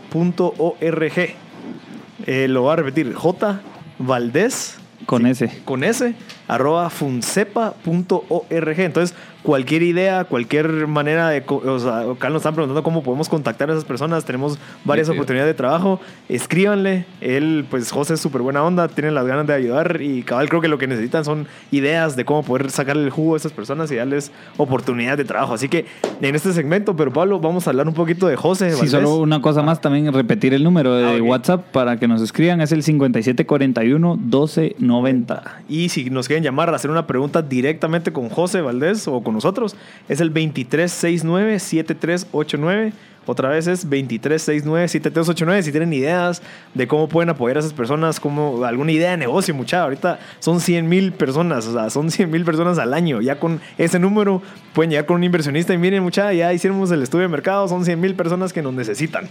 Eh, 2.26 2.48
lo 2.48 2.62
voy 2.62 2.74
a 2.74 2.76
repetir, 2.78 3.14
J 3.14 3.60
Valdés 4.00 4.78
Con 5.06 5.26
ese. 5.26 5.62
con 5.66 5.84
S, 5.84 6.16
arroba 6.48 6.90
funcepa.org. 6.90 8.80
Entonces, 8.80 9.16
cualquier 9.44 9.84
idea, 9.84 10.24
cualquier 10.24 10.88
manera 10.88 11.30
de... 11.30 11.44
O 11.48 11.80
sea, 11.80 12.00
acá 12.12 12.30
nos 12.30 12.38
están 12.38 12.56
preguntando 12.56 12.82
cómo 12.84 13.04
podemos 13.04 13.30
contactar 13.30 13.70
a 13.70 13.74
esas 13.74 13.86
personas. 13.86 14.26
Tenemos 14.26 14.58
varias 14.86 15.10
oportunidades 15.10 15.54
de 15.54 15.58
trabajo. 15.58 16.00
Escríbanle. 16.30 17.06
Él, 17.22 17.66
pues, 17.70 17.92
José 17.92 18.16
es 18.16 18.20
súper 18.20 18.42
buena 18.42 18.64
onda, 18.64 18.88
tiene 18.88 19.12
las 19.12 19.26
ganas 19.26 19.46
de 19.46 19.54
ayudar 19.54 20.02
y 20.02 20.24
cabal 20.24 20.50
creo 20.50 20.62
que 20.62 20.68
lo 20.68 20.78
que 20.78 20.88
necesitan 20.88 21.26
son 21.26 21.48
ideas 21.72 22.16
de 22.16 22.26
cómo 22.26 22.44
poder 22.44 22.70
sacarle 22.72 23.04
el 23.04 23.10
jugo 23.10 23.34
a 23.34 23.38
esas 23.38 23.52
personas 23.52 23.92
y 23.92 23.96
darles 23.96 24.32
oportunidades 24.58 25.18
de 25.18 25.26
trabajo. 25.26 25.54
Así 25.54 25.68
que 25.70 25.86
en 26.22 26.36
este 26.36 26.54
segmento, 26.54 26.96
pero 26.96 27.12
Pablo, 27.12 27.40
vamos 27.40 27.68
a 27.68 27.72
hablar 27.72 27.88
un 27.88 27.94
poquito 27.94 28.28
de 28.28 28.36
José. 28.36 28.70
Sí, 28.72 28.76
Valdés. 28.78 28.92
solo 28.92 29.16
una 29.18 29.42
cosa 29.42 29.62
más, 29.62 29.82
también 29.82 30.12
repetir 30.14 30.54
el 30.54 30.64
número 30.64 30.96
de 30.96 31.18
Ah. 31.18 31.22
WhatsApp 31.22 31.66
para 31.72 31.98
que 31.98 32.08
nos 32.08 32.22
escriban, 32.22 32.62
es 32.62 32.72
el 32.72 32.84
5741-1290. 32.84 35.42
Y 35.70 35.90
si 35.90 36.10
nos 36.10 36.28
quieren 36.28 36.44
llamar 36.44 36.70
a 36.70 36.76
hacer 36.76 36.92
una 36.92 37.08
pregunta 37.08 37.42
directamente 37.42 38.12
con 38.14 38.30
José 38.30 38.62
Valdés 38.62 39.08
o 39.08 39.22
con 39.22 39.33
nosotros, 39.34 39.76
es 40.08 40.22
el 40.22 40.34
2369-7389. 40.34 42.94
Otra 43.26 43.50
vez 43.50 43.68
es 43.68 43.90
2369-7389. 43.90 45.62
Si 45.62 45.72
tienen 45.72 45.94
ideas 45.94 46.42
de 46.74 46.88
cómo 46.88 47.08
pueden 47.08 47.30
apoyar 47.30 47.58
a 47.58 47.60
esas 47.62 47.74
personas, 47.74 48.20
como 48.20 48.66
alguna 48.66 48.92
idea 48.92 49.12
de 49.12 49.18
negocio, 49.18 49.56
mucha. 49.56 49.84
Ahorita 49.84 50.20
son 50.40 50.60
100 50.60 50.90
mil 50.90 51.14
personas, 51.14 51.66
o 51.68 51.74
sea, 51.74 51.90
son 51.90 52.12
100 52.12 52.30
mil 52.30 52.44
personas 52.44 52.80
al 52.80 52.94
año. 52.94 53.22
Ya 53.22 53.40
con 53.40 53.62
ese 53.78 54.00
número 54.00 54.42
pueden 54.74 54.92
llegar 54.92 55.06
con 55.06 55.18
un 55.18 55.24
inversionista 55.24 55.74
y 55.74 55.78
miren, 55.78 56.04
mucha, 56.04 56.34
ya 56.34 56.52
hicimos 56.52 56.92
el 56.92 57.02
estudio 57.02 57.24
de 57.24 57.30
mercado, 57.30 57.68
son 57.68 57.86
100 57.86 58.00
mil 58.00 58.16
personas 58.16 58.52
que 58.52 58.62
nos 58.62 58.74
necesitan. 58.74 59.30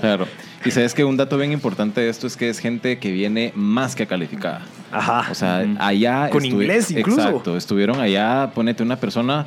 Claro. 0.00 0.26
Y 0.64 0.70
sabes 0.70 0.92
que 0.92 1.04
un 1.04 1.16
dato 1.16 1.38
bien 1.38 1.52
importante 1.52 2.00
de 2.02 2.10
esto 2.10 2.26
es 2.26 2.36
que 2.36 2.48
es 2.48 2.58
gente 2.58 2.98
que 2.98 3.10
viene 3.12 3.52
más 3.54 3.94
que 3.94 4.06
calificada. 4.06 4.62
Ajá. 4.92 5.26
O 5.30 5.34
sea, 5.34 5.64
allá... 5.78 6.28
Con 6.30 6.44
inglés 6.44 6.90
incluso. 6.90 7.22
Exacto, 7.22 7.56
estuvieron 7.56 8.00
allá, 8.00 8.50
ponete 8.54 8.82
una 8.82 8.96
persona... 8.96 9.46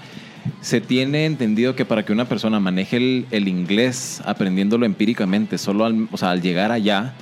Se 0.60 0.82
tiene 0.82 1.26
entendido 1.26 1.74
que 1.76 1.86
para 1.86 2.04
que 2.04 2.12
una 2.12 2.26
persona 2.26 2.60
maneje 2.60 2.98
el, 2.98 3.26
el 3.32 3.48
inglés 3.48 4.22
aprendiéndolo 4.26 4.86
empíricamente, 4.86 5.58
solo 5.58 5.86
al, 5.86 6.10
o 6.12 6.18
sea, 6.18 6.32
al 6.32 6.42
llegar 6.42 6.72
allá, 6.72 7.14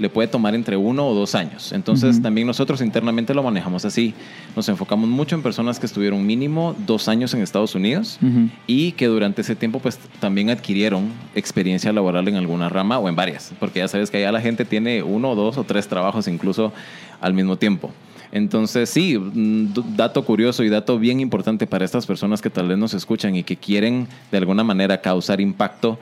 le 0.00 0.08
puede 0.08 0.28
tomar 0.28 0.54
entre 0.54 0.78
uno 0.78 1.06
o 1.06 1.14
dos 1.14 1.34
años. 1.34 1.72
Entonces, 1.72 2.22
también 2.22 2.46
nosotros 2.46 2.80
internamente 2.80 3.34
lo 3.34 3.42
manejamos 3.42 3.84
así. 3.84 4.14
Nos 4.56 4.66
enfocamos 4.70 5.10
mucho 5.10 5.36
en 5.36 5.42
personas 5.42 5.78
que 5.78 5.84
estuvieron 5.84 6.24
mínimo 6.24 6.74
dos 6.86 7.06
años 7.06 7.34
en 7.34 7.42
Estados 7.42 7.74
Unidos 7.74 8.18
y 8.66 8.92
que 8.92 9.06
durante 9.06 9.42
ese 9.42 9.54
tiempo 9.54 9.78
pues 9.78 9.98
también 10.18 10.48
adquirieron 10.48 11.10
experiencia 11.34 11.92
laboral 11.92 12.26
en 12.28 12.36
alguna 12.36 12.70
rama 12.70 12.98
o 12.98 13.10
en 13.10 13.14
varias, 13.14 13.52
porque 13.60 13.80
ya 13.80 13.88
sabes 13.88 14.10
que 14.10 14.16
allá 14.16 14.32
la 14.32 14.40
gente 14.40 14.64
tiene 14.64 15.02
uno, 15.02 15.34
dos 15.34 15.58
o 15.58 15.64
tres 15.64 15.86
trabajos 15.86 16.26
incluso 16.28 16.72
al 17.20 17.34
mismo 17.34 17.56
tiempo. 17.56 17.90
Entonces, 18.32 18.88
sí, 18.88 19.18
mm, 19.18 19.96
dato 19.96 20.24
curioso 20.24 20.62
y 20.62 20.70
dato 20.70 20.98
bien 20.98 21.20
importante 21.20 21.66
para 21.66 21.84
estas 21.84 22.06
personas 22.06 22.40
que 22.40 22.48
tal 22.48 22.68
vez 22.68 22.78
nos 22.78 22.94
escuchan 22.94 23.34
y 23.36 23.42
que 23.42 23.56
quieren 23.56 24.06
de 24.30 24.38
alguna 24.38 24.64
manera 24.64 25.00
causar 25.00 25.40
impacto 25.40 25.98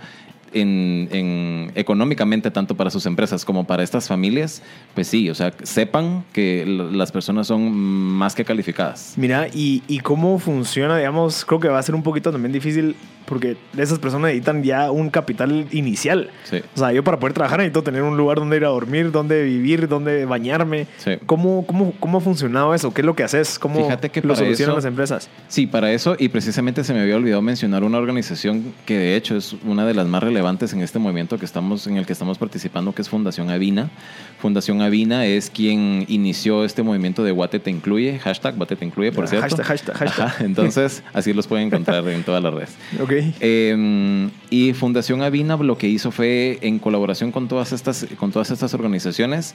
en, 0.53 1.09
en- 1.13 1.73
económicamente 1.75 2.51
tanto 2.51 2.75
para 2.77 2.91
sus 2.91 3.07
empresas 3.07 3.45
como 3.45 3.65
para 3.65 3.83
estas 3.83 4.09
familias, 4.09 4.63
pues 4.95 5.09
sí, 5.09 5.29
o 5.31 5.35
sea, 5.35 5.53
sepan 5.63 6.25
que 6.33 6.65
las 6.67 7.13
personas 7.13 7.47
son 7.47 7.71
más 7.73 8.35
que 8.35 8.45
calificadas. 8.45 9.15
Mira, 9.17 9.49
y, 9.49 9.83
y 9.89 10.01
cómo 10.01 10.39
funciona, 10.39 10.97
digamos, 10.97 11.45
creo 11.45 11.61
que 11.61 11.69
va 11.69 11.79
a 11.79 11.83
ser 11.83 11.95
un 11.95 12.03
poquito 12.03 12.31
también 12.33 12.53
difícil 12.53 12.97
porque 13.29 13.57
esas 13.77 13.99
personas 13.99 14.29
necesitan 14.29 14.63
ya 14.63 14.91
un 14.91 15.11
capital 15.11 15.67
inicial. 15.73 16.31
Sí. 16.45 16.61
O 16.75 16.79
sea, 16.79 16.93
yo 16.93 17.05
para 17.05 17.19
poder 17.19 17.35
trabajar 17.35 17.59
necesito 17.59 17.83
tener 17.83 18.03
un 18.03 18.17
lugar 18.17 18.39
donde 18.39 18.57
ir 18.57 18.65
a 18.65 18.69
dormir, 18.69 19.13
donde 19.13 19.43
vivir, 19.45 19.89
donde 19.89 20.25
bañarme. 20.25 20.87
Sí. 20.99 21.13
¿Cómo, 21.27 21.67
cómo, 21.67 21.93
¿Cómo 22.01 22.19
ha 22.19 22.21
funcionado 22.21 22.75
eso? 22.75 22.93
¿Qué 22.93 23.03
es 23.03 23.07
lo 23.07 23.15
que 23.15 23.23
haces? 23.25 23.59
¿Cómo 23.59 23.85
Fíjate 23.85 24.11
que 24.11 24.21
lo 24.23 24.35
solucionan 24.35 24.77
las 24.77 24.85
empresas? 24.85 25.29
Sí, 25.49 25.67
para 25.67 25.93
eso, 25.93 26.17
y 26.19 26.29
precisamente 26.29 26.83
se 26.85 26.95
me 26.95 27.01
había 27.01 27.17
olvidado 27.17 27.43
mencionar 27.43 27.85
una 27.85 27.99
organización 27.99 28.73
que 28.87 28.97
de 28.99 29.17
hecho 29.17 29.37
es 29.37 29.55
una 29.65 29.85
de 29.87 29.95
las 29.95 30.07
más 30.07 30.23
relevantes 30.23 30.73
en 30.73 30.81
este 30.81 30.99
movimiento 30.99 31.39
que 31.39 31.45
estamos, 31.45 31.87
en 31.87 31.97
el 31.97 32.07
que 32.07 32.13
estamos 32.13 32.39
participando, 32.39 32.93
que 32.95 33.03
es 33.03 33.09
Fundación 33.09 33.51
Avina. 33.51 33.91
Fundación 34.41 34.83
Avina 34.83 35.27
es 35.27 35.51
quien 35.51 36.05
inició 36.09 36.65
este 36.65 36.83
movimiento 36.83 37.25
de 37.25 37.33
Guate 37.33 37.59
te 37.59 37.71
incluye, 37.71 38.19
hashtag 38.19 38.57
Guate 38.57 38.77
te 38.77 38.85
incluye, 38.85 39.13
por 39.13 39.25
Ah, 39.25 39.27
cierto. 39.29 39.43
hashtag, 39.57 39.67
hashtag, 39.67 39.97
hashtag. 39.97 40.27
Ajá, 40.27 40.45
entonces, 40.45 41.03
así 41.13 41.33
los 41.33 41.47
pueden 41.47 41.67
encontrar 41.67 42.07
en 42.09 42.23
todas 42.23 42.43
las 42.43 42.55
redes. 42.55 42.71
Eh, 43.41 44.29
y 44.51 44.73
Fundación 44.73 45.23
Avina 45.23 45.57
lo 45.57 45.79
que 45.79 45.89
hizo 45.89 46.11
fue, 46.11 46.59
en 46.63 46.79
colaboración 46.79 47.33
con 47.33 47.49
todas 47.49 47.73
estas, 47.73 48.07
con 48.19 48.33
todas 48.33 48.51
estas 48.51 48.75
organizaciones, 48.75 49.55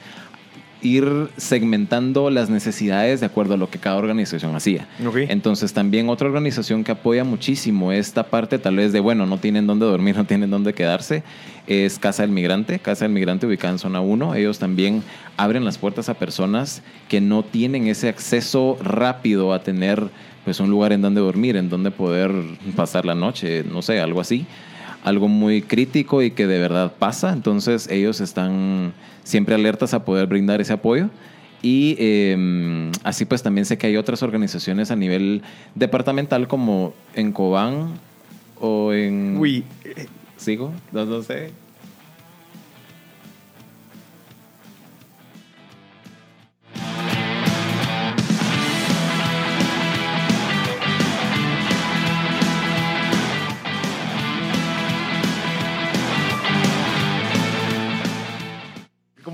ir 0.84 1.30
segmentando 1.36 2.30
las 2.30 2.50
necesidades 2.50 3.20
de 3.20 3.26
acuerdo 3.26 3.54
a 3.54 3.56
lo 3.56 3.70
que 3.70 3.78
cada 3.78 3.96
organización 3.96 4.54
hacía. 4.54 4.86
Entonces 5.28 5.72
también 5.72 6.08
otra 6.08 6.28
organización 6.28 6.84
que 6.84 6.92
apoya 6.92 7.24
muchísimo 7.24 7.90
esta 7.90 8.24
parte 8.24 8.58
tal 8.58 8.76
vez 8.76 8.92
de, 8.92 9.00
bueno, 9.00 9.26
no 9.26 9.38
tienen 9.38 9.66
dónde 9.66 9.86
dormir, 9.86 10.16
no 10.16 10.26
tienen 10.26 10.50
dónde 10.50 10.74
quedarse, 10.74 11.22
es 11.66 11.98
Casa 11.98 12.22
del 12.22 12.30
Migrante. 12.30 12.78
Casa 12.78 13.06
del 13.06 13.12
Migrante 13.12 13.46
ubicada 13.46 13.72
en 13.72 13.78
zona 13.78 14.00
1. 14.00 14.34
Ellos 14.34 14.58
también 14.58 15.02
abren 15.36 15.64
las 15.64 15.78
puertas 15.78 16.08
a 16.08 16.14
personas 16.14 16.82
que 17.08 17.20
no 17.20 17.42
tienen 17.42 17.86
ese 17.86 18.08
acceso 18.08 18.76
rápido 18.82 19.52
a 19.54 19.62
tener 19.62 20.10
pues 20.44 20.60
un 20.60 20.70
lugar 20.70 20.92
en 20.92 21.02
donde 21.02 21.20
dormir, 21.20 21.56
en 21.56 21.68
donde 21.68 21.90
poder 21.90 22.30
pasar 22.76 23.04
la 23.04 23.14
noche, 23.14 23.64
no 23.64 23.82
sé, 23.82 24.00
algo 24.00 24.20
así 24.20 24.46
algo 25.04 25.28
muy 25.28 25.60
crítico 25.62 26.22
y 26.22 26.30
que 26.30 26.46
de 26.46 26.58
verdad 26.58 26.94
pasa. 26.98 27.32
Entonces 27.32 27.88
ellos 27.90 28.20
están 28.20 28.94
siempre 29.22 29.54
alertas 29.54 29.94
a 29.94 30.04
poder 30.04 30.26
brindar 30.26 30.60
ese 30.60 30.72
apoyo. 30.72 31.10
Y 31.62 31.96
eh, 31.98 32.90
así 33.04 33.24
pues 33.24 33.42
también 33.42 33.64
sé 33.66 33.78
que 33.78 33.86
hay 33.86 33.96
otras 33.96 34.22
organizaciones 34.22 34.90
a 34.90 34.96
nivel 34.96 35.42
departamental 35.74 36.48
como 36.48 36.94
en 37.14 37.32
Cobán 37.32 37.94
o 38.60 38.92
en... 38.92 39.36
Uy, 39.38 39.64
¿Sigo? 40.36 40.72
No, 40.90 41.04
no 41.04 41.22
sé. 41.22 41.52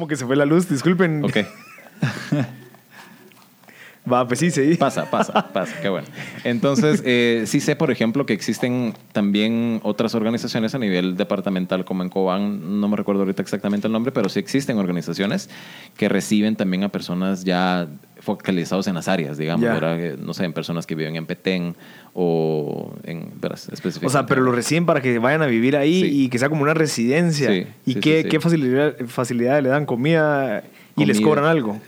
Como 0.00 0.08
que 0.08 0.16
se 0.16 0.24
fue 0.24 0.34
la 0.34 0.46
luz, 0.46 0.66
disculpen. 0.66 1.22
Ok. 1.22 1.36
Va, 4.10 4.26
pues 4.26 4.40
sí, 4.40 4.50
sí. 4.50 4.76
Pasa, 4.76 5.10
pasa, 5.10 5.52
pasa, 5.52 5.78
qué 5.82 5.88
bueno. 5.90 6.06
Entonces, 6.44 7.02
eh, 7.04 7.42
sí 7.46 7.60
sé, 7.60 7.76
por 7.76 7.90
ejemplo, 7.90 8.24
que 8.24 8.32
existen 8.32 8.94
también 9.12 9.78
otras 9.82 10.14
organizaciones 10.14 10.74
a 10.74 10.78
nivel 10.78 11.16
departamental, 11.16 11.84
como 11.84 12.02
en 12.02 12.08
Cobán, 12.08 12.80
no 12.80 12.88
me 12.88 12.96
recuerdo 12.96 13.22
ahorita 13.22 13.42
exactamente 13.42 13.88
el 13.88 13.92
nombre, 13.92 14.10
pero 14.10 14.28
sí 14.30 14.38
existen 14.38 14.78
organizaciones 14.78 15.50
que 15.98 16.08
reciben 16.08 16.56
también 16.56 16.82
a 16.84 16.88
personas 16.88 17.44
ya 17.44 17.88
focalizados 18.20 18.86
en 18.86 18.94
las 18.94 19.06
áreas, 19.06 19.36
digamos. 19.36 19.62
¿verdad? 19.64 20.00
Eh, 20.00 20.16
no 20.18 20.32
sé, 20.32 20.44
en 20.44 20.54
personas 20.54 20.86
que 20.86 20.94
viven 20.94 21.16
en 21.16 21.26
Petén 21.26 21.76
o 22.14 22.94
en, 23.04 23.30
verás, 23.40 23.68
O 23.68 23.72
específicamente. 23.74 24.12
sea, 24.12 24.26
pero 24.26 24.40
lo 24.42 24.52
reciben 24.52 24.86
para 24.86 25.00
que 25.02 25.18
vayan 25.18 25.42
a 25.42 25.46
vivir 25.46 25.76
ahí 25.76 26.00
Sí. 26.02 26.24
y 26.24 26.28
que 26.30 26.38
sea 26.38 26.48
como 26.48 26.62
una 26.62 26.74
residencia. 26.74 27.48
Sí, 27.50 27.66
¿Y 27.86 27.92
sí, 27.94 28.00
qué, 28.00 28.24
qué 28.28 28.40
facilidad, 28.40 28.96
facilidades 29.06 29.62
le 29.62 29.68
dan? 29.68 29.84
¿Comida 29.86 30.64
y 30.96 31.04
les 31.04 31.20
cobran 31.20 31.44
algo? 31.44 31.78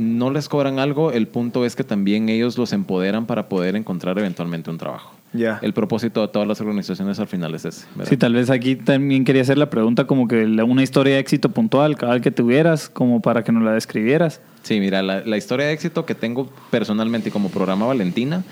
No 0.00 0.30
les 0.30 0.48
cobran 0.48 0.78
algo, 0.78 1.12
el 1.12 1.28
punto 1.28 1.64
es 1.64 1.76
que 1.76 1.84
también 1.84 2.28
ellos 2.28 2.56
los 2.58 2.72
empoderan 2.72 3.26
para 3.26 3.48
poder 3.48 3.76
encontrar 3.76 4.18
eventualmente 4.18 4.70
un 4.70 4.78
trabajo. 4.78 5.14
Ya. 5.32 5.60
El 5.62 5.72
propósito 5.72 6.22
de 6.22 6.28
todas 6.28 6.48
las 6.48 6.60
organizaciones 6.60 7.20
al 7.20 7.28
final 7.28 7.54
es 7.54 7.64
ese. 7.64 7.86
¿verdad? 7.94 8.08
Sí, 8.08 8.16
tal 8.16 8.34
vez 8.34 8.50
aquí 8.50 8.74
también 8.74 9.24
quería 9.24 9.42
hacer 9.42 9.58
la 9.58 9.70
pregunta 9.70 10.06
como 10.06 10.26
que 10.26 10.44
una 10.44 10.82
historia 10.82 11.14
de 11.14 11.20
éxito 11.20 11.50
puntual, 11.50 11.96
cada 11.96 12.14
vez 12.14 12.22
que 12.22 12.30
tuvieras, 12.30 12.88
como 12.88 13.20
para 13.20 13.44
que 13.44 13.52
nos 13.52 13.62
la 13.62 13.72
describieras. 13.72 14.40
Sí, 14.62 14.80
mira, 14.80 15.02
la, 15.02 15.20
la 15.20 15.36
historia 15.36 15.66
de 15.66 15.72
éxito 15.72 16.04
que 16.04 16.14
tengo 16.14 16.50
personalmente 16.70 17.30
como 17.30 17.48
programa 17.50 17.86
Valentina 17.86 18.42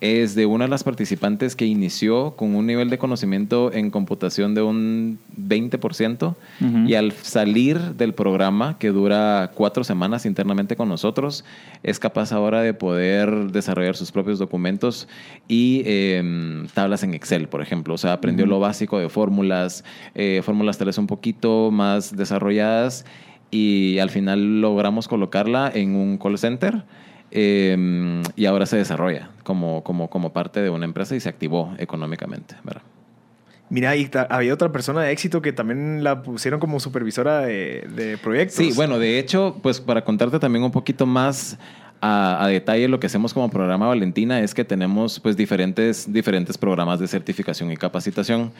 es 0.00 0.34
de 0.34 0.44
una 0.44 0.66
de 0.66 0.70
las 0.70 0.84
participantes 0.84 1.56
que 1.56 1.64
inició 1.64 2.32
con 2.36 2.54
un 2.54 2.66
nivel 2.66 2.90
de 2.90 2.98
conocimiento 2.98 3.72
en 3.72 3.90
computación 3.90 4.54
de 4.54 4.62
un 4.62 5.18
20% 5.38 6.34
Ujú. 6.60 6.78
y 6.86 6.94
al 6.94 7.12
salir 7.12 7.78
del 7.94 8.12
programa, 8.12 8.76
que 8.78 8.88
dura 8.88 9.52
cuatro 9.54 9.84
semanas 9.84 10.26
internamente 10.26 10.76
con 10.76 10.88
nosotros, 10.88 11.44
es 11.82 11.98
capaz 11.98 12.32
ahora 12.32 12.60
de 12.60 12.74
poder 12.74 13.52
desarrollar 13.52 13.96
sus 13.96 14.12
propios 14.12 14.38
documentos 14.38 15.08
y 15.48 15.82
eh, 15.86 16.66
tablas 16.74 17.02
en 17.02 17.14
Excel, 17.14 17.48
por 17.48 17.62
ejemplo. 17.62 17.94
O 17.94 17.98
sea, 17.98 18.12
aprendió 18.12 18.44
lo 18.46 18.60
básico 18.60 18.98
de 18.98 19.08
fórmulas, 19.08 19.84
eh, 20.14 20.42
fórmulas 20.44 20.76
tal 20.76 20.86
vez 20.86 20.98
un 20.98 21.06
poquito 21.06 21.70
más 21.70 22.14
desarrolladas 22.14 23.06
y 23.50 23.98
al 23.98 24.10
final 24.10 24.60
logramos 24.60 25.08
colocarla 25.08 25.70
en 25.72 25.94
un 25.94 26.18
call 26.18 26.36
center 26.36 26.84
eh, 27.38 28.22
y 28.34 28.46
ahora 28.46 28.64
se 28.64 28.78
desarrolla 28.78 29.28
como, 29.44 29.84
como, 29.84 30.08
como 30.08 30.32
parte 30.32 30.60
de 30.62 30.70
una 30.70 30.86
empresa 30.86 31.14
y 31.14 31.20
se 31.20 31.28
activó 31.28 31.74
económicamente. 31.78 32.56
¿verdad? 32.64 32.82
Mira, 33.68 33.94
y 33.94 34.10
había 34.30 34.54
otra 34.54 34.72
persona 34.72 35.02
de 35.02 35.12
éxito 35.12 35.42
que 35.42 35.52
también 35.52 36.02
la 36.02 36.22
pusieron 36.22 36.60
como 36.60 36.80
supervisora 36.80 37.40
de, 37.40 37.86
de 37.94 38.16
proyectos. 38.16 38.56
Sí, 38.56 38.72
bueno, 38.74 38.98
de 38.98 39.18
hecho, 39.18 39.58
pues 39.62 39.80
para 39.80 40.02
contarte 40.02 40.38
también 40.38 40.64
un 40.64 40.70
poquito 40.70 41.04
más 41.04 41.58
a, 42.00 42.42
a 42.44 42.48
detalle 42.48 42.88
lo 42.88 42.98
que 43.00 43.08
hacemos 43.08 43.34
como 43.34 43.50
programa 43.50 43.88
Valentina 43.88 44.40
es 44.40 44.54
que 44.54 44.64
tenemos 44.64 45.20
pues 45.20 45.36
diferentes, 45.36 46.10
diferentes 46.10 46.56
programas 46.56 47.00
de 47.00 47.08
certificación 47.08 47.70
y 47.70 47.76
capacitación. 47.76 48.52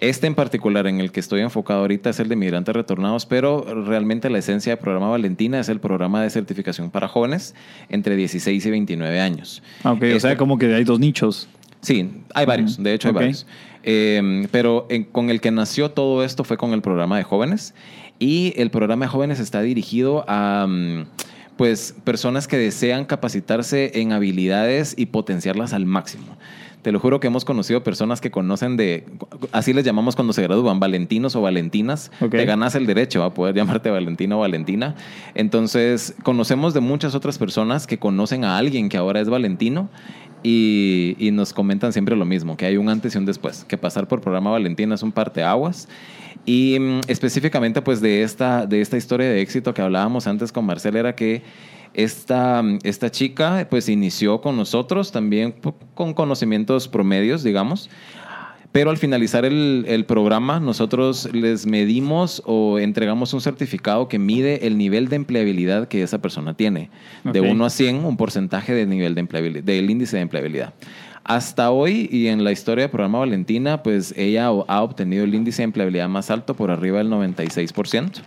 Este 0.00 0.26
en 0.26 0.34
particular 0.34 0.86
en 0.88 1.00
el 1.00 1.12
que 1.12 1.20
estoy 1.20 1.42
enfocado 1.42 1.80
ahorita 1.80 2.10
es 2.10 2.18
el 2.18 2.28
de 2.28 2.34
migrantes 2.36 2.74
retornados, 2.74 3.24
pero 3.26 3.64
realmente 3.84 4.28
la 4.30 4.38
esencia 4.38 4.72
del 4.72 4.78
programa 4.80 5.08
Valentina 5.10 5.60
es 5.60 5.68
el 5.68 5.78
programa 5.78 6.22
de 6.22 6.30
certificación 6.30 6.90
para 6.90 7.06
jóvenes 7.06 7.54
entre 7.88 8.16
16 8.16 8.66
y 8.66 8.70
29 8.70 9.20
años. 9.20 9.62
Ah, 9.84 9.92
ok, 9.92 10.02
o 10.02 10.06
Este- 10.06 10.20
sea, 10.20 10.36
como 10.36 10.58
que 10.58 10.74
hay 10.74 10.84
dos 10.84 10.98
nichos. 10.98 11.48
Sí, 11.80 12.10
hay 12.34 12.46
varios, 12.46 12.82
de 12.82 12.94
hecho 12.94 13.08
hay 13.08 13.12
ok. 13.12 13.16
varios. 13.16 13.46
Eh, 13.84 14.46
pero 14.50 14.86
en- 14.90 15.04
con 15.04 15.30
el 15.30 15.40
que 15.40 15.50
nació 15.50 15.90
todo 15.90 16.24
esto 16.24 16.44
fue 16.44 16.56
con 16.56 16.72
el 16.72 16.82
programa 16.82 17.16
de 17.16 17.24
jóvenes 17.24 17.74
y 18.18 18.54
el 18.56 18.70
programa 18.70 19.04
de 19.06 19.08
jóvenes 19.10 19.40
está 19.40 19.60
dirigido 19.62 20.24
a 20.28 20.66
mm, 20.68 21.06
pues 21.56 21.94
personas 22.04 22.46
que 22.48 22.56
desean 22.56 23.04
capacitarse 23.04 24.00
en 24.00 24.12
habilidades 24.12 24.94
y 24.96 25.06
potenciarlas 25.06 25.72
al 25.72 25.84
máximo. 25.86 26.36
Te 26.82 26.92
lo 26.92 26.98
juro 26.98 27.20
que 27.20 27.28
hemos 27.28 27.44
conocido 27.44 27.82
personas 27.82 28.20
que 28.20 28.30
conocen 28.30 28.76
de, 28.76 29.04
así 29.52 29.72
les 29.72 29.84
llamamos 29.84 30.16
cuando 30.16 30.32
se 30.32 30.42
gradúan, 30.42 30.80
valentinos 30.80 31.36
o 31.36 31.42
valentinas. 31.42 32.10
Ok. 32.20 32.32
Te 32.32 32.44
ganas 32.44 32.74
el 32.74 32.86
derecho 32.86 33.22
a 33.22 33.32
poder 33.34 33.54
llamarte 33.54 33.90
Valentino 33.90 34.38
o 34.38 34.40
Valentina. 34.40 34.96
Entonces, 35.34 36.14
conocemos 36.24 36.74
de 36.74 36.80
muchas 36.80 37.14
otras 37.14 37.38
personas 37.38 37.86
que 37.86 37.98
conocen 37.98 38.44
a 38.44 38.58
alguien 38.58 38.88
que 38.88 38.96
ahora 38.96 39.20
es 39.20 39.28
Valentino 39.28 39.88
y, 40.42 41.14
y 41.18 41.30
nos 41.30 41.52
comentan 41.52 41.92
siempre 41.92 42.16
lo 42.16 42.24
mismo, 42.24 42.56
que 42.56 42.66
hay 42.66 42.76
un 42.76 42.88
antes 42.88 43.14
y 43.14 43.18
un 43.18 43.26
después, 43.26 43.64
que 43.64 43.78
pasar 43.78 44.08
por 44.08 44.20
programa 44.20 44.50
Valentina 44.50 44.94
es 44.96 45.02
un 45.02 45.12
parteaguas. 45.12 45.88
Y 46.44 46.78
mm, 46.80 47.00
específicamente 47.06 47.82
pues 47.82 48.00
de 48.00 48.22
esta, 48.22 48.66
de 48.66 48.80
esta 48.80 48.96
historia 48.96 49.28
de 49.28 49.40
éxito 49.40 49.72
que 49.74 49.82
hablábamos 49.82 50.26
antes 50.26 50.50
con 50.52 50.64
Marcel 50.64 50.96
era 50.96 51.14
que 51.14 51.42
esta, 51.94 52.62
esta 52.82 53.10
chica 53.10 53.66
pues 53.70 53.88
inició 53.88 54.40
con 54.40 54.56
nosotros 54.56 55.12
también 55.12 55.54
con 55.94 56.14
conocimientos 56.14 56.88
promedios, 56.88 57.42
digamos. 57.42 57.90
Pero 58.72 58.88
al 58.88 58.96
finalizar 58.96 59.44
el, 59.44 59.84
el 59.86 60.06
programa, 60.06 60.58
nosotros 60.58 61.28
les 61.34 61.66
medimos 61.66 62.42
o 62.46 62.78
entregamos 62.78 63.34
un 63.34 63.42
certificado 63.42 64.08
que 64.08 64.18
mide 64.18 64.66
el 64.66 64.78
nivel 64.78 65.08
de 65.08 65.16
empleabilidad 65.16 65.88
que 65.88 66.02
esa 66.02 66.22
persona 66.22 66.54
tiene. 66.54 66.88
De 67.22 67.40
Ok. 67.40 67.48
1 67.50 67.64
a 67.66 67.70
100, 67.70 68.04
un 68.04 68.16
porcentaje 68.16 68.72
del 68.72 68.88
nivel 68.88 69.14
de 69.14 69.20
empleabilidad, 69.20 69.64
del 69.64 69.90
índice 69.90 70.16
de 70.16 70.22
empleabilidad. 70.22 70.72
Hasta 71.22 71.70
hoy 71.70 72.08
y 72.10 72.28
en 72.28 72.42
la 72.44 72.50
historia 72.50 72.84
del 72.84 72.90
programa 72.90 73.18
Valentina, 73.18 73.82
pues 73.82 74.14
ella 74.16 74.46
ha 74.46 74.82
obtenido 74.82 75.24
el 75.24 75.34
índice 75.34 75.62
de 75.62 75.64
empleabilidad 75.64 76.08
más 76.08 76.30
alto 76.30 76.54
por 76.54 76.70
arriba 76.70 76.98
del 76.98 77.10
96%. 77.10 78.22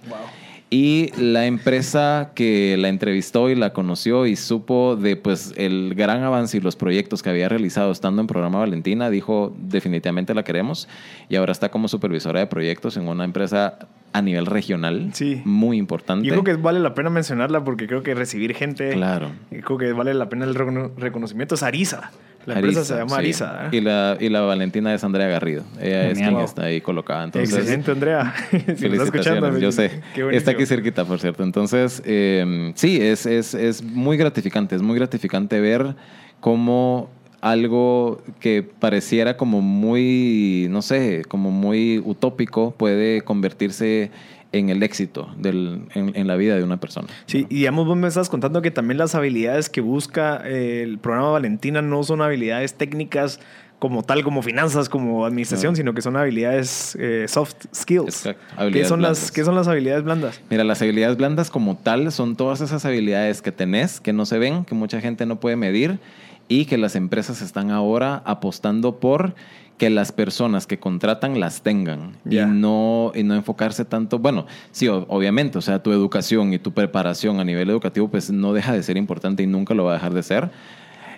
Y 0.78 1.10
la 1.18 1.46
empresa 1.46 2.32
que 2.36 2.76
la 2.78 2.90
entrevistó 2.90 3.50
y 3.50 3.56
la 3.56 3.72
conoció 3.72 4.26
y 4.26 4.36
supo 4.36 4.98
de 4.98 5.16
pues 5.16 5.54
el 5.56 5.96
gran 5.96 6.22
avance 6.22 6.58
y 6.58 6.60
los 6.60 6.76
proyectos 6.76 7.24
que 7.24 7.30
había 7.30 7.48
realizado 7.48 7.94
estando 7.94 8.20
en 8.20 8.28
programa 8.28 8.60
Valentina, 8.60 9.10
dijo 9.10 9.56
definitivamente 9.58 10.34
la 10.34 10.44
queremos 10.44 10.90
y 11.30 11.38
ahora 11.38 11.54
está 11.54 11.70
como 11.72 11.88
supervisora 11.88 12.42
de 12.42 12.48
proyectos 12.48 12.98
en 12.98 13.08
una 13.08 13.24
empresa 13.24 13.80
a 14.12 14.22
nivel 14.22 14.46
regional 14.48 15.12
Sí. 15.14 15.42
muy 15.46 15.78
importante. 15.78 16.28
Yo 16.28 16.34
creo 16.34 16.44
que 16.44 16.62
vale 16.62 16.82
la 16.82 16.94
pena 16.94 17.10
mencionarla 17.10 17.64
porque 17.64 17.88
creo 17.88 18.04
que 18.04 18.14
recibir 18.14 18.54
gente. 18.54 18.90
Claro. 18.92 19.32
Creo 19.50 19.78
que 19.78 19.94
vale 19.94 20.14
la 20.14 20.28
pena 20.28 20.44
el 20.44 20.56
recono- 20.56 20.92
reconocimiento. 20.98 21.56
Es 21.56 21.64
Arisa. 21.64 22.12
La 22.46 22.56
empresa 22.56 22.84
se 22.84 22.94
llama 22.96 23.10
sí. 23.10 23.16
Arisa. 23.16 23.66
¿eh? 23.66 23.78
Y 23.78 23.82
la, 23.82 24.18
y 24.20 24.30
la 24.30 24.42
Valentina 24.42 24.94
es 24.94 25.04
Andrea 25.04 25.28
Garrido. 25.28 25.64
Ella 25.80 26.10
es 26.10 26.18
quien 26.18 26.38
está 26.38 26.64
ahí 26.64 26.82
colocada. 26.82 27.24
Entonces, 27.24 27.58
Excelente, 27.58 27.92
Andrea. 27.92 28.34
si 28.52 28.90
me 28.90 28.98
está 28.98 29.04
escuchando. 29.04 29.58
Yo 29.58 29.72
sé. 29.72 30.02
Está 30.32 30.52
aquí 30.52 30.66
cerquita, 30.66 31.06
por 31.06 31.20
cierto. 31.20 31.44
Entonces, 31.44 32.02
eh, 32.06 32.72
sí, 32.76 33.02
es, 33.02 33.26
es, 33.26 33.54
es 33.54 33.84
muy 33.84 34.18
gratificante. 34.18 34.76
Es 34.76 34.82
muy 34.82 34.96
gratificante 34.96 35.60
ver 35.60 35.96
cómo 36.40 37.10
algo 37.42 38.24
que 38.40 38.64
pareciera 38.64 39.38
como 39.38 39.62
muy, 39.62 40.68
no 40.72 40.82
sé, 40.82 41.24
como 41.28 41.52
muy 41.52 42.00
utópico 42.04 42.72
puede 42.72 43.22
convertirse 43.22 44.10
en 44.58 44.70
el 44.70 44.84
éxito 44.84 45.30
del, 45.38 45.82
en, 45.94 46.12
en 46.16 46.28
la 46.28 46.36
vida 46.36 46.56
de 46.56 46.64
una 46.64 46.78
persona. 46.78 47.08
Sí, 47.26 47.46
y 47.50 47.56
digamos, 47.60 47.86
vos 47.86 47.98
me 47.98 48.08
estás 48.08 48.30
contando 48.30 48.62
que 48.62 48.72
también 48.72 48.98
las 48.98 49.16
habilidades 49.16 49.70
que 49.70 49.82
busca 49.82 50.42
eh, 50.46 50.82
el 50.84 50.98
programa 51.00 51.32
Valentina 51.32 51.82
no 51.82 52.04
son 52.04 52.22
habilidades 52.22 52.74
técnicas 52.76 53.40
como 53.80 54.04
tal, 54.04 54.24
como 54.24 54.42
finanzas, 54.42 54.88
como 54.88 55.26
administración, 55.26 55.74
No. 55.74 55.76
sino 55.76 55.94
que 55.94 56.02
son 56.02 56.16
habilidades 56.16 56.98
eh, 57.00 57.26
soft 57.28 57.56
skills. 57.76 58.26
Exacto, 58.26 58.42
¿Qué 58.56 58.62
habilidades 58.62 58.88
son, 58.90 59.02
las. 59.02 59.32
¿Qué 59.32 59.44
son 59.44 59.54
las 59.56 59.68
habilidades 59.68 60.04
blandas? 60.04 60.40
Mira, 60.50 60.64
las 60.64 60.82
habilidades 60.82 61.18
blandas 61.18 61.50
como 61.52 61.76
tal 61.76 62.12
son 62.12 62.36
todas 62.38 62.62
esas 62.62 62.86
habilidades 62.86 63.42
que 63.42 63.52
tenés, 63.52 64.00
que 64.00 64.14
no 64.14 64.26
se 64.26 64.40
ven, 64.40 64.64
que 64.64 64.76
mucha 64.76 65.02
gente 65.02 65.26
no 65.26 65.40
puede 65.42 65.58
medir 65.58 66.00
y 66.48 66.66
que 66.66 66.78
las 66.78 66.96
empresas 66.96 67.42
están 67.42 67.70
ahora 67.70 68.22
apostando 68.26 69.00
por 69.00 69.36
que 69.78 69.90
las 69.90 70.12
personas 70.14 70.68
que 70.68 70.80
contratan 70.80 71.40
las 71.40 71.62
tengan 71.62 72.16
y, 72.30 72.36
no, 72.38 73.12
y 73.14 73.24
no 73.24 73.36
enfocarse 73.36 73.84
tanto, 73.84 74.20
bueno, 74.20 74.46
sí, 74.72 74.88
o- 74.88 75.06
obviamente, 75.10 75.58
o 75.58 75.62
sea, 75.62 75.84
tu 75.84 75.92
educación 75.92 76.54
y 76.54 76.60
tu 76.60 76.72
preparación 76.72 77.40
a 77.40 77.44
nivel 77.44 77.70
educativo 77.70 78.08
pues 78.08 78.32
no 78.32 78.54
deja 78.54 78.72
de 78.72 78.84
ser 78.84 78.96
importante 78.98 79.44
y 79.44 79.48
nunca 79.48 79.74
lo 79.74 79.84
va 79.84 79.92
a 79.92 79.94
dejar 79.96 80.14
de 80.14 80.24
ser. 80.24 80.50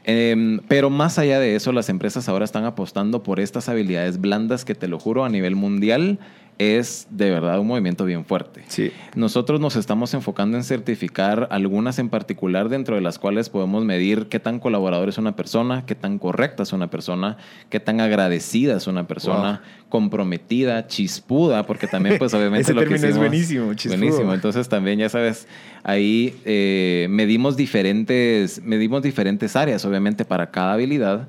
Em, 0.06 0.60
pero 0.70 0.90
más 0.90 1.20
allá 1.20 1.40
de 1.40 1.56
eso, 1.56 1.72
las 1.74 1.90
empresas 1.90 2.30
ahora 2.30 2.46
están 2.46 2.64
apostando 2.64 3.24
por 3.24 3.40
estas 3.42 3.68
habilidades 3.68 4.20
blandas 4.22 4.64
que 4.64 4.74
te 4.74 4.88
lo 4.88 5.00
juro 5.00 5.26
a 5.26 5.30
nivel 5.30 5.56
mundial 5.56 6.18
es 6.60 7.08
de 7.12 7.30
verdad 7.30 7.60
un 7.60 7.68
movimiento 7.68 8.06
bien 8.06 8.26
fuerte. 8.26 8.64
Sí. 8.68 8.92
Nosotros 9.16 9.60
nos 9.60 9.76
estamos 9.76 10.14
enfocando 10.14 10.58
en 10.58 10.64
certificar 10.64 11.48
algunas 11.52 12.00
en 12.00 12.10
particular 12.10 12.70
dentro 12.70 12.96
de 12.96 13.02
las 13.02 13.20
cuales 13.20 13.50
podemos 13.50 13.86
medir 13.86 14.28
qué 14.28 14.40
tan 14.40 14.60
colaborador 14.60 15.10
es 15.10 15.18
una 15.18 15.36
persona, 15.36 15.86
qué 15.86 15.96
tan 15.96 16.18
correcta 16.18 16.64
es 16.64 16.74
una 16.74 16.90
persona, 16.90 17.38
qué 17.70 17.80
tan 17.80 18.02
agradecida 18.02 18.78
es 18.78 18.88
una 18.88 19.08
persona, 19.08 19.62
comprometida, 19.90 20.88
chispuda, 20.88 21.66
porque 21.66 21.88
también 21.88 22.18
pues 22.18 22.34
obviamente 22.34 22.64
Ese 22.64 22.74
lo 22.74 22.82
que 22.82 22.88
término 22.90 23.08
es 23.08 23.18
buenísimo, 23.18 23.74
chispudo. 23.74 24.00
Buenísimo, 24.00 24.34
entonces 24.34 24.68
también 24.68 25.00
ya 25.00 25.10
sabes, 25.10 25.48
ahí 25.84 26.36
eh, 26.46 27.08
medimos 27.10 27.56
diferentes, 27.56 28.62
medimos 28.64 29.04
diferentes 29.04 29.56
áreas 29.56 29.86
obviamente 29.86 30.26
para 30.26 30.50
cada 30.50 30.74
habilidad. 30.74 31.28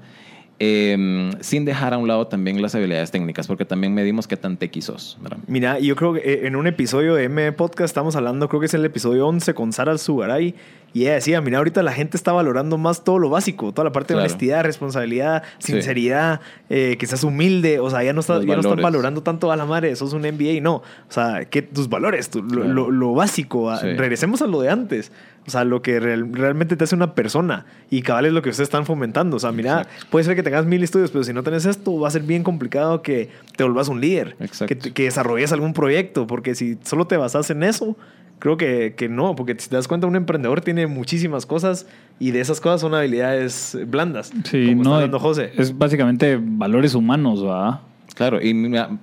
Eh, 0.61 1.30
sin 1.40 1.64
dejar 1.64 1.94
a 1.94 1.98
un 1.98 2.09
lado 2.09 2.26
también 2.26 2.61
las 2.61 2.74
habilidades 2.74 3.11
técnicas, 3.11 3.46
porque 3.46 3.64
también 3.64 3.94
medimos 3.94 4.26
qué 4.26 4.36
tan 4.36 4.56
tequi 4.56 4.82
sos. 4.82 5.16
¿verdad? 5.20 5.38
Mira, 5.46 5.78
yo 5.78 5.94
creo 5.96 6.14
que 6.14 6.20
eh, 6.20 6.46
en 6.46 6.56
un 6.56 6.66
episodio 6.66 7.14
de 7.14 7.24
M 7.24 7.52
Podcast 7.52 7.90
estamos 7.90 8.16
hablando, 8.16 8.48
creo 8.48 8.61
que 8.61 8.66
es 8.66 8.74
el 8.74 8.84
episodio 8.84 9.26
11 9.28 9.54
con 9.54 9.72
Sara 9.72 9.96
Sugaray, 9.98 10.54
y 10.94 11.02
ella 11.02 11.14
decía, 11.14 11.40
mira, 11.42 11.59
ahorita 11.59 11.82
la 11.82 11.92
gente 11.92 12.16
está 12.16 12.32
valorando 12.32 12.78
más 12.78 13.04
todo 13.04 13.18
lo 13.18 13.28
básico, 13.28 13.72
toda 13.72 13.84
la 13.84 13.92
parte 13.92 14.14
de 14.14 14.20
honestidad, 14.20 14.64
responsabilidad, 14.64 15.42
Sí. 15.59 15.72
sinceridad, 15.72 16.40
eh, 16.70 16.96
que 16.98 17.06
seas 17.06 17.24
humilde, 17.24 17.78
o 17.78 17.90
sea, 17.90 18.02
ya 18.02 18.14
no, 18.14 18.20
está, 18.20 18.36
Los 18.36 18.46
ya 18.46 18.54
no 18.54 18.61
están 18.62 18.80
valorando 18.82 19.22
tanto 19.22 19.52
a 19.52 19.56
la 19.56 19.66
madre, 19.66 19.94
sos 19.96 20.14
un 20.14 20.22
MBA, 20.22 20.61
no, 20.62 20.76
o 20.76 20.82
sea, 21.11 21.44
que 21.44 21.61
tus 21.61 21.88
valores, 21.90 22.30
tu- 22.30 22.42
lo, 22.42 22.48
Claro. 22.48 22.68
lo- 22.72 22.90
lo 22.90 23.12
básico, 23.12 23.70
a- 23.70 23.78
Sí. 23.80 23.86
regresemos 23.92 24.40
a 24.40 24.46
lo 24.46 24.62
de 24.62 24.70
antes, 24.70 25.12
o 25.49 25.51
sea, 25.51 25.64
lo 25.64 25.82
que 25.82 25.99
real- 25.99 26.28
realmente 26.32 26.76
te 26.76 26.84
hace 26.84 26.94
una 26.94 27.14
persona, 27.14 27.66
y 27.90 28.03
cabal 28.03 28.26
es 28.26 28.32
lo 28.32 28.42
que 28.42 28.51
ustedes 28.51 28.68
están 28.68 28.86
fomentando, 28.86 29.36
o 29.36 29.40
sea, 29.40 29.51
mira, 29.51 29.80
Exacto. 29.82 30.07
puede 30.11 30.24
ser 30.24 30.36
que 30.36 30.42
tengas 30.44 30.64
mil 30.66 30.82
estudios, 30.84 31.11
pero 31.11 31.24
si 31.24 31.32
no 31.32 31.42
tenés 31.42 31.66
esto, 31.66 31.99
va 31.99 32.07
a 32.09 32.11
ser 32.12 32.22
bien 32.22 32.44
complicado 32.44 33.03
que 33.03 33.30
te 33.57 33.64
volvás 33.64 33.88
un 33.88 34.01
líder, 34.01 34.36
Exacto. 34.38 34.66
que, 34.78 34.92
que 34.92 35.03
desarrolles 35.05 35.51
algún 35.53 35.72
proyecto, 35.72 36.26
porque 36.28 36.55
si 36.55 36.78
solo 36.84 37.07
te 37.07 37.16
basas 37.16 37.51
en 37.51 37.64
eso, 37.64 37.96
Creo 38.40 38.57
que, 38.57 38.94
que 38.96 39.09
no, 39.09 39.34
porque 39.34 39.57
si 39.59 39.68
te 39.68 39.74
das 39.74 39.88
cuenta, 39.88 40.07
un 40.07 40.14
emprendedor 40.14 40.61
tiene 40.61 40.86
muchísimas 40.86 41.44
cosas 41.44 41.88
y 42.20 42.30
de 42.30 42.38
esas 42.38 42.61
cosas 42.61 42.80
son 42.82 42.94
habilidades 42.94 43.76
blandas. 43.88 44.30
Sí, 44.44 44.64
como 44.68 44.82
está 44.82 44.88
no, 44.90 44.94
hablando 44.94 45.18
José. 45.18 45.51
es 45.57 45.76
básicamente 45.76 46.38
valores 46.40 46.94
humanos, 46.94 47.44
¿va? 47.44 47.80
Claro, 48.18 48.40
y 48.42 48.52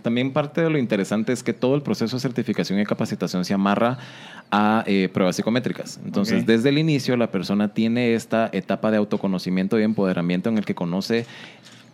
también 0.02 0.34
parte 0.34 0.60
de 0.60 0.70
lo 0.70 0.78
interesante 0.78 1.32
es 1.32 1.42
que 1.42 1.54
todo 1.54 1.76
el 1.76 1.82
proceso 1.82 2.18
de 2.18 2.20
certificación 2.20 2.82
y 2.82 2.84
capacitación 2.84 3.46
se 3.46 3.54
amarra 3.54 3.98
a 4.52 4.84
eh, 4.88 5.08
pruebas 5.08 5.38
psicométricas. 5.38 6.02
Entonces, 6.04 6.46
desde 6.46 6.68
el 6.68 6.78
inicio, 6.78 7.16
la 7.16 7.32
persona 7.32 7.74
tiene 7.74 8.14
esta 8.14 8.50
etapa 8.52 8.92
de 8.92 8.98
autoconocimiento 8.98 9.80
y 9.80 9.84
empoderamiento 9.84 10.50
en 10.50 10.58
el 10.58 10.66
que 10.66 10.76
conoce, 10.76 11.26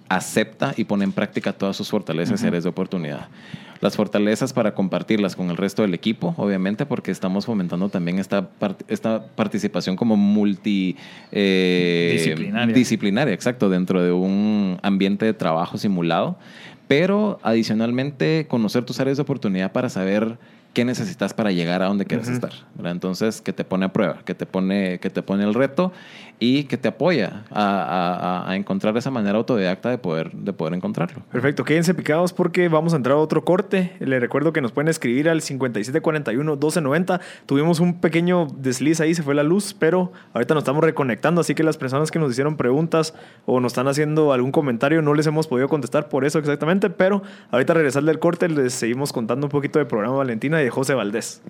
acepta 0.10 0.74
y 0.76 0.86
pone 0.86 1.04
en 1.04 1.12
práctica 1.12 1.54
todas 1.54 1.78
sus 1.78 1.92
fortalezas 1.92 2.42
y 2.42 2.48
áreas 2.48 2.64
de 2.64 2.70
oportunidad. 2.70 3.28
Las 3.82 3.96
fortalezas 3.96 4.52
para 4.54 4.74
compartirlas 4.74 5.36
con 5.36 5.50
el 5.50 5.58
resto 5.58 5.82
del 5.84 5.94
equipo, 5.94 6.36
obviamente, 6.38 6.86
porque 6.86 7.12
estamos 7.12 7.46
fomentando 7.46 7.90
también 7.90 8.20
esta, 8.20 8.48
part- 8.60 8.84
esta 8.88 9.26
participación 9.36 9.96
como 9.96 10.16
multi... 10.18 10.98
eh, 11.32 12.12
Disciplinaria. 12.14 12.76
disciplinaria, 12.76 13.34
exacto, 13.34 13.70
dentro 13.70 14.04
de 14.04 14.12
un 14.12 14.78
ambiente 14.84 15.26
de 15.26 15.34
trabajo 15.34 15.78
simulado. 15.78 16.38
Pero 16.92 17.40
adicionalmente, 17.42 18.48
conocer 18.50 18.84
tus 18.84 19.00
áreas 19.00 19.16
de 19.16 19.24
oportunidad 19.24 19.72
para 19.72 19.88
saber 19.88 20.38
qué 20.74 20.84
necesitas 20.84 21.34
para 21.34 21.54
llegar 21.54 21.82
a 21.82 21.86
donde 21.86 22.04
quieres 22.04 22.28
estar. 22.28 22.52
¿verdad? 22.76 22.92
Entonces, 22.92 23.40
que 23.40 23.54
te 23.54 23.64
pone 23.64 23.86
a 23.86 23.94
prueba, 23.94 24.24
que 24.26 24.36
te 24.36 24.46
pone, 24.46 25.00
que 25.00 25.10
te 25.10 25.22
pone 25.22 25.46
el 25.46 25.54
reto 25.54 25.94
y 26.44 26.64
que 26.64 26.76
te 26.76 26.88
apoya 26.88 27.44
a, 27.52 27.62
a- 27.64 28.50
a- 28.52 28.56
encontrar 28.56 28.98
esa 28.98 29.12
manera 29.12 29.38
autodidacta 29.38 29.92
de 29.92 30.00
poder, 30.00 30.32
de 30.32 30.52
poder 30.54 30.74
encontrarlo. 30.74 31.22
Perfecto, 31.32 31.64
quédense 31.64 31.94
picados 31.94 32.34
porque 32.34 32.68
vamos 32.68 32.94
a 32.94 32.96
entrar 32.98 33.16
a 33.16 33.20
otro 33.20 33.46
corte. 33.46 33.94
Les 34.00 34.20
recuerdo 34.20 34.52
que 34.52 34.60
nos 34.60 34.72
pueden 34.72 34.88
escribir 34.90 35.30
al 35.30 35.42
5741-1290. 35.42 37.20
Tuvimos 37.46 37.80
un 37.80 38.00
pequeño 38.00 38.48
desliz 38.58 39.00
ahí, 39.02 39.14
se 39.14 39.24
fue 39.24 39.36
la 39.36 39.44
luz, 39.44 39.76
pero 39.78 40.12
ahorita 40.34 40.54
nos 40.56 40.62
estamos 40.64 40.84
reconectando, 40.84 41.42
así 41.42 41.54
que 41.56 41.64
las 41.64 41.78
personas 41.78 42.10
que 42.12 42.18
nos 42.20 42.32
hicieron 42.32 42.58
preguntas 42.58 43.14
o 43.46 43.60
nos 43.60 43.74
están 43.74 43.88
haciendo 43.88 44.34
algún 44.34 44.52
comentario 44.52 45.02
no 45.02 45.14
les 45.14 45.28
hemos 45.28 45.48
podido 45.48 45.68
contestar 45.70 46.10
por 46.10 46.26
eso 46.26 46.40
exactamente, 46.40 46.90
pero 46.90 47.22
ahorita 47.52 47.74
regresar 47.76 48.04
del 48.04 48.18
corte 48.20 48.50
les 48.50 48.74
seguimos 48.74 49.14
contando 49.14 49.46
un 49.46 49.52
poquito 49.52 49.78
del 49.80 49.88
programa 49.88 50.16
Valentina 50.18 50.60
y 50.62 50.64
de 50.64 50.70
José 50.72 50.96
Valdés. 50.96 51.42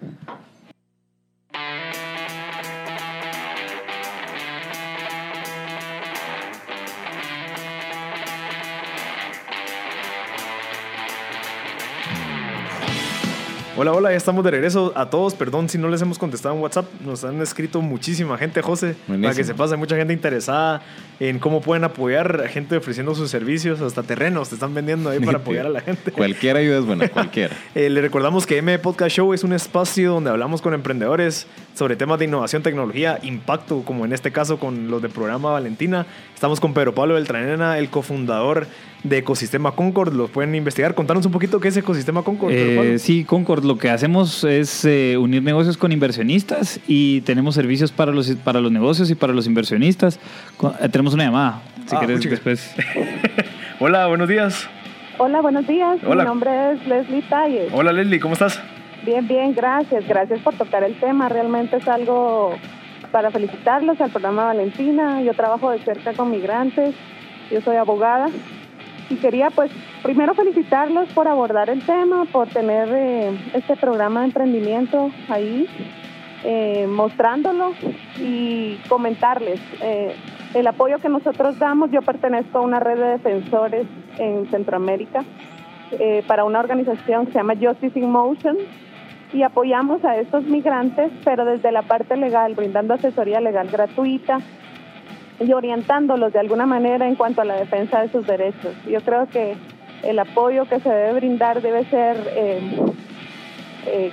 Hola, 13.77 13.93
hola, 13.93 14.11
ya 14.11 14.17
estamos 14.17 14.43
de 14.43 14.51
regreso 14.51 14.91
a 14.97 15.09
todos. 15.09 15.33
Perdón 15.33 15.69
si 15.69 15.77
no 15.77 15.87
les 15.87 16.01
hemos 16.01 16.19
contestado 16.19 16.53
en 16.53 16.61
WhatsApp. 16.61 16.85
Nos 17.05 17.23
han 17.23 17.41
escrito 17.41 17.81
muchísima 17.81 18.37
gente, 18.37 18.61
José. 18.61 18.95
Para 19.07 19.17
Buenísimo. 19.17 19.35
que 19.37 19.43
se 19.45 19.53
pase, 19.53 19.77
mucha 19.77 19.95
gente 19.95 20.11
interesada 20.11 20.81
en 21.21 21.39
cómo 21.39 21.61
pueden 21.61 21.85
apoyar 21.85 22.41
a 22.45 22.49
gente 22.49 22.75
ofreciendo 22.75 23.15
sus 23.15 23.31
servicios, 23.31 23.79
hasta 23.79 24.03
terrenos 24.03 24.49
te 24.49 24.55
están 24.55 24.73
vendiendo 24.73 25.09
ahí 25.09 25.21
para 25.21 25.37
apoyar 25.39 25.67
a 25.67 25.69
la 25.69 25.79
gente. 25.79 26.11
Cualquier 26.11 26.57
ayuda 26.57 26.79
es 26.79 26.85
buena, 26.85 27.07
cualquiera. 27.07 27.55
Eh, 27.73 27.89
le 27.89 28.01
recordamos 28.01 28.45
que 28.45 28.57
M 28.57 28.77
Podcast 28.79 29.15
Show 29.15 29.33
es 29.33 29.45
un 29.45 29.53
espacio 29.53 30.11
donde 30.13 30.29
hablamos 30.29 30.61
con 30.61 30.73
emprendedores 30.73 31.47
sobre 31.73 31.95
temas 31.95 32.19
de 32.19 32.25
innovación, 32.25 32.63
tecnología, 32.63 33.19
impacto, 33.23 33.83
como 33.83 34.03
en 34.03 34.11
este 34.11 34.31
caso 34.31 34.59
con 34.59 34.89
los 34.89 35.01
del 35.01 35.11
programa 35.11 35.51
Valentina. 35.51 36.05
Estamos 36.33 36.59
con 36.59 36.73
Pedro 36.73 36.93
Pablo 36.93 37.13
Beltranena, 37.13 37.77
el 37.77 37.89
cofundador 37.89 38.67
de 39.03 39.17
Ecosistema 39.19 39.71
Concord. 39.71 40.13
Lo 40.13 40.27
pueden 40.27 40.53
investigar. 40.55 40.93
Contanos 40.95 41.25
un 41.25 41.31
poquito 41.31 41.59
qué 41.59 41.69
es 41.69 41.77
Ecosistema 41.77 42.23
Concord. 42.23 42.51
Eh, 42.53 42.99
sí, 42.99 43.23
Concord, 43.23 43.63
lo 43.65 43.77
que 43.77 43.89
hacemos 43.89 44.43
es 44.43 44.85
eh, 44.85 45.17
unir 45.17 45.43
negocios 45.43 45.77
con 45.77 45.91
inversionistas 45.91 46.79
y 46.87 47.21
tenemos 47.21 47.55
servicios 47.55 47.91
para 47.91 48.11
los, 48.11 48.29
para 48.35 48.59
los 48.61 48.71
negocios 48.71 49.09
y 49.09 49.15
para 49.15 49.33
los 49.33 49.47
inversionistas. 49.47 50.19
Eh, 50.81 50.89
tenemos 50.89 51.13
una 51.13 51.25
llamada, 51.25 51.61
si 51.85 51.95
Ah, 51.95 51.99
quieres 51.99 52.21
después. 52.29 52.75
Hola, 53.79 54.07
buenos 54.07 54.27
días. 54.27 54.67
Hola, 55.17 55.41
buenos 55.41 55.67
días. 55.67 55.99
Hola. 56.05 56.23
Mi 56.23 56.29
nombre 56.29 56.71
es 56.73 56.87
Leslie 56.87 57.21
Talles. 57.23 57.71
Hola 57.73 57.91
Leslie, 57.91 58.19
¿cómo 58.19 58.33
estás? 58.33 58.59
Bien, 59.05 59.27
bien, 59.27 59.53
gracias. 59.53 60.07
Gracias 60.07 60.39
por 60.41 60.53
tocar 60.55 60.83
el 60.83 60.93
tema. 60.99 61.27
Realmente 61.29 61.77
es 61.77 61.87
algo 61.87 62.55
para 63.11 63.31
felicitarlos 63.31 63.99
al 63.99 64.11
programa 64.11 64.45
Valentina. 64.45 65.21
Yo 65.23 65.33
trabajo 65.33 65.71
de 65.71 65.79
cerca 65.83 66.13
con 66.13 66.29
migrantes. 66.31 66.93
Yo 67.51 67.61
soy 67.61 67.75
abogada. 67.77 68.29
Y 69.11 69.17
quería, 69.17 69.49
pues, 69.49 69.69
primero 70.03 70.33
felicitarlos 70.33 71.09
por 71.09 71.27
abordar 71.27 71.69
el 71.69 71.85
tema, 71.85 72.23
por 72.31 72.47
tener 72.47 72.87
eh, 72.93 73.37
este 73.53 73.75
programa 73.75 74.21
de 74.21 74.27
emprendimiento 74.27 75.11
ahí, 75.27 75.67
eh, 76.45 76.87
mostrándolo 76.87 77.73
y 78.17 78.77
comentarles 78.87 79.59
eh, 79.81 80.15
el 80.53 80.65
apoyo 80.65 80.97
que 80.99 81.09
nosotros 81.09 81.59
damos. 81.59 81.91
Yo 81.91 82.01
pertenezco 82.01 82.59
a 82.59 82.61
una 82.61 82.79
red 82.79 82.97
de 82.99 83.09
defensores 83.17 83.85
en 84.17 84.49
Centroamérica 84.49 85.25
para 86.25 86.45
una 86.45 86.61
organización 86.61 87.25
que 87.25 87.33
se 87.33 87.37
llama 87.37 87.55
Justice 87.61 87.99
in 87.99 88.09
Motion 88.09 88.55
y 89.33 89.43
apoyamos 89.43 90.05
a 90.05 90.15
estos 90.15 90.45
migrantes, 90.45 91.11
pero 91.25 91.43
desde 91.43 91.69
la 91.73 91.81
parte 91.81 92.15
legal, 92.15 92.55
brindando 92.55 92.93
asesoría 92.93 93.41
legal 93.41 93.67
gratuita 93.69 94.39
y 95.41 95.51
orientándolos 95.53 96.33
de 96.33 96.39
alguna 96.39 96.65
manera 96.65 97.07
en 97.07 97.15
cuanto 97.15 97.41
a 97.41 97.45
la 97.45 97.55
defensa 97.55 98.01
de 98.01 98.09
sus 98.09 98.25
derechos. 98.27 98.73
Yo 98.87 99.01
creo 99.01 99.27
que 99.27 99.55
el 100.03 100.19
apoyo 100.19 100.65
que 100.65 100.79
se 100.79 100.89
debe 100.89 101.13
brindar 101.13 101.61
debe 101.61 101.83
ser 101.85 102.15
eh, 102.35 102.59
eh, 103.87 104.11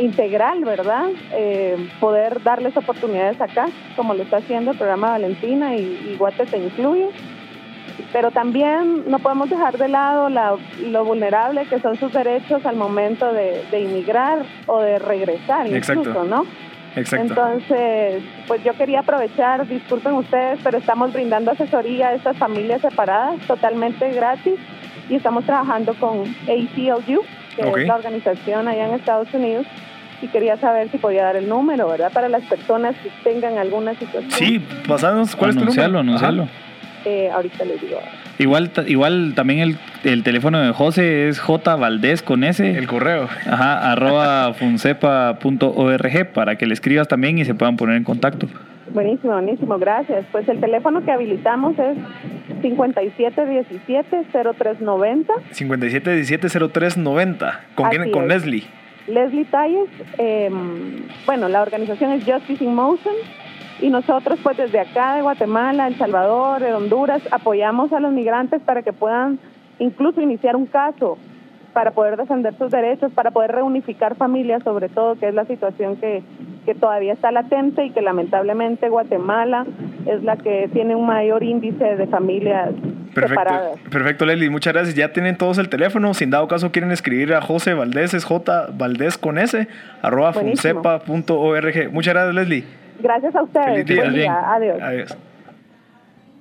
integral, 0.00 0.64
¿verdad? 0.64 1.06
Eh, 1.32 1.76
poder 2.00 2.42
darles 2.42 2.76
oportunidades 2.76 3.40
acá, 3.40 3.66
como 3.96 4.14
lo 4.14 4.22
está 4.22 4.38
haciendo 4.38 4.72
el 4.72 4.78
programa 4.78 5.10
Valentina 5.10 5.74
y, 5.74 6.10
y 6.12 6.16
Guate 6.18 6.46
te 6.46 6.58
incluye 6.58 7.08
pero 8.12 8.30
también 8.30 9.10
no 9.10 9.18
podemos 9.18 9.48
dejar 9.50 9.76
de 9.78 9.88
lado 9.88 10.28
la- 10.28 10.56
lo 10.86 11.04
vulnerable 11.04 11.64
que 11.66 11.80
son 11.80 11.96
sus 11.96 12.12
derechos 12.12 12.64
al 12.64 12.76
momento 12.76 13.32
de, 13.32 13.62
de 13.70 13.80
inmigrar 13.80 14.38
o 14.66 14.80
de 14.80 14.98
regresar, 14.98 15.66
Exacto. 15.66 16.00
incluso, 16.02 16.24
¿no? 16.24 16.44
Exacto. 16.96 17.26
Entonces, 17.26 18.22
pues 18.46 18.64
yo 18.64 18.72
quería 18.72 19.00
aprovechar, 19.00 19.66
disculpen 19.68 20.14
ustedes, 20.14 20.58
pero 20.64 20.78
estamos 20.78 21.12
brindando 21.12 21.50
asesoría 21.50 22.08
a 22.08 22.14
estas 22.14 22.36
familias 22.38 22.80
separadas 22.80 23.38
totalmente 23.46 24.10
gratis 24.12 24.54
y 25.08 25.14
estamos 25.14 25.44
trabajando 25.44 25.94
con 25.94 26.22
ACLU, 26.22 27.22
que 27.54 27.62
es 27.82 27.86
la 27.86 27.94
organización 27.94 28.66
allá 28.66 28.88
en 28.88 28.94
Estados 28.94 29.32
Unidos. 29.32 29.66
Y 30.22 30.28
quería 30.28 30.56
saber 30.56 30.90
si 30.90 30.96
podía 30.96 31.24
dar 31.24 31.36
el 31.36 31.46
número, 31.46 31.86
¿verdad? 31.88 32.10
Para 32.10 32.30
las 32.30 32.42
personas 32.44 32.96
que 32.96 33.10
tengan 33.22 33.58
alguna 33.58 33.92
situación. 33.92 34.30
sí, 34.30 34.58
pasanos, 34.88 35.36
¿cuál 35.36 35.50
es 35.50 35.56
tu 35.56 35.64
número? 35.66 35.82
anunciarlo, 35.82 35.98
anunciarlo. 35.98 36.48
Eh, 37.08 37.30
ahorita 37.32 37.64
les 37.64 37.80
digo. 37.80 38.00
Igual, 38.40 38.72
igual 38.88 39.34
también 39.36 39.60
el, 39.60 39.76
el 40.02 40.24
teléfono 40.24 40.60
de 40.60 40.72
José 40.72 41.28
es 41.28 41.38
J 41.38 41.76
Valdés 41.76 42.20
con 42.20 42.42
S. 42.42 42.68
El 42.68 42.88
correo. 42.88 43.28
Ajá, 43.46 43.92
arroba 43.96 44.52
funcepa.org 44.54 46.32
para 46.32 46.56
que 46.56 46.66
le 46.66 46.74
escribas 46.74 47.06
también 47.06 47.38
y 47.38 47.44
se 47.44 47.54
puedan 47.54 47.76
poner 47.76 47.94
en 47.96 48.02
contacto. 48.02 48.48
Buenísimo, 48.92 49.34
buenísimo, 49.34 49.78
gracias. 49.78 50.26
Pues 50.32 50.48
el 50.48 50.58
teléfono 50.58 51.04
que 51.04 51.12
habilitamos 51.12 51.78
es 51.78 51.96
5717-0390. 52.62 55.26
57170390. 55.52 57.60
¿Con 57.76 57.88
quién? 57.90 58.10
Con 58.10 58.24
es. 58.24 58.28
Leslie. 58.28 58.64
Leslie 59.06 59.44
Talles, 59.44 59.88
eh, 60.18 60.50
bueno, 61.24 61.48
la 61.48 61.62
organización 61.62 62.10
es 62.10 62.24
Justice 62.24 62.64
in 62.64 62.74
Motion 62.74 63.14
y 63.80 63.90
nosotros 63.90 64.38
pues 64.42 64.56
desde 64.56 64.80
acá 64.80 65.16
de 65.16 65.22
Guatemala, 65.22 65.86
El 65.86 65.96
Salvador, 65.96 66.60
de 66.60 66.72
Honduras, 66.72 67.22
apoyamos 67.30 67.92
a 67.92 68.00
los 68.00 68.12
migrantes 68.12 68.62
para 68.62 68.82
que 68.82 68.92
puedan 68.92 69.38
incluso 69.78 70.20
iniciar 70.20 70.56
un 70.56 70.66
caso 70.66 71.18
para 71.72 71.90
poder 71.90 72.16
defender 72.16 72.54
sus 72.56 72.70
derechos, 72.70 73.12
para 73.12 73.30
poder 73.30 73.52
reunificar 73.52 74.16
familias, 74.16 74.62
sobre 74.62 74.88
todo, 74.88 75.16
que 75.16 75.28
es 75.28 75.34
la 75.34 75.44
situación 75.44 75.96
que, 75.96 76.22
que 76.64 76.74
todavía 76.74 77.12
está 77.12 77.30
latente 77.30 77.84
y 77.84 77.90
que 77.90 78.00
lamentablemente 78.00 78.88
Guatemala 78.88 79.66
es 80.06 80.22
la 80.22 80.38
que 80.38 80.70
tiene 80.72 80.96
un 80.96 81.04
mayor 81.06 81.42
índice 81.42 81.96
de 81.96 82.06
familias 82.06 82.70
Perfecto, 83.12 83.28
separadas. 83.28 83.78
perfecto, 83.90 84.24
Leslie. 84.24 84.48
Muchas 84.48 84.72
gracias. 84.72 84.94
Ya 84.94 85.12
tienen 85.12 85.36
todos 85.36 85.58
el 85.58 85.68
teléfono. 85.68 86.14
Si 86.14 86.24
en 86.24 86.30
dado 86.30 86.48
caso 86.48 86.72
quieren 86.72 86.92
escribir 86.92 87.34
a 87.34 87.42
José 87.42 87.74
Valdés, 87.74 88.14
es 88.14 88.24
J 88.24 88.68
Valdés 88.72 89.18
con 89.18 89.36
S, 89.36 89.68
arroba 90.00 90.32
funcepa.org. 90.32 91.92
Muchas 91.92 92.14
gracias, 92.14 92.34
Leslie. 92.34 92.85
Gracias 92.98 93.34
a 93.34 93.42
ustedes. 93.42 93.66
Feliz 93.66 93.86
día. 93.86 94.02
Buen 94.02 94.14
día. 94.14 94.54
Adiós. 94.54 94.82
Adiós. 94.82 95.18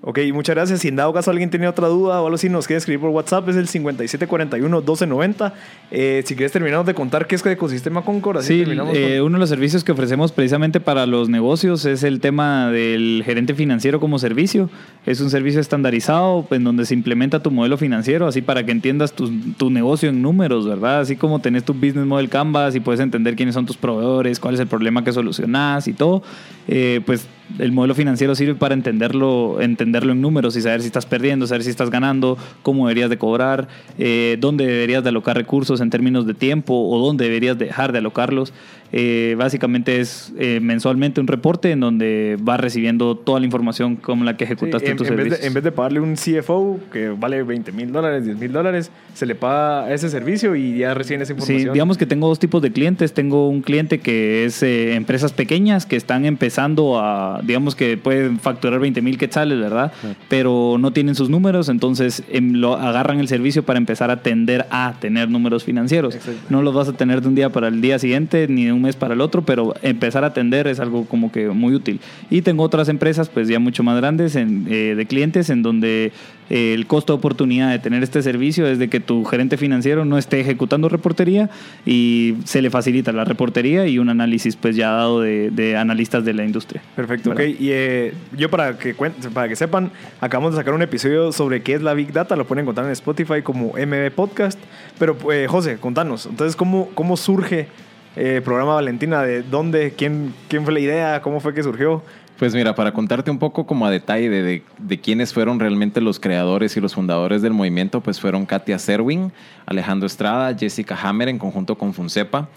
Ok, 0.07 0.19
muchas 0.33 0.55
gracias. 0.55 0.81
Si 0.81 0.87
en 0.89 0.95
dado 0.97 1.11
caso 1.13 1.31
alguien 1.31 1.49
tiene 1.49 1.67
otra 1.67 1.87
duda 1.87 2.21
o 2.21 2.25
algo 2.25 2.35
así, 2.35 2.47
nos 2.47 2.67
quiere 2.67 2.77
escribir 2.77 2.99
por 3.01 3.09
WhatsApp, 3.09 3.49
es 3.49 3.55
el 3.55 3.67
5741-1290. 3.67 5.53
Eh, 5.91 6.21
si 6.25 6.35
quieres 6.35 6.51
terminamos 6.51 6.85
de 6.85 6.93
contar 6.93 7.25
qué 7.27 7.35
es 7.35 7.45
Ecosistema 7.45 8.03
Concord, 8.03 8.37
así 8.37 8.47
Sí, 8.53 8.59
terminamos 8.59 8.95
eh, 8.95 9.17
con- 9.17 9.27
uno 9.27 9.37
de 9.37 9.39
los 9.39 9.49
servicios 9.49 9.83
que 9.83 9.91
ofrecemos 9.91 10.31
precisamente 10.31 10.79
para 10.79 11.05
los 11.05 11.29
negocios 11.29 11.85
es 11.85 12.03
el 12.03 12.19
tema 12.19 12.69
del 12.71 13.23
gerente 13.25 13.53
financiero 13.55 13.99
como 13.99 14.19
servicio. 14.19 14.69
Es 15.05 15.21
un 15.21 15.29
servicio 15.29 15.59
estandarizado 15.59 16.45
en 16.51 16.63
donde 16.63 16.85
se 16.85 16.93
implementa 16.93 17.41
tu 17.41 17.51
modelo 17.51 17.77
financiero, 17.77 18.27
así 18.27 18.41
para 18.41 18.65
que 18.65 18.71
entiendas 18.71 19.13
tu, 19.13 19.31
tu 19.57 19.69
negocio 19.69 20.09
en 20.09 20.21
números, 20.21 20.67
¿verdad? 20.67 20.99
Así 21.01 21.15
como 21.15 21.39
tenés 21.39 21.63
tu 21.63 21.73
business 21.73 22.05
model 22.05 22.29
canvas 22.29 22.75
y 22.75 22.79
puedes 22.79 22.99
entender 23.01 23.35
quiénes 23.35 23.55
son 23.55 23.65
tus 23.65 23.77
proveedores, 23.77 24.39
cuál 24.39 24.53
es 24.55 24.59
el 24.59 24.67
problema 24.67 25.03
que 25.03 25.11
solucionás 25.11 25.87
y 25.87 25.93
todo. 25.93 26.23
Eh, 26.67 27.01
pues 27.05 27.27
el 27.59 27.71
modelo 27.71 27.95
financiero 27.95 28.35
sirve 28.35 28.55
para 28.55 28.73
entenderlo, 28.73 29.61
entenderlo 29.61 30.11
en 30.11 30.21
números 30.21 30.55
y 30.55 30.61
saber 30.61 30.81
si 30.81 30.87
estás 30.87 31.05
perdiendo, 31.05 31.47
saber 31.47 31.63
si 31.63 31.69
estás 31.69 31.89
ganando, 31.89 32.37
cómo 32.63 32.87
deberías 32.87 33.09
de 33.09 33.17
cobrar, 33.17 33.67
eh, 33.97 34.37
dónde 34.39 34.65
deberías 34.65 35.03
de 35.03 35.09
alocar 35.09 35.37
recursos 35.37 35.79
en 35.79 35.89
términos 35.89 36.25
de 36.25 36.33
tiempo 36.33 36.73
o 36.73 36.99
dónde 36.99 37.25
deberías 37.25 37.57
dejar 37.57 37.91
de 37.91 37.99
alocarlos. 37.99 38.53
Eh, 38.91 39.35
básicamente 39.37 39.99
es 39.99 40.31
eh, 40.37 40.59
mensualmente 40.61 41.19
un 41.19 41.27
reporte 41.27 41.71
en 41.71 41.79
donde 41.79 42.37
vas 42.39 42.59
recibiendo 42.59 43.15
toda 43.15 43.39
la 43.39 43.45
información 43.45 43.95
como 43.95 44.23
la 44.23 44.37
que 44.37 44.45
Sí, 44.45 44.53
ejecutaste 44.53 44.91
en, 44.91 44.97
tus 44.97 45.07
en 45.07 45.15
vez 45.15 45.23
servicios. 45.23 45.41
de, 45.41 45.47
en 45.47 45.53
vez 45.53 45.63
de 45.63 45.71
pagarle 45.71 45.99
un 45.99 46.15
CFO 46.15 46.79
que 46.91 47.09
vale 47.09 47.41
20 47.43 47.71
mil 47.71 47.91
dólares, 47.91 48.25
10 48.25 48.37
mil 48.37 48.51
dólares, 48.51 48.91
se 49.13 49.25
le 49.25 49.35
paga 49.35 49.91
ese 49.93 50.09
servicio 50.09 50.55
y 50.55 50.77
ya 50.77 50.93
reciben 50.93 51.21
esa 51.21 51.33
información. 51.33 51.67
Sí, 51.67 51.73
digamos 51.73 51.97
que 51.97 52.05
tengo 52.05 52.27
dos 52.27 52.39
tipos 52.39 52.61
de 52.61 52.71
clientes. 52.71 53.13
Tengo 53.13 53.49
un 53.49 53.61
cliente 53.61 53.99
que 53.99 54.45
es 54.45 54.61
eh, 54.63 54.95
empresas 54.95 55.33
pequeñas 55.33 55.85
que 55.85 55.95
están 55.95 56.25
empezando 56.25 56.99
a, 56.99 57.41
digamos 57.43 57.75
que 57.75 57.97
pueden 57.97 58.39
facturar 58.39 58.79
20 58.79 59.01
mil 59.01 59.17
quetzales, 59.17 59.59
¿verdad? 59.59 59.91
Pero 60.29 60.77
no 60.79 60.91
tienen 60.91 61.15
sus 61.15 61.29
números, 61.29 61.69
entonces 61.69 62.23
em, 62.31 62.53
lo 62.53 62.75
agarran 62.75 63.19
el 63.19 63.27
servicio 63.27 63.63
para 63.63 63.77
empezar 63.77 64.11
a 64.11 64.21
tender 64.21 64.67
a 64.69 64.95
tener 64.99 65.29
números 65.29 65.63
financieros. 65.63 66.17
No 66.49 66.61
los 66.61 66.73
vas 66.73 66.87
a 66.87 66.93
tener 66.93 67.21
de 67.21 67.27
un 67.27 67.35
día 67.35 67.49
para 67.49 67.67
el 67.67 67.81
día 67.81 67.99
siguiente 67.99 68.47
ni 68.47 68.65
de 68.65 68.73
un 68.75 68.81
mes 68.81 68.95
para 68.95 69.13
el 69.13 69.21
otro, 69.21 69.43
pero 69.43 69.73
empezar 69.81 70.23
a 70.23 70.27
atender 70.27 70.67
es 70.67 70.79
algo 70.79 71.05
como 71.05 71.31
que 71.31 71.47
muy 71.49 71.73
útil. 71.73 71.99
Y 72.29 72.41
tengo 72.41 72.63
otras 72.63 72.89
empresas, 72.89 73.29
pues 73.29 73.47
ya 73.47 73.59
mucho 73.59 73.83
más 73.83 73.97
grandes 73.97 74.35
en, 74.35 74.67
eh, 74.69 74.95
de 74.95 75.05
clientes, 75.05 75.49
en 75.49 75.63
donde 75.63 76.11
eh, 76.49 76.73
el 76.73 76.85
costo 76.85 77.13
de 77.13 77.17
oportunidad 77.17 77.71
de 77.71 77.79
tener 77.79 78.03
este 78.03 78.21
servicio 78.21 78.67
es 78.67 78.77
de 78.77 78.87
que 78.87 78.99
tu 78.99 79.25
gerente 79.25 79.57
financiero 79.57 80.05
no 80.05 80.17
esté 80.17 80.39
ejecutando 80.39 80.89
reportería 80.89 81.49
y 81.85 82.35
se 82.43 82.61
le 82.61 82.69
facilita 82.69 83.11
la 83.11 83.25
reportería 83.25 83.87
y 83.87 83.97
un 83.97 84.09
análisis 84.09 84.55
pues 84.55 84.75
ya 84.75 84.91
dado 84.91 85.21
de, 85.21 85.49
de 85.49 85.75
analistas 85.75 86.23
de 86.23 86.33
la 86.33 86.45
industria. 86.45 86.81
Perfecto, 86.95 87.31
ok. 87.31 87.37
¿Verdad? 87.37 87.55
Y 87.59 87.69
eh, 87.71 88.13
yo 88.37 88.49
para 88.49 88.77
que, 88.77 88.93
para 89.33 89.47
que 89.47 89.55
sepan, 89.55 89.91
acabamos 90.21 90.53
de 90.53 90.57
sacar 90.57 90.73
un 90.73 90.81
episodio 90.81 91.31
sobre 91.31 91.63
qué 91.63 91.73
es 91.73 91.81
la 91.81 91.93
Big 91.93 92.11
Data, 92.13 92.35
lo 92.35 92.45
pueden 92.45 92.63
encontrar 92.63 92.85
en 92.85 92.91
Spotify 92.93 93.41
como 93.41 93.73
MB 93.73 94.11
Podcast. 94.11 94.59
Pero 94.99 95.17
eh, 95.31 95.47
José, 95.49 95.77
contanos, 95.77 96.27
entonces, 96.27 96.55
¿cómo, 96.55 96.89
cómo 96.93 97.17
surge 97.17 97.67
eh, 98.15 98.41
programa 98.43 98.75
Valentina? 98.75 99.21
¿De 99.23 99.43
dónde? 99.43 99.93
¿Quién, 99.97 100.33
¿Quién 100.47 100.63
fue 100.63 100.73
la 100.73 100.79
idea? 100.79 101.21
¿Cómo 101.21 101.39
fue 101.39 101.53
que 101.53 101.63
surgió? 101.63 102.03
Pues 102.37 102.53
mira, 102.53 102.75
para 102.75 102.91
contarte 102.91 103.31
un 103.31 103.39
poco 103.39 103.65
como 103.65 103.85
a 103.85 103.91
detalle 103.91 104.29
de, 104.29 104.43
de, 104.43 104.63
de 104.77 104.99
quiénes 104.99 105.33
fueron 105.33 105.57
realmente 105.57 106.01
los 106.01 106.19
creadores 106.19 106.75
y 106.75 106.81
los 106.81 106.93
fundadores 106.93 107.41
del 107.41 107.53
movimiento, 107.53 108.01
pues 108.01 108.19
fueron 108.19 108.45
Katia 108.45 108.77
Serwin, 108.77 109.31
Alejandro 109.65 110.05
Estrada, 110.05 110.53
Jessica 110.57 110.97
Hammer 111.01 111.29
en 111.29 111.39
conjunto 111.39 111.77
con 111.77 111.93
Funcepa, 111.93 112.49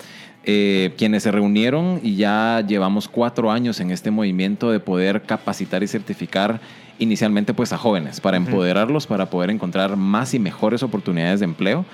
eh, 0.51 0.95
quienes 0.97 1.25
se 1.25 1.31
reunieron 1.31 2.01
y 2.03 2.17
ya 2.17 2.65
llevamos 2.67 3.07
cuatro 3.07 3.51
años 3.51 3.81
en 3.81 3.91
este 3.91 4.11
movimiento 4.11 4.71
de 4.71 4.81
poder 4.81 5.23
capacitar 5.23 5.83
y 5.83 5.87
certificar 5.87 6.61
inicialmente 6.99 7.55
pues 7.55 7.73
a 7.73 7.77
jóvenes, 7.79 8.21
para 8.21 8.37
empoderarlos, 8.37 9.07
para 9.07 9.31
poder 9.31 9.51
encontrar 9.51 9.97
más 9.97 10.35
y 10.35 10.39
mejores 10.39 10.83
oportunidades 10.83 11.41
de 11.41 11.45
empleo. 11.45 11.85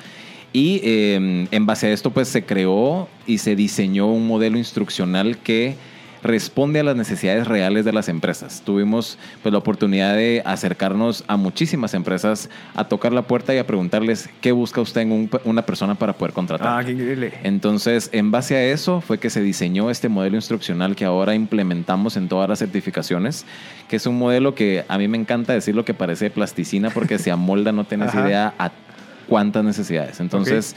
Y 0.54 0.80
eh, 0.84 1.48
en 1.50 1.66
base 1.66 1.88
a 1.88 1.90
esto, 1.92 2.10
pues 2.12 2.28
se 2.28 2.44
creó 2.44 3.08
y 3.26 3.38
se 3.38 3.56
diseñó 3.56 4.06
un 4.06 4.26
modelo 4.28 4.56
instruccional 4.56 5.36
que 5.38 5.74
responde 6.22 6.78
a 6.78 6.84
las 6.84 6.94
necesidades 6.96 7.46
reales 7.48 7.84
de 7.84 7.92
las 7.92 8.08
empresas. 8.08 8.62
Tuvimos 8.64 9.18
pues, 9.42 9.52
la 9.52 9.58
oportunidad 9.58 10.14
de 10.14 10.42
acercarnos 10.46 11.24
a 11.26 11.36
muchísimas 11.36 11.92
empresas, 11.92 12.48
a 12.76 12.84
tocar 12.88 13.12
la 13.12 13.22
puerta 13.22 13.52
y 13.52 13.58
a 13.58 13.66
preguntarles 13.66 14.30
qué 14.40 14.52
busca 14.52 14.80
usted 14.80 15.00
en 15.02 15.10
un- 15.12 15.30
una 15.44 15.66
persona 15.66 15.96
para 15.96 16.12
poder 16.12 16.32
contratar. 16.32 16.68
Ah, 16.80 16.84
qué 16.84 16.92
increíble. 16.92 17.32
Entonces, 17.42 18.08
en 18.12 18.30
base 18.30 18.54
a 18.54 18.64
eso 18.64 19.00
fue 19.00 19.18
que 19.18 19.30
se 19.30 19.42
diseñó 19.42 19.90
este 19.90 20.08
modelo 20.08 20.36
instruccional 20.36 20.94
que 20.94 21.04
ahora 21.04 21.34
implementamos 21.34 22.16
en 22.16 22.28
todas 22.28 22.48
las 22.48 22.60
certificaciones, 22.60 23.44
que 23.88 23.96
es 23.96 24.06
un 24.06 24.16
modelo 24.16 24.54
que 24.54 24.84
a 24.86 24.96
mí 24.98 25.08
me 25.08 25.18
encanta 25.18 25.52
decir 25.52 25.74
lo 25.74 25.84
que 25.84 25.94
parece 25.94 26.30
plasticina 26.30 26.90
porque 26.90 27.18
se 27.18 27.32
amolda, 27.32 27.72
no 27.72 27.84
tienes 27.84 28.10
Ajá. 28.10 28.24
idea 28.26 28.54
a 28.58 28.70
cuántas 29.28 29.64
necesidades. 29.64 30.20
Entonces, 30.20 30.74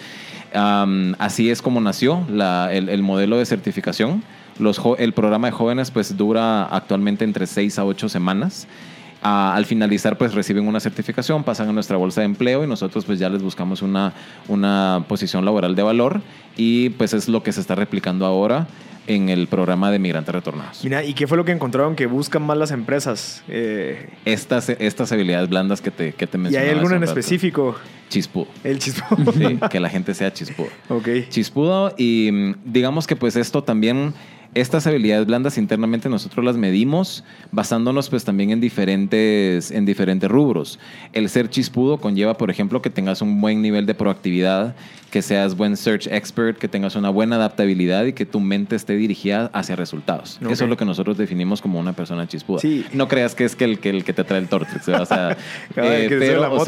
así 1.19 1.49
es 1.49 1.61
como 1.61 1.81
nació 1.81 2.25
la- 2.29 2.73
el, 2.73 2.89
el 2.89 3.03
modelo 3.03 3.37
de 3.37 3.45
certificación. 3.45 4.23
Los, 4.59 4.81
el 4.97 5.13
programa 5.13 5.47
de 5.47 5.51
jóvenes 5.51 5.91
pues 5.91 6.17
dura 6.17 6.63
actualmente 6.65 7.23
entre 7.23 7.45
6 7.45 7.77
a 7.79 7.85
8 7.85 8.09
semanas. 8.09 8.67
Ah, 9.23 9.53
al 9.55 9.65
finalizar 9.65 10.17
pues 10.17 10.33
reciben 10.35 10.67
una 10.67 10.79
certificación, 10.79 11.43
pasan 11.43 11.69
a 11.69 11.73
nuestra 11.73 11.97
bolsa 11.97 12.21
de 12.21 12.25
empleo 12.25 12.63
y 12.63 12.67
nosotros 12.67 13.03
pues 13.05 13.17
ya 13.19 13.29
les 13.29 13.41
buscamos 13.41 13.81
una, 13.81 14.13
una 14.47 15.03
posición 15.07 15.43
laboral 15.43 15.75
de 15.75 15.81
valor 15.83 16.21
y 16.55 16.89
pues 16.91 17.13
es 17.13 17.27
lo 17.27 17.41
que 17.41 17.51
se 17.51 17.59
está 17.61 17.73
replicando 17.75 18.25
ahora 18.27 18.67
en 19.07 19.29
el 19.29 19.47
programa 19.47 19.89
de 19.91 19.99
migrantes 19.99 20.33
retornados. 20.35 20.83
Mira, 20.83 21.03
¿y 21.03 21.13
qué 21.13 21.27
fue 21.27 21.37
lo 21.37 21.45
que 21.45 21.51
encontraron 21.51 21.95
que 21.95 22.05
buscan 22.05 22.43
más 22.43 22.57
las 22.57 22.71
empresas? 22.71 23.43
Eh, 23.47 24.09
Estas, 24.25 24.69
estas 24.69 25.11
habilidades 25.11 25.49
blandas 25.49 25.81
que 25.81 25.91
te, 25.91 26.13
que 26.13 26.27
te 26.27 26.37
¿Y 26.37 26.55
hay 26.55 26.69
alguna 26.69 26.95
en 26.95 27.01
rato. 27.01 27.11
específico? 27.11 27.75
Chispudo. 28.09 28.47
El 28.63 28.79
chispo. 28.79 29.05
Sí, 29.33 29.59
que 29.69 29.79
la 29.79 29.89
gente 29.89 30.13
sea 30.13 30.31
chispudo. 30.31 30.67
ok. 30.89 31.07
Chispudo 31.29 31.93
y 31.97 32.29
mm, 32.31 32.55
digamos 32.65 33.07
que 33.07 33.15
pues 33.15 33.35
esto 33.35 33.63
también, 33.63 34.13
estas 34.61 34.87
habilidades 34.87 35.27
blandas 35.27 35.57
internamente 35.57 36.09
nosotros 36.09 36.43
las 36.43 36.57
medimos 36.57 37.23
basándonos 37.51 38.09
pues 38.09 38.23
también 38.23 38.51
en 38.51 38.59
diferentes, 38.59 39.71
en 39.71 39.85
diferentes 39.85 40.29
rubros. 40.29 40.79
El 41.13 41.29
ser 41.29 41.49
chispudo 41.49 41.97
conlleva 41.97 42.35
por 42.37 42.49
ejemplo 42.49 42.81
que 42.81 42.89
tengas 42.89 43.21
un 43.21 43.39
buen 43.39 43.61
nivel 43.61 43.85
de 43.85 43.93
proactividad, 43.93 44.75
que 45.11 45.21
seas 45.21 45.55
buen 45.55 45.77
search 45.77 46.07
expert, 46.07 46.57
que 46.57 46.67
tengas 46.67 46.95
una 46.95 47.09
buena 47.09 47.37
adaptabilidad 47.37 48.05
y 48.05 48.13
que 48.13 48.25
tu 48.25 48.39
mente 48.39 48.75
esté 48.75 48.95
dirigida 48.95 49.49
hacia 49.53 49.75
resultados. 49.75 50.39
Eso 50.49 50.63
es 50.63 50.69
lo 50.69 50.77
que 50.77 50.85
nosotros 50.85 51.17
definimos 51.17 51.61
como 51.61 51.79
una 51.79 51.93
persona 51.93 52.27
chispuda. 52.27 52.59
Sí. 52.59 52.85
No 52.93 53.07
creas 53.07 53.35
que 53.35 53.45
es 53.45 53.55
que 53.55 53.65
el 53.65 53.79
que, 53.79 53.89
el 53.89 54.03
que 54.03 54.13
te 54.13 54.23
trae 54.23 54.39
el 54.39 54.47
Tortrix, 54.47 54.87
o 54.89 55.05
sea, 55.05 55.37
eh, 55.75 56.07
pero, 56.09 56.53
o 56.53 56.65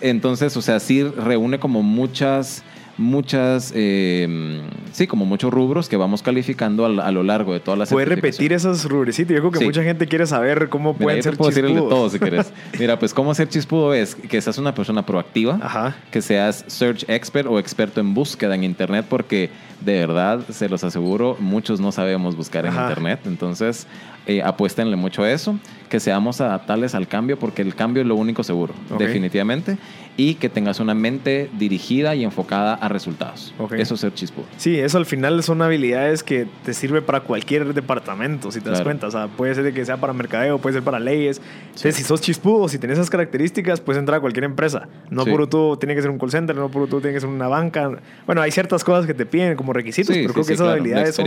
entonces, 0.00 0.56
o 0.56 0.62
sea, 0.62 0.80
sí 0.80 1.02
reúne 1.02 1.58
como 1.58 1.82
muchas, 1.82 2.62
muchas, 3.00 3.72
eh, 3.74 4.60
sí, 4.92 5.06
como 5.06 5.24
muchos 5.24 5.50
rubros 5.50 5.88
que 5.88 5.96
vamos 5.96 6.22
calificando 6.22 6.84
al- 6.84 7.00
a, 7.00 7.10
lo 7.10 7.22
largo 7.22 7.54
de 7.54 7.60
todas 7.60 7.78
las 7.78 7.88
¿Puedes 7.88 8.08
repetir 8.08 8.52
esos 8.52 8.84
rubrecitos? 8.84 9.34
Yo 9.34 9.40
creo 9.40 9.50
que 9.50 9.58
Sí. 9.58 9.64
mucha 9.64 9.82
gente 9.82 10.06
quiere 10.06 10.26
saber 10.26 10.68
cómo 10.68 10.94
pueden 10.94 11.22
ser 11.22 11.36
puedo 11.36 11.48
decir 11.48 11.64
el 11.64 11.70
de 11.74 11.80
chispudos. 11.80 11.98
todo 11.98 12.10
si 12.10 12.18
querés. 12.20 12.52
Mira, 12.78 12.98
pues 12.98 13.14
cómo 13.14 13.34
ser 13.34 13.48
chispudo 13.48 13.94
es 13.94 14.14
que 14.14 14.40
seas 14.40 14.58
una 14.58 14.74
persona 14.74 15.04
proactiva, 15.04 15.58
Ajá. 15.62 15.96
que 16.10 16.20
seas 16.20 16.62
search 16.68 17.04
expert 17.08 17.48
o 17.48 17.58
experto 17.58 18.00
en 18.00 18.12
búsqueda 18.12 18.54
en 18.54 18.64
internet, 18.64 19.06
porque 19.08 19.48
de 19.80 19.94
verdad, 19.94 20.40
se 20.50 20.68
los 20.68 20.84
aseguro, 20.84 21.36
muchos 21.40 21.80
no 21.80 21.90
sabemos 21.92 22.36
buscar 22.36 22.66
en 22.66 22.74
internet. 22.74 23.20
Entonces, 23.24 23.86
eh, 24.26 24.42
apuéstenle 24.42 24.94
mucho 24.96 25.22
a 25.22 25.32
eso, 25.32 25.58
que 25.90 26.00
seamos 26.00 26.40
adaptables 26.40 26.94
al 26.94 27.06
cambio, 27.08 27.38
porque 27.38 27.60
el 27.60 27.74
cambio 27.74 28.00
es 28.02 28.08
lo 28.08 28.14
único 28.14 28.42
seguro, 28.42 28.72
definitivamente, 28.98 29.76
y 30.16 30.34
que 30.34 30.48
tengas 30.48 30.80
una 30.80 30.94
mente 30.94 31.50
dirigida 31.58 32.14
y 32.14 32.24
enfocada 32.24 32.74
a 32.74 32.88
resultados. 32.88 33.52
Ok. 33.58 33.72
Eso 33.72 33.94
es 33.94 34.00
ser 34.00 34.14
chispudo. 34.14 34.46
Sí, 34.56 34.78
eso 34.78 34.98
al 34.98 35.06
final 35.06 35.42
son 35.42 35.60
habilidades 35.62 36.22
que 36.22 36.46
te 36.64 36.74
sirve 36.74 37.02
para 37.02 37.20
cualquier 37.20 37.74
departamento, 37.74 38.50
si 38.50 38.60
te 38.60 38.70
das 38.70 38.82
cuenta. 38.82 39.08
O 39.08 39.10
sea, 39.10 39.26
puede 39.28 39.54
ser 39.54 39.72
que 39.74 39.84
sea 39.84 39.96
para 39.96 40.12
mercadeo, 40.12 40.58
puede 40.58 40.74
ser 40.74 40.82
para 40.82 41.00
leyes. 41.00 41.40
Entonces, 41.66 41.96
si 41.96 42.02
sos 42.04 42.20
chispudo, 42.20 42.68
si 42.68 42.78
tenés 42.78 42.98
esas 42.98 43.10
características, 43.10 43.80
puedes 43.80 43.98
entrar 43.98 44.18
a 44.18 44.20
cualquier 44.20 44.44
empresa. 44.44 44.88
No 45.10 45.24
Sí. 45.24 45.30
por 45.30 45.46
tú 45.48 45.76
tiene 45.76 45.94
que 45.94 46.02
ser 46.02 46.10
un 46.10 46.18
call 46.18 46.30
center, 46.30 46.54
no 46.54 46.70
por 46.70 46.88
tú 46.88 47.00
tiene 47.00 47.14
que 47.14 47.20
ser 47.20 47.28
una 47.28 47.48
banca. 47.48 47.90
Bueno, 48.26 48.42
hay 48.42 48.52
ciertas 48.52 48.84
cosas 48.84 49.06
que 49.06 49.14
te 49.14 49.26
piden 49.26 49.56
como 49.56 49.72
requisitos, 49.72 50.14
Sí, 50.14 50.22
pero 50.22 50.34
creo 50.34 50.44
que 50.46 50.52
esas 50.54 50.64
claro, 50.66 50.80
habilidades 50.80 51.14
son, 51.16 51.26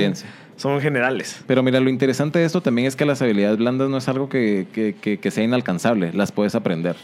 son 0.55 0.79
generales. 0.81 1.43
Pero 1.47 1.63
mira, 1.63 1.79
lo 1.79 1.89
interesante 1.89 2.39
de 2.39 2.45
esto 2.45 2.61
también 2.61 2.87
es 2.87 2.95
que 2.95 3.05
las 3.05 3.21
habilidades 3.21 3.57
blandas 3.57 3.89
no 3.89 3.97
es 3.97 4.07
algo 4.07 4.29
que, 4.29 4.52
que- 4.73 4.95
que- 4.99 5.17
que 5.19 5.31
sea 5.31 5.43
inalcanzable, 5.43 6.11
las 6.13 6.31
puedes 6.31 6.55
aprender. 6.55 6.95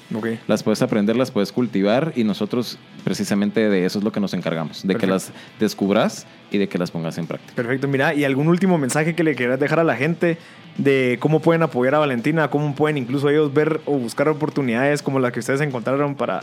Las 0.48 0.64
puedes 0.64 0.82
aprender, 0.82 1.16
las 1.16 1.32
puedes 1.32 1.52
cultivar 1.52 2.14
y 2.16 2.24
nosotros 2.24 2.78
precisamente 3.04 3.70
de 3.70 3.86
eso 3.86 4.00
es 4.00 4.04
lo 4.06 4.12
que 4.12 4.20
nos 4.20 4.34
encargamos, 4.34 4.82
de 4.86 4.94
que 4.96 5.08
las 5.14 5.32
descubras, 5.60 6.26
y 6.52 6.58
de 6.58 6.68
que 6.68 6.78
las 6.78 6.92
pongas 6.92 7.18
en 7.18 7.28
práctica. 7.28 7.54
Perfecto, 7.56 7.88
mira, 7.88 8.14
y 8.14 8.24
algún 8.24 8.48
último 8.48 8.78
mensaje 8.78 9.16
que 9.16 9.24
le 9.24 9.36
quieras 9.36 9.60
dejar 9.60 9.80
a 9.80 9.84
la 9.84 9.96
gente 9.96 10.38
de 10.78 11.18
cómo 11.20 11.42
pueden 11.42 11.62
apoyar 11.62 11.96
a 11.96 12.00
Valentina, 12.00 12.50
cómo 12.50 12.74
pueden 12.74 12.98
incluso 12.98 13.30
ellos 13.30 13.54
ver 13.54 13.82
o 13.86 13.98
buscar 13.98 14.30
oportunidades 14.30 15.04
como 15.04 15.20
las 15.20 15.32
que 15.32 15.40
ustedes 15.40 15.62
encontraron 15.62 16.16
para 16.16 16.42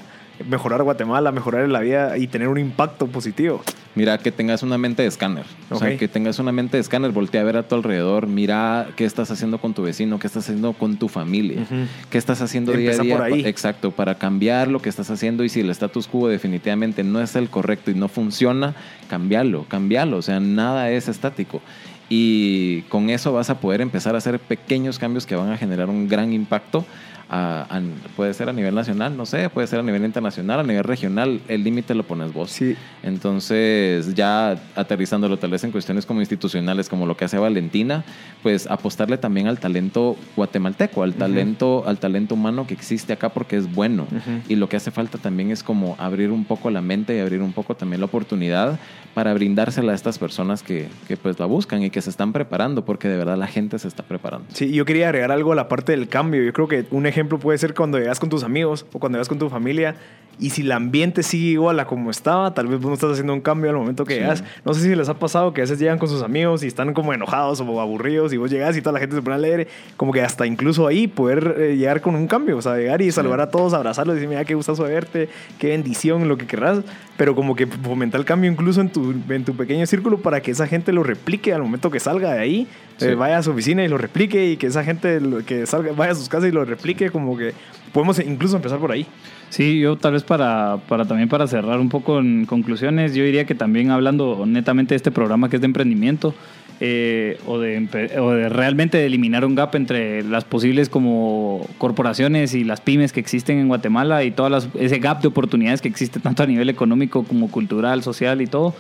mejorar 0.48 0.82
Guatemala, 0.82 1.32
mejorar 1.32 1.68
la 1.68 1.80
vida 1.80 2.18
y 2.18 2.26
tener 2.26 2.48
un 2.48 2.58
impacto 2.58 3.06
positivo. 3.06 3.62
Mira, 3.94 4.18
que 4.18 4.30
tengas 4.30 4.62
una 4.62 4.76
mente 4.76 5.00
de 5.00 5.08
escáner. 5.08 5.46
O 5.70 5.78
sea, 5.78 5.96
que 5.96 6.06
tengas 6.06 6.38
una 6.38 6.52
mente 6.52 6.76
de 6.76 6.82
escáner, 6.82 7.12
voltea 7.12 7.40
a 7.40 7.44
ver 7.44 7.56
a 7.56 7.62
tu 7.62 7.74
alrededor, 7.74 8.26
mira 8.26 8.88
qué 8.94 9.06
estás 9.06 9.30
haciendo 9.30 9.58
con 9.58 9.72
tu 9.72 9.82
vecino, 9.82 10.18
qué 10.18 10.26
estás 10.26 10.44
haciendo 10.44 10.74
con 10.74 10.98
tu 10.98 11.08
familia, 11.08 11.66
qué 12.10 12.18
estás 12.18 12.42
haciendo 12.42 12.72
día 12.72 12.92
a 12.92 12.98
día. 12.98 13.16
por 13.16 13.24
ahí. 13.24 13.46
Exacto, 13.46 13.92
para 13.92 14.16
cambiar 14.16 14.68
lo 14.68 14.80
que 14.80 14.90
estás 14.90 15.10
haciendo 15.10 15.44
y 15.44 15.48
si 15.48 15.60
el 15.60 15.70
status 15.70 16.08
quo 16.08 16.28
definitivamente 16.28 17.02
no 17.04 17.22
es 17.22 17.36
el 17.36 17.48
correcto 17.48 17.90
y 17.90 17.94
no 17.94 18.08
funciona, 18.08 18.74
cambiarlo, 19.08 19.64
cambiarlo. 19.66 19.95
O 20.04 20.22
sea, 20.22 20.40
nada 20.40 20.90
es 20.90 21.08
estático. 21.08 21.60
Y 22.08 22.82
con 22.82 23.10
eso 23.10 23.32
vas 23.32 23.50
a 23.50 23.58
poder 23.60 23.80
empezar 23.80 24.14
a 24.14 24.18
hacer 24.18 24.38
pequeños 24.38 24.98
cambios 24.98 25.26
que 25.26 25.34
van 25.34 25.50
a 25.50 25.56
generar 25.56 25.88
un 25.88 26.08
gran 26.08 26.32
impacto. 26.32 26.84
a- 27.28 27.66
a- 27.76 27.82
puede 28.14 28.32
ser 28.34 28.48
a 28.48 28.52
nivel 28.52 28.72
nacional, 28.72 29.16
no 29.16 29.26
sé, 29.26 29.50
puede 29.50 29.66
ser 29.66 29.80
a 29.80 29.82
nivel 29.82 30.04
internacional, 30.04 30.60
a 30.60 30.62
nivel 30.62 30.84
regional, 30.84 31.40
el 31.48 31.64
límite 31.64 31.92
lo 31.92 32.04
pones 32.04 32.32
vos. 32.32 32.52
Sí. 32.52 32.76
Entonces, 33.02 34.14
ya 34.14 34.56
aterrizándolo 34.76 35.36
tal 35.36 35.50
vez 35.50 35.64
en 35.64 35.72
cuestiones 35.72 36.06
como 36.06 36.20
institucionales, 36.20 36.88
como 36.88 37.04
lo 37.04 37.16
que 37.16 37.24
hace 37.24 37.36
Valentina, 37.38 38.04
pues 38.44 38.68
apostarle 38.68 39.18
también 39.18 39.48
al 39.48 39.58
talento 39.58 40.16
guatemalteco, 40.36 41.02
al 41.02 41.14
talento, 41.14 41.82
al 41.88 41.98
talento 41.98 42.34
humano 42.36 42.64
que 42.66 42.74
existe 42.74 43.12
acá 43.12 43.30
porque 43.30 43.56
es 43.56 43.74
bueno. 43.74 44.04
Ujú. 44.04 44.42
Y 44.48 44.54
lo 44.54 44.68
que 44.68 44.76
hace 44.76 44.92
falta 44.92 45.18
también 45.18 45.50
es 45.50 45.64
como 45.64 45.96
abrir 45.98 46.30
un 46.30 46.44
poco 46.44 46.70
la 46.70 46.80
mente 46.80 47.16
y 47.16 47.18
abrir 47.18 47.42
un 47.42 47.52
poco 47.52 47.74
también 47.74 48.00
la 48.00 48.06
oportunidad 48.06 48.78
para 49.16 49.32
brindársela 49.32 49.92
a 49.92 49.94
estas 49.94 50.18
personas 50.18 50.62
que, 50.62 50.88
que 51.08 51.16
pues 51.16 51.38
la 51.40 51.46
buscan 51.46 51.82
y 51.82 51.88
que 51.88 52.02
se 52.02 52.10
están 52.10 52.34
preparando, 52.34 52.84
porque 52.84 53.08
de 53.08 53.16
verdad 53.16 53.38
la 53.38 53.46
gente 53.46 53.78
se 53.78 53.88
está 53.88 54.02
preparando. 54.02 54.46
Sí, 54.52 54.70
yo 54.72 54.84
quería 54.84 55.06
agregar 55.08 55.32
algo 55.32 55.52
a 55.52 55.54
la 55.54 55.68
parte 55.68 55.92
del 55.92 56.06
cambio. 56.06 56.42
Yo 56.44 56.52
creo 56.52 56.68
que 56.68 56.84
un 56.90 57.06
ejemplo 57.06 57.38
puede 57.38 57.56
ser 57.56 57.72
cuando 57.72 57.98
llegas 57.98 58.20
con 58.20 58.28
tus 58.28 58.44
amigos 58.44 58.84
o 58.92 58.98
cuando 58.98 59.16
llegas 59.16 59.30
con 59.30 59.38
tu 59.38 59.48
familia 59.48 59.94
y 60.38 60.50
si 60.50 60.60
el 60.60 60.70
ambiente 60.72 61.22
sigue 61.22 61.52
igual 61.52 61.80
a 61.80 61.86
como 61.86 62.10
estaba, 62.10 62.52
tal 62.52 62.66
vez 62.66 62.78
vos 62.78 62.88
no 62.88 62.92
estás 62.92 63.12
haciendo 63.12 63.32
un 63.32 63.40
cambio 63.40 63.70
al 63.70 63.76
momento 63.76 64.04
que 64.04 64.16
Sí. 64.16 64.20
llegas. 64.20 64.44
No 64.66 64.74
sé 64.74 64.82
si 64.82 64.94
les 64.94 65.08
ha 65.08 65.14
pasado 65.18 65.54
que 65.54 65.62
a 65.62 65.64
veces 65.64 65.78
llegan 65.78 65.98
con 65.98 66.10
sus 66.10 66.22
amigos 66.22 66.62
y 66.62 66.66
están 66.66 66.92
como 66.92 67.14
enojados 67.14 67.58
o 67.62 67.80
aburridos 67.80 68.34
y 68.34 68.36
vos 68.36 68.50
llegas 68.50 68.76
y 68.76 68.82
toda 68.82 68.92
la 68.92 68.98
gente 68.98 69.16
se 69.16 69.22
pone 69.22 69.36
alegre. 69.36 69.66
Como 69.96 70.12
que 70.12 70.20
hasta 70.20 70.46
incluso 70.46 70.86
ahí 70.86 71.06
poder 71.08 71.54
eh, 71.58 71.76
llegar 71.78 72.02
con 72.02 72.14
un 72.16 72.26
cambio, 72.26 72.58
o 72.58 72.60
sea, 72.60 72.76
llegar 72.76 73.00
y 73.00 73.10
saludar 73.12 73.40
a 73.40 73.50
todos, 73.50 73.72
abrazarlos 73.72 74.12
y 74.12 74.16
decir, 74.16 74.28
mira, 74.28 74.44
qué 74.44 74.54
gustazo 74.54 74.82
verte, 74.82 75.30
qué 75.58 75.68
bendición, 75.68 76.28
lo 76.28 76.36
que 76.36 76.46
querrás. 76.46 76.80
Pero 77.16 77.34
como 77.34 77.56
que 77.56 77.66
fomentar 77.66 78.20
el 78.20 78.26
cambio 78.26 78.50
incluso 78.50 78.82
en 78.82 78.90
tu, 78.90 79.05
en 79.10 79.44
tu 79.44 79.54
pequeño 79.56 79.86
círculo 79.86 80.18
para 80.18 80.40
que 80.40 80.50
esa 80.50 80.66
gente 80.66 80.92
lo 80.92 81.02
replique 81.02 81.52
al 81.52 81.62
momento 81.62 81.90
que 81.90 82.00
salga 82.00 82.32
de 82.34 82.40
ahí. 82.40 82.66
Sí. 82.98 83.06
Eh, 83.08 83.14
vaya 83.14 83.38
a 83.38 83.42
su 83.42 83.50
oficina 83.50 83.84
y 83.84 83.88
lo 83.88 83.98
replique 83.98 84.50
y 84.52 84.56
que 84.56 84.68
esa 84.68 84.82
gente 84.84 85.20
lo- 85.20 85.44
que 85.44 85.66
salga, 85.66 85.92
vaya 85.92 86.12
a 86.12 86.14
sus 86.14 86.28
casas 86.28 86.48
y 86.48 86.52
lo 86.52 86.64
replique, 86.64 87.10
como 87.10 87.36
que 87.36 87.52
podemos 87.92 88.18
incluso 88.18 88.56
empezar 88.56 88.78
por 88.78 88.90
ahí. 88.92 89.06
Sí, 89.50 89.78
yo 89.80 89.96
tal 89.96 90.14
vez 90.14 90.24
para, 90.24 90.78
para 90.88 91.04
también 91.04 91.28
para 91.28 91.46
cerrar 91.46 91.78
un 91.78 91.88
poco 91.88 92.18
en 92.18 92.46
conclusiones, 92.46 93.14
yo 93.14 93.22
diría 93.22 93.44
que 93.44 93.54
también 93.54 93.90
hablando 93.90 94.44
netamente 94.46 94.94
de 94.94 94.96
este 94.96 95.10
programa 95.10 95.48
que 95.48 95.56
es 95.56 95.62
de 95.62 95.66
emprendimiento, 95.66 96.34
eh, 96.80 97.38
o, 97.46 97.58
de, 97.58 97.88
o 98.20 98.30
de 98.32 98.48
realmente 98.48 98.98
de 98.98 99.06
eliminar 99.06 99.44
un 99.44 99.54
gap 99.54 99.74
entre 99.74 100.22
las 100.22 100.44
posibles 100.44 100.88
como 100.88 101.66
corporaciones 101.78 102.54
y 102.54 102.64
las 102.64 102.80
pymes 102.80 103.12
que 103.12 103.20
existen 103.20 103.58
en 103.58 103.68
Guatemala 103.68 104.24
y 104.24 104.30
todas 104.30 104.52
las, 104.52 104.68
ese 104.78 104.98
gap 104.98 105.22
de 105.22 105.28
oportunidades 105.28 105.80
que 105.80 105.88
existe 105.88 106.20
tanto 106.20 106.42
a 106.42 106.46
nivel 106.46 106.68
económico 106.68 107.24
como 107.24 107.50
cultural, 107.50 108.02
social 108.02 108.40
y 108.42 108.46
todo. 108.46 108.74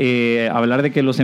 eh, 0.00 0.48
hablar 0.52 0.82
de 0.82 0.92
que 0.92 1.02
los, 1.02 1.20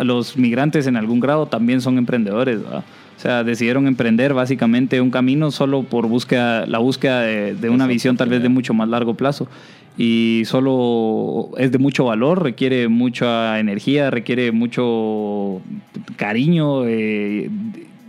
los 0.00 0.36
migrantes 0.38 0.86
en 0.86 0.96
algún 0.96 1.20
grado 1.20 1.46
también 1.46 1.82
son 1.82 1.98
emprendedores. 1.98 2.62
¿verdad? 2.62 2.82
O 3.16 3.20
sea, 3.20 3.44
decidieron 3.44 3.86
emprender 3.86 4.32
básicamente 4.32 5.02
un 5.02 5.10
camino 5.10 5.50
solo 5.50 5.82
por 5.82 6.06
búsqueda, 6.06 6.64
la 6.66 6.78
búsqueda 6.78 7.20
de, 7.20 7.54
de 7.54 7.68
una 7.68 7.86
visión 7.86 8.16
tal 8.16 8.30
vez 8.30 8.42
de 8.42 8.48
mucho 8.48 8.72
más 8.72 8.88
largo 8.88 9.14
plazo. 9.14 9.48
Y 9.98 10.42
solo 10.44 11.50
es 11.56 11.72
de 11.72 11.78
mucho 11.78 12.04
valor, 12.04 12.42
requiere 12.42 12.88
mucha 12.88 13.58
energía, 13.58 14.10
requiere 14.10 14.52
mucho 14.52 15.62
cariño, 16.16 16.86
eh, 16.86 17.48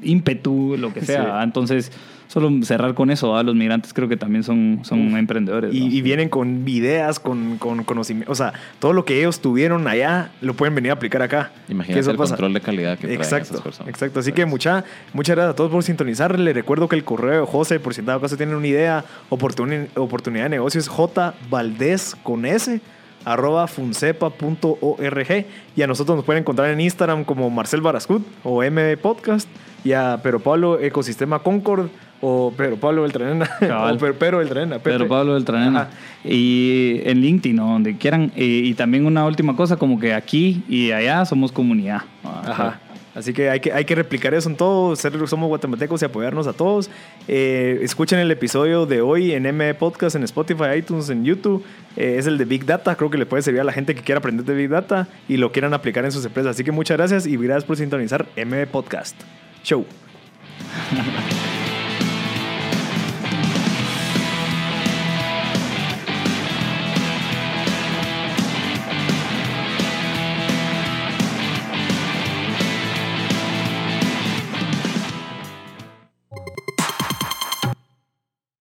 ímpetu, 0.04 0.76
lo 0.78 0.94
que 0.94 1.02
sea. 1.02 1.24
Sí. 1.24 1.44
Entonces, 1.44 1.92
solo 2.28 2.50
cerrar 2.64 2.94
con 2.94 3.10
eso, 3.10 3.36
¿ah? 3.36 3.44
los 3.44 3.56
migrantes 3.56 3.94
creo 3.94 4.08
que 4.08 4.18
también 4.18 4.44
son, 4.44 4.80
son 4.84 5.16
emprendedores. 5.18 5.74
¿no? 5.74 5.78
Y, 5.80 5.98
y 5.98 6.02
vienen 6.02 6.30
con 6.30 6.68
ideas, 6.68 7.20
con, 7.20 7.58
con 7.58 7.84
conocimiento. 7.84 8.32
O 8.32 8.36
sea, 8.36 8.54
todo 8.80 8.94
lo 8.94 9.06
que 9.06 9.18
ellos 9.20 9.40
tuvieron 9.40 9.88
allá 9.88 10.32
lo 10.42 10.54
pueden 10.54 10.76
venir 10.76 10.92
a 10.92 10.96
aplicar 10.96 11.22
acá. 11.22 11.52
Que 11.68 11.74
Imagínate 11.74 12.00
eso 12.02 12.12
el 12.12 12.18
pasa. 12.18 12.32
control 12.36 12.54
de 12.54 12.62
calidad 12.62 12.98
que 12.98 13.08
traen 13.08 13.22
Exacto, 13.22 13.50
esas 13.54 13.62
personas. 13.62 13.90
exacto. 13.90 14.20
Así 14.20 14.32
que 14.34 14.46
mucha, 14.46 14.84
muchas 15.14 15.36
gracias 15.36 15.54
a 15.54 15.56
todos 15.56 15.72
por 15.72 15.84
sintonizar. 15.84 16.38
Les 16.40 16.54
recuerdo 16.54 16.88
que 16.88 16.96
el 16.96 17.04
correo 17.04 17.42
de 17.42 17.48
José, 17.48 17.80
por 17.80 17.94
si 17.94 18.02
en 18.02 18.08
dado 18.08 18.20
caso 18.22 18.36
tienen 18.38 18.56
una 18.56 18.68
idea, 18.68 19.06
oportuni- 19.30 19.88
oportunidad 19.96 20.44
de 20.46 20.50
negocio 20.50 20.80
es 20.80 20.90
jvaldez 20.90 22.16
con 22.24 22.46
s 22.46 22.82
arroba 23.26 23.68
funcepa.org 23.68 25.46
y 25.76 25.82
a 25.82 25.88
nosotros 25.88 26.16
nos 26.18 26.26
pueden 26.26 26.42
encontrar 26.44 26.70
en 26.72 26.80
Instagram 26.82 27.24
como 27.24 27.50
Marcel 27.50 27.82
Barascut 27.82 28.26
o 28.44 28.64
M 28.64 28.96
Podcast 28.98 29.48
y 29.84 29.94
a 29.94 30.20
Pedro 30.22 30.40
Pablo 30.40 30.80
Ecosistema 30.80 31.40
Concord 31.40 31.88
o 32.22 32.54
Pedro 32.56 32.78
Pablo 32.78 33.04
Beltranena 33.04 33.50
o 33.62 33.98
Pedro, 33.98 34.40
Beltranena. 34.40 34.80
Pedro 34.80 35.08
Pablo 35.08 35.34
Beltranena. 35.34 35.82
Ajá. 35.82 35.90
Y 36.24 37.02
en 37.04 37.22
LinkedIn, 37.22 37.60
o 37.60 37.68
donde 37.74 37.98
quieran. 37.98 38.32
Y 38.36 38.74
también 38.74 39.06
una 39.06 39.26
última 39.26 39.56
cosa, 39.56 39.78
como 39.78 40.00
que 40.00 40.14
aquí 40.14 40.64
y 40.68 40.92
allá 40.92 41.26
somos 41.26 41.52
comunidad. 41.52 42.02
Ajá. 42.24 42.80
Así 43.18 43.34
que 43.34 43.50
hay 43.50 43.60
que, 43.60 43.74
hay 43.74 43.84
que 43.84 43.96
replicar 43.96 44.36
eso 44.36 44.48
en 44.48 44.56
todo, 44.56 44.96
ser, 44.96 45.12
somos 45.28 45.48
guatemaltecos 45.48 46.00
y 46.04 46.06
apoyarnos 46.06 46.46
a 46.46 46.54
todos. 46.54 46.92
Eh, 47.28 47.80
escuchen 47.82 48.20
el 48.20 48.30
episodio 48.30 48.86
de 48.86 49.02
hoy 49.02 49.32
en 49.32 49.48
M 49.48 49.74
Podcast, 49.74 50.16
en 50.16 50.24
Spotify, 50.24 50.78
iTunes, 50.78 51.10
en 51.10 51.26
YouTube. 51.26 51.66
Eh, 51.96 52.18
es 52.20 52.28
el 52.28 52.38
de 52.38 52.46
Big 52.46 52.68
Data, 52.68 52.96
creo 52.96 53.10
que 53.10 53.18
le 53.18 53.26
puede 53.26 53.42
servir 53.42 53.62
a 53.62 53.64
la 53.64 53.74
gente 53.74 53.96
que 53.96 54.04
quiera 54.04 54.20
aprender 54.20 54.46
de 54.46 54.54
Big 54.54 54.70
Data 54.70 55.08
y 55.28 55.38
lo 55.38 55.52
quieran 55.52 55.74
aplicar 55.74 56.06
en 56.06 56.12
sus 56.12 56.24
empresas. 56.26 56.52
Así 56.52 56.64
que 56.64 56.72
muchas 56.72 56.96
gracias 56.96 57.26
y 57.26 57.38
gracias 57.38 57.64
por 57.64 57.76
sintonizar 57.78 58.28
M 58.36 58.68
Podcast. 58.68 59.20
Show. 59.64 59.84